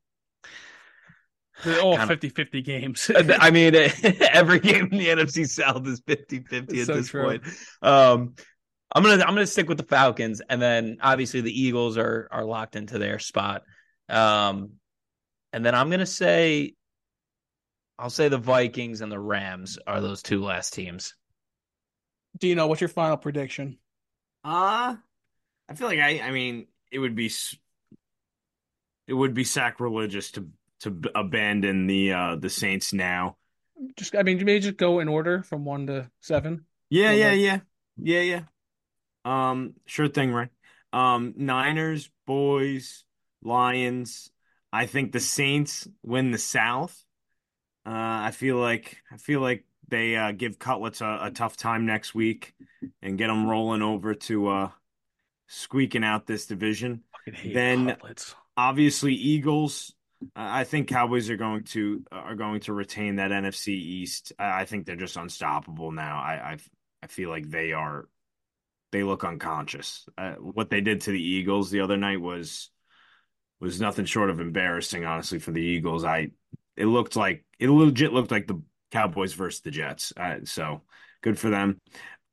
they're 1.63 1.81
all 1.81 1.97
50 1.97 2.29
50 2.29 2.61
games. 2.61 3.11
I 3.15 3.51
mean, 3.51 3.75
every 4.33 4.59
game 4.59 4.89
in 4.91 4.97
the 4.97 5.07
NFC 5.07 5.47
South 5.47 5.87
is 5.87 6.01
50 6.05 6.41
50 6.41 6.81
at 6.81 6.87
so 6.87 6.95
this 6.95 7.09
true. 7.09 7.23
point. 7.23 7.43
Um, 7.81 8.35
I'm 8.93 9.03
gonna 9.03 9.23
I'm 9.23 9.33
gonna 9.33 9.47
stick 9.47 9.67
with 9.67 9.77
the 9.77 9.83
Falcons, 9.83 10.41
and 10.49 10.61
then 10.61 10.97
obviously 11.01 11.41
the 11.41 11.61
Eagles 11.61 11.97
are 11.97 12.27
are 12.31 12.45
locked 12.45 12.75
into 12.75 12.97
their 12.97 13.19
spot. 13.19 13.63
Um, 14.09 14.73
and 15.51 15.65
then 15.65 15.75
I'm 15.75 15.89
gonna 15.89 16.05
say, 16.05 16.73
I'll 17.99 18.09
say 18.09 18.29
the 18.29 18.37
Vikings 18.37 19.01
and 19.01 19.11
the 19.11 19.19
Rams 19.19 19.79
are 19.87 20.01
those 20.01 20.21
two 20.21 20.43
last 20.43 20.73
teams. 20.73 21.15
Do 22.37 22.47
you 22.47 22.55
know 22.55 22.67
what's 22.67 22.81
your 22.81 22.87
final 22.89 23.17
prediction? 23.17 23.79
Uh 24.43 24.95
I 25.69 25.73
feel 25.75 25.87
like 25.87 25.99
I 25.99 26.19
I 26.21 26.31
mean 26.31 26.67
it 26.91 26.99
would 26.99 27.15
be 27.15 27.29
it 29.07 29.13
would 29.13 29.33
be 29.33 29.43
sacrilegious 29.43 30.31
to 30.31 30.49
to 30.81 30.95
abandon 31.15 31.87
the 31.87 32.13
uh 32.13 32.35
the 32.35 32.49
Saints 32.49 32.93
now. 32.93 33.37
Just 33.95 34.15
I 34.15 34.23
mean 34.23 34.37
maybe 34.37 34.59
just 34.59 34.77
go 34.77 34.99
in 34.99 35.07
order 35.07 35.43
from 35.43 35.65
1 35.65 35.87
to 35.87 36.11
7. 36.21 36.65
Yeah, 36.89 37.11
yeah, 37.11 37.31
yeah. 37.33 37.59
Yeah, 37.97 38.21
yeah. 38.21 38.43
Um 39.25 39.73
sure 39.85 40.07
thing, 40.07 40.31
right? 40.31 40.49
Um 40.93 41.33
Niners, 41.37 42.09
boys, 42.25 43.03
Lions. 43.41 44.29
I 44.71 44.85
think 44.85 45.11
the 45.11 45.19
Saints 45.19 45.87
win 46.03 46.31
the 46.31 46.37
South. 46.37 47.03
Uh 47.87 48.27
I 48.27 48.31
feel 48.31 48.57
like 48.57 48.97
I 49.11 49.17
feel 49.17 49.39
like 49.39 49.63
they 49.87 50.15
uh, 50.15 50.31
give 50.31 50.59
Cutlets 50.59 51.01
a, 51.01 51.19
a, 51.23 51.31
tough 51.31 51.55
time 51.55 51.85
next 51.85 52.13
week 52.13 52.53
and 53.01 53.17
get 53.17 53.27
them 53.27 53.47
rolling 53.47 53.81
over 53.81 54.13
to 54.13 54.47
uh, 54.47 54.69
squeaking 55.47 56.03
out 56.03 56.27
this 56.27 56.45
division. 56.45 57.03
Then 57.45 57.87
Cutlets. 57.87 58.35
obviously 58.55 59.13
Eagles. 59.13 59.93
I 60.35 60.63
think 60.63 60.87
Cowboys 60.87 61.29
are 61.29 61.37
going 61.37 61.63
to 61.65 62.03
are 62.11 62.35
going 62.35 62.61
to 62.61 62.73
retain 62.73 63.17
that 63.17 63.31
NFC 63.31 63.69
East. 63.69 64.33
I 64.39 64.65
think 64.65 64.85
they're 64.85 64.95
just 64.95 65.15
unstoppable 65.15 65.91
now. 65.91 66.17
I 66.17 66.33
I, 66.33 66.57
I 67.03 67.07
feel 67.07 67.29
like 67.29 67.49
they 67.49 67.71
are 67.71 68.07
they 68.91 69.03
look 69.03 69.23
unconscious. 69.23 70.07
Uh, 70.17 70.33
what 70.33 70.69
they 70.69 70.81
did 70.81 71.01
to 71.01 71.11
the 71.11 71.21
Eagles 71.21 71.69
the 71.69 71.81
other 71.81 71.97
night 71.97 72.19
was 72.19 72.71
was 73.59 73.79
nothing 73.79 74.05
short 74.05 74.29
of 74.29 74.39
embarrassing, 74.39 75.05
honestly, 75.05 75.39
for 75.39 75.51
the 75.51 75.61
Eagles. 75.61 76.03
I 76.03 76.31
it 76.75 76.85
looked 76.85 77.15
like 77.15 77.45
it 77.59 77.69
legit 77.69 78.13
looked 78.13 78.31
like 78.31 78.47
the 78.47 78.61
Cowboys 78.91 79.33
versus 79.33 79.61
the 79.61 79.71
Jets. 79.71 80.13
Uh, 80.15 80.39
so 80.45 80.81
good 81.21 81.37
for 81.37 81.49
them. 81.49 81.81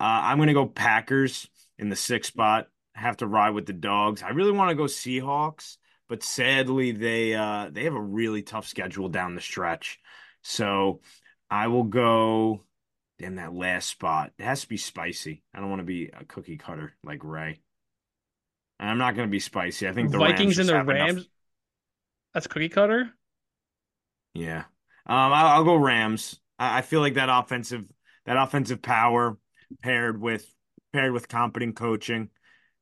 Uh, 0.01 0.21
I'm 0.23 0.39
going 0.39 0.49
to 0.49 0.55
go 0.55 0.67
Packers 0.67 1.49
in 1.79 1.89
the 1.89 1.97
sixth 1.97 2.33
spot. 2.33 2.67
Have 2.95 3.17
to 3.19 3.27
ride 3.27 3.51
with 3.51 3.67
the 3.67 3.73
dogs. 3.73 4.23
I 4.23 4.31
really 4.31 4.53
want 4.53 4.71
to 4.71 4.77
go 4.77 4.85
Seahawks, 4.85 5.79
but 6.09 6.23
sadly 6.23 6.93
they 6.93 7.35
uh, 7.35 7.69
they 7.73 7.85
have 7.85 7.95
a 7.95 8.01
really 8.01 8.43
tough 8.43 8.69
schedule 8.69 9.09
down 9.09 9.35
the 9.35 9.41
stretch. 9.41 9.99
So 10.43 11.01
I 11.51 11.67
will 11.67 11.85
go 11.85 12.63
in 13.19 13.37
that 13.37 13.53
last 13.53 13.89
spot. 13.89 14.33
It 14.39 14.45
has 14.45 14.61
to 14.61 14.69
be 14.69 14.77
spicy. 14.77 15.43
I 15.53 15.61
don't 15.61 15.71
want 15.71 15.81
to 15.81 15.87
be 15.87 16.07
a 16.07 16.25
cookie 16.25 16.57
cutter 16.57 16.95
like 17.03 17.25
Ray. 17.25 17.61
And 18.79 18.91
I'm 18.91 18.99
not 18.99 19.17
going 19.17 19.29
to 19.29 19.33
be 19.33 19.41
spicy. 19.41 19.89
I 19.89 19.93
think 19.93 20.11
the 20.11 20.19
Vikings 20.19 20.59
and 20.59 20.69
the 20.69 20.85
Rams. 20.85 21.13
Enough... 21.13 21.25
That's 22.33 22.47
cookie 22.47 22.69
cutter. 22.69 23.11
Yeah, 24.35 24.65
um, 25.07 25.33
I'll, 25.33 25.47
I'll 25.47 25.65
go 25.65 25.77
Rams. 25.77 26.39
I 26.59 26.83
feel 26.83 27.01
like 27.01 27.15
that 27.15 27.29
offensive 27.29 27.85
that 28.27 28.37
offensive 28.37 28.81
power 28.81 29.37
paired 29.83 30.21
with 30.21 30.47
paired 30.93 31.13
with 31.13 31.29
competent 31.29 31.77
coaching, 31.77 32.31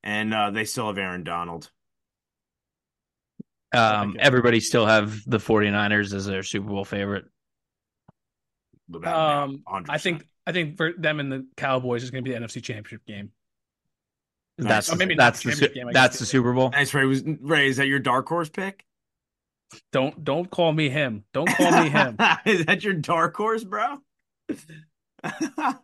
and 0.03 0.33
uh, 0.33 0.51
they 0.51 0.65
still 0.65 0.87
have 0.87 0.99
Aaron 0.99 1.25
Donald. 1.25 1.71
Um, 3.75 4.17
everybody 4.21 4.61
still 4.61 4.85
have 4.85 5.19
the 5.27 5.39
49ers 5.39 6.13
as 6.13 6.27
their 6.27 6.43
Super 6.43 6.69
Bowl 6.69 6.85
favorite. 6.85 7.25
Um, 9.05 9.63
I 9.89 9.97
think 9.97 10.27
I 10.47 10.53
think 10.53 10.77
for 10.77 10.93
them 10.93 11.21
and 11.21 11.33
the 11.33 11.47
Cowboys 11.57 12.03
is 12.03 12.11
going 12.11 12.25
to 12.25 12.29
be 12.29 12.37
the 12.37 12.45
NFC 12.45 12.63
Championship 12.63 13.07
game. 13.07 13.31
That's 14.59 14.91
nice. 14.91 14.99
maybe 14.99 15.15
that's 15.15 15.43
the, 15.43 15.71
game, 15.75 15.89
that's 15.93 16.19
the 16.19 16.27
Super 16.27 16.53
Bowl. 16.53 16.71
Nice, 16.71 16.93
Ray. 16.93 17.07
Was 17.07 17.23
Ray? 17.25 17.69
Is 17.69 17.79
that 17.79 17.87
your 17.87 17.99
dark 17.99 18.29
horse 18.29 18.51
pick? 18.51 18.85
Don't 19.93 20.25
don't 20.25 20.51
call 20.51 20.73
me 20.73 20.89
him. 20.89 21.25
Don't 21.33 21.49
call 21.49 21.83
me 21.83 21.89
him. 21.91 22.17
Is 22.47 22.67
that 22.67 22.83
your 22.85 22.95
dark 22.95 23.37
horse, 23.37 23.65
bro? 23.65 23.99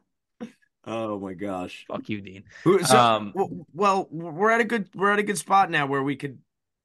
oh 0.86 1.18
my 1.18 1.34
gosh! 1.34 1.84
Fuck 1.89 2.09
you, 2.09 2.20
Dean. 2.20 2.45
So, 2.64 2.99
um, 2.99 3.32
well, 3.72 4.09
we're 4.11 4.51
at 4.51 4.61
a 4.61 4.64
good 4.64 4.89
we're 4.95 5.12
at 5.12 5.18
a 5.18 5.22
good 5.22 5.39
spot 5.39 5.70
now 5.70 5.86
where 5.86 6.03
we 6.03 6.16
could. 6.16 6.39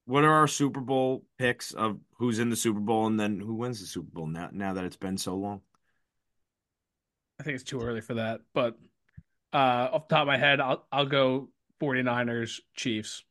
What 0.06 0.26
are 0.26 0.34
our 0.34 0.48
Super 0.48 0.82
Bowl 0.82 1.24
picks 1.40 1.72
of 1.72 1.98
who's 2.18 2.40
in 2.40 2.50
the 2.50 2.58
Super 2.58 2.82
Bowl 2.82 3.08
and 3.08 3.18
then 3.18 3.40
who 3.40 3.54
wins 3.54 3.80
the 3.80 3.86
Super 3.88 4.12
Bowl 4.12 4.28
now? 4.28 4.50
Now 4.52 4.74
that 4.74 4.84
it's 4.84 4.98
been 4.98 5.18
so 5.18 5.36
long, 5.36 5.62
I 7.40 7.44
think 7.44 7.56
it's 7.56 7.64
too 7.64 7.82
early 7.82 8.02
for 8.02 8.16
that. 8.16 8.42
But 8.54 8.78
uh, 9.54 9.90
off 9.94 10.10
the 10.10 10.16
top 10.16 10.24
of 10.24 10.28
my 10.28 10.38
head, 10.38 10.60
I'll 10.60 10.86
I'll 10.92 11.06
go 11.06 11.50
49ers 11.82 12.60
Chiefs. 12.76 13.24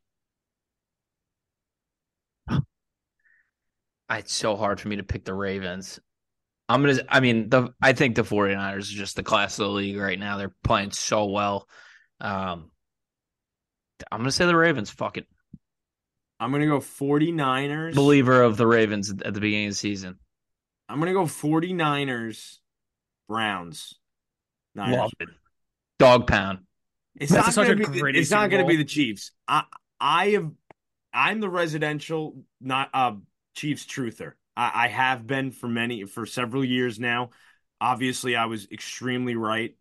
It's 4.18 4.32
so 4.32 4.56
hard 4.56 4.80
for 4.80 4.88
me 4.88 4.96
to 4.96 5.02
pick 5.02 5.24
the 5.24 5.34
Ravens. 5.34 6.00
I'm 6.68 6.82
gonna. 6.82 7.00
I 7.08 7.20
mean, 7.20 7.48
the 7.48 7.74
I 7.82 7.92
think 7.92 8.16
the 8.16 8.22
49ers 8.22 8.76
are 8.76 8.80
just 8.80 9.16
the 9.16 9.22
class 9.22 9.58
of 9.58 9.66
the 9.66 9.72
league 9.72 9.98
right 9.98 10.18
now. 10.18 10.38
They're 10.38 10.54
playing 10.64 10.92
so 10.92 11.26
well. 11.26 11.68
Um, 12.20 12.70
I'm 14.10 14.20
gonna 14.20 14.30
say 14.32 14.46
the 14.46 14.56
Ravens. 14.56 14.90
Fuck 14.90 15.18
it. 15.18 15.26
I'm 16.40 16.50
gonna 16.50 16.66
go 16.66 16.78
49ers. 16.78 17.94
Believer 17.94 18.42
of 18.42 18.56
the 18.56 18.66
Ravens 18.66 19.10
at 19.10 19.34
the 19.34 19.40
beginning 19.40 19.66
of 19.66 19.72
the 19.72 19.78
season. 19.78 20.18
I'm 20.88 20.98
gonna 20.98 21.12
go 21.12 21.24
49ers, 21.24 22.58
Browns. 23.28 23.94
Niners. 24.74 24.96
Love 24.96 25.10
it. 25.20 25.28
Dog 25.98 26.26
pound. 26.26 26.60
It's 27.16 27.30
That's 27.30 27.48
not 27.48 27.54
such 27.54 27.68
gonna 27.68 27.84
a 27.84 27.90
be. 27.90 28.00
The, 28.00 28.18
it's 28.18 28.30
not 28.30 28.44
Super 28.44 28.56
gonna 28.56 28.68
be 28.68 28.76
the 28.76 28.84
Chiefs. 28.84 29.32
I 29.46 29.64
I 30.00 30.30
have. 30.30 30.50
I'm 31.14 31.40
the 31.40 31.50
residential, 31.50 32.42
not 32.60 32.88
uh 32.94 33.12
Chiefs 33.55 33.86
truther. 33.86 34.32
I, 34.57 34.84
I 34.84 34.88
have 34.88 35.26
been 35.26 35.50
for 35.50 35.68
many 35.68 36.05
for 36.05 36.26
several 36.26 36.64
years 36.64 36.98
now. 36.98 37.30
Obviously, 37.80 38.36
I 38.36 38.46
was 38.46 38.68
extremely 38.70 39.34
right. 39.34 39.76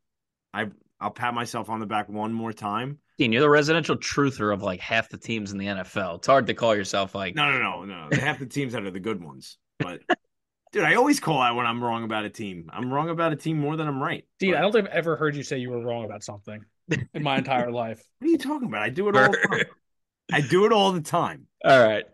I 0.53 0.67
I'll 0.99 1.11
pat 1.11 1.33
myself 1.33 1.69
on 1.69 1.79
the 1.79 1.85
back 1.85 2.09
one 2.09 2.31
more 2.31 2.53
time. 2.53 2.99
Dean, 3.17 3.31
you're 3.31 3.41
the 3.41 3.49
residential 3.49 3.97
truther 3.97 4.53
of 4.53 4.61
like 4.61 4.79
half 4.79 5.09
the 5.09 5.17
teams 5.17 5.51
in 5.51 5.57
the 5.57 5.65
NFL. 5.65 6.17
It's 6.17 6.27
hard 6.27 6.47
to 6.47 6.53
call 6.53 6.75
yourself 6.75 7.15
like 7.15 7.35
No, 7.35 7.51
no, 7.51 7.83
no, 7.83 8.07
no. 8.07 8.17
half 8.17 8.39
the 8.39 8.45
teams 8.45 8.73
that 8.73 8.83
are 8.83 8.91
the 8.91 8.99
good 8.99 9.23
ones. 9.23 9.57
But 9.79 10.01
dude, 10.71 10.83
I 10.83 10.95
always 10.95 11.19
call 11.19 11.41
out 11.41 11.55
when 11.55 11.65
I'm 11.65 11.83
wrong 11.83 12.03
about 12.03 12.25
a 12.25 12.29
team. 12.29 12.69
I'm 12.71 12.93
wrong 12.93 13.09
about 13.09 13.33
a 13.33 13.35
team 13.35 13.59
more 13.59 13.75
than 13.75 13.87
I'm 13.87 14.01
right. 14.01 14.25
Dean, 14.39 14.51
But 14.51 14.59
I 14.59 14.61
don't 14.61 14.71
think 14.71 14.87
I've 14.87 14.93
ever 14.93 15.15
heard 15.15 15.35
you 15.35 15.43
say 15.43 15.57
you 15.57 15.71
were 15.71 15.83
wrong 15.83 16.05
about 16.05 16.23
something 16.23 16.63
in 17.13 17.23
my 17.23 17.37
entire 17.37 17.71
life. 17.71 18.01
what 18.19 18.27
are 18.27 18.31
you 18.31 18.37
talking 18.37 18.67
about? 18.67 18.83
I 18.83 18.89
do 18.89 19.09
it 19.09 19.15
all 19.15 19.31
the 19.31 19.37
time. 19.37 19.65
I 20.31 20.41
do 20.41 20.65
it 20.65 20.71
all 20.71 20.91
the 20.91 21.01
time. 21.01 21.47
All 21.65 21.83
right. 21.83 22.05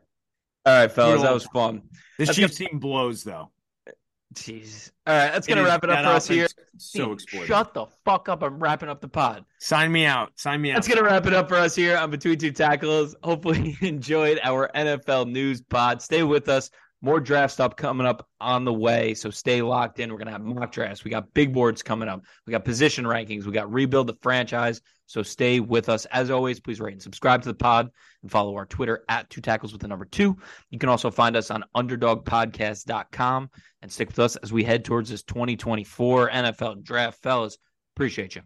All 0.68 0.74
right, 0.74 0.91
fellas. 0.91 1.22
That 1.22 1.34
was 1.34 1.45
fun. 1.45 1.82
This 2.18 2.28
That's 2.28 2.38
Chiefs 2.38 2.57
team 2.57 2.80
blows 2.80 3.24
though. 3.24 3.51
Jeez. 4.34 4.91
All 5.07 5.15
right, 5.15 5.32
that's 5.32 5.47
gonna 5.47 5.63
wrap 5.63 5.84
it 5.84 5.89
up 5.89 6.03
for 6.03 6.11
us 6.11 6.28
here. 6.28 6.47
So 6.78 7.05
Dean, 7.05 7.13
exploited. 7.13 7.47
Shut 7.47 7.74
the 7.74 7.86
fuck 8.05 8.30
up. 8.30 8.43
I'm 8.43 8.59
wrapping 8.59 8.89
up 8.89 9.01
the 9.01 9.07
pod. 9.07 9.45
Sign 9.59 9.91
me 9.91 10.05
out. 10.05 10.32
Sign 10.36 10.61
me 10.61 10.72
out. 10.72 10.76
That's 10.76 10.88
going 10.88 10.99
to 10.99 11.03
wrap 11.03 11.26
it 11.26 11.34
up 11.34 11.49
for 11.49 11.55
us 11.55 11.76
here 11.76 11.97
on 11.97 12.11
Between 12.11 12.38
Two 12.38 12.51
Tackles. 12.51 13.15
Hopefully, 13.24 13.78
you 13.82 13.88
enjoyed 13.88 14.39
our 14.43 14.70
NFL 14.76 15.32
news 15.32 15.61
pod. 15.61 16.01
Stay 16.01 16.24
with 16.24 16.49
us. 16.49 16.70
More 17.01 17.20
draft 17.20 17.53
stuff 17.53 17.76
coming 17.76 18.07
up 18.07 18.28
on 18.41 18.65
the 18.65 18.74
way. 18.74 19.13
So 19.13 19.30
stay 19.30 19.61
locked 19.61 19.99
in. 19.99 20.11
We're 20.11 20.18
going 20.18 20.28
to 20.28 20.32
have 20.34 20.41
mock 20.41 20.72
drafts. 20.72 21.03
We 21.03 21.11
got 21.11 21.34
big 21.34 21.53
boards 21.53 21.84
coming 21.84 22.09
up. 22.09 22.24
We 22.45 22.51
got 22.51 22.65
position 22.65 23.05
rankings. 23.05 23.45
We 23.45 23.51
got 23.51 23.72
rebuild 23.72 24.07
the 24.07 24.18
franchise. 24.22 24.82
So 25.08 25.24
stay 25.24 25.60
with 25.60 25.89
us. 25.89 26.05
As 26.05 26.30
always, 26.30 26.60
please 26.60 26.80
rate 26.80 26.93
and 26.93 27.01
subscribe 27.01 27.41
to 27.41 27.49
the 27.49 27.55
pod 27.55 27.89
and 28.22 28.32
follow 28.32 28.55
our 28.55 28.66
Twitter 28.66 29.03
at 29.10 29.30
two 29.30 29.41
tackles 29.41 29.72
with 29.72 29.82
the 29.82 29.88
number 29.88 30.05
two. 30.05 30.38
You 30.70 30.78
can 30.78 30.89
also 30.89 31.10
find 31.10 31.36
us 31.36 31.49
on 31.49 31.64
underdogpodcast.com 31.76 33.49
and 33.82 33.91
stick 33.91 34.10
with 34.10 34.20
us 34.20 34.36
as 34.38 34.53
we 34.53 34.64
head 34.64 34.86
towards 34.86 35.10
this 35.10 35.24
2024 35.24 36.30
NFL 36.30 36.84
draft. 36.84 37.24
Fellas, 37.24 37.58
appreciate 37.95 38.36
you. 38.36 38.41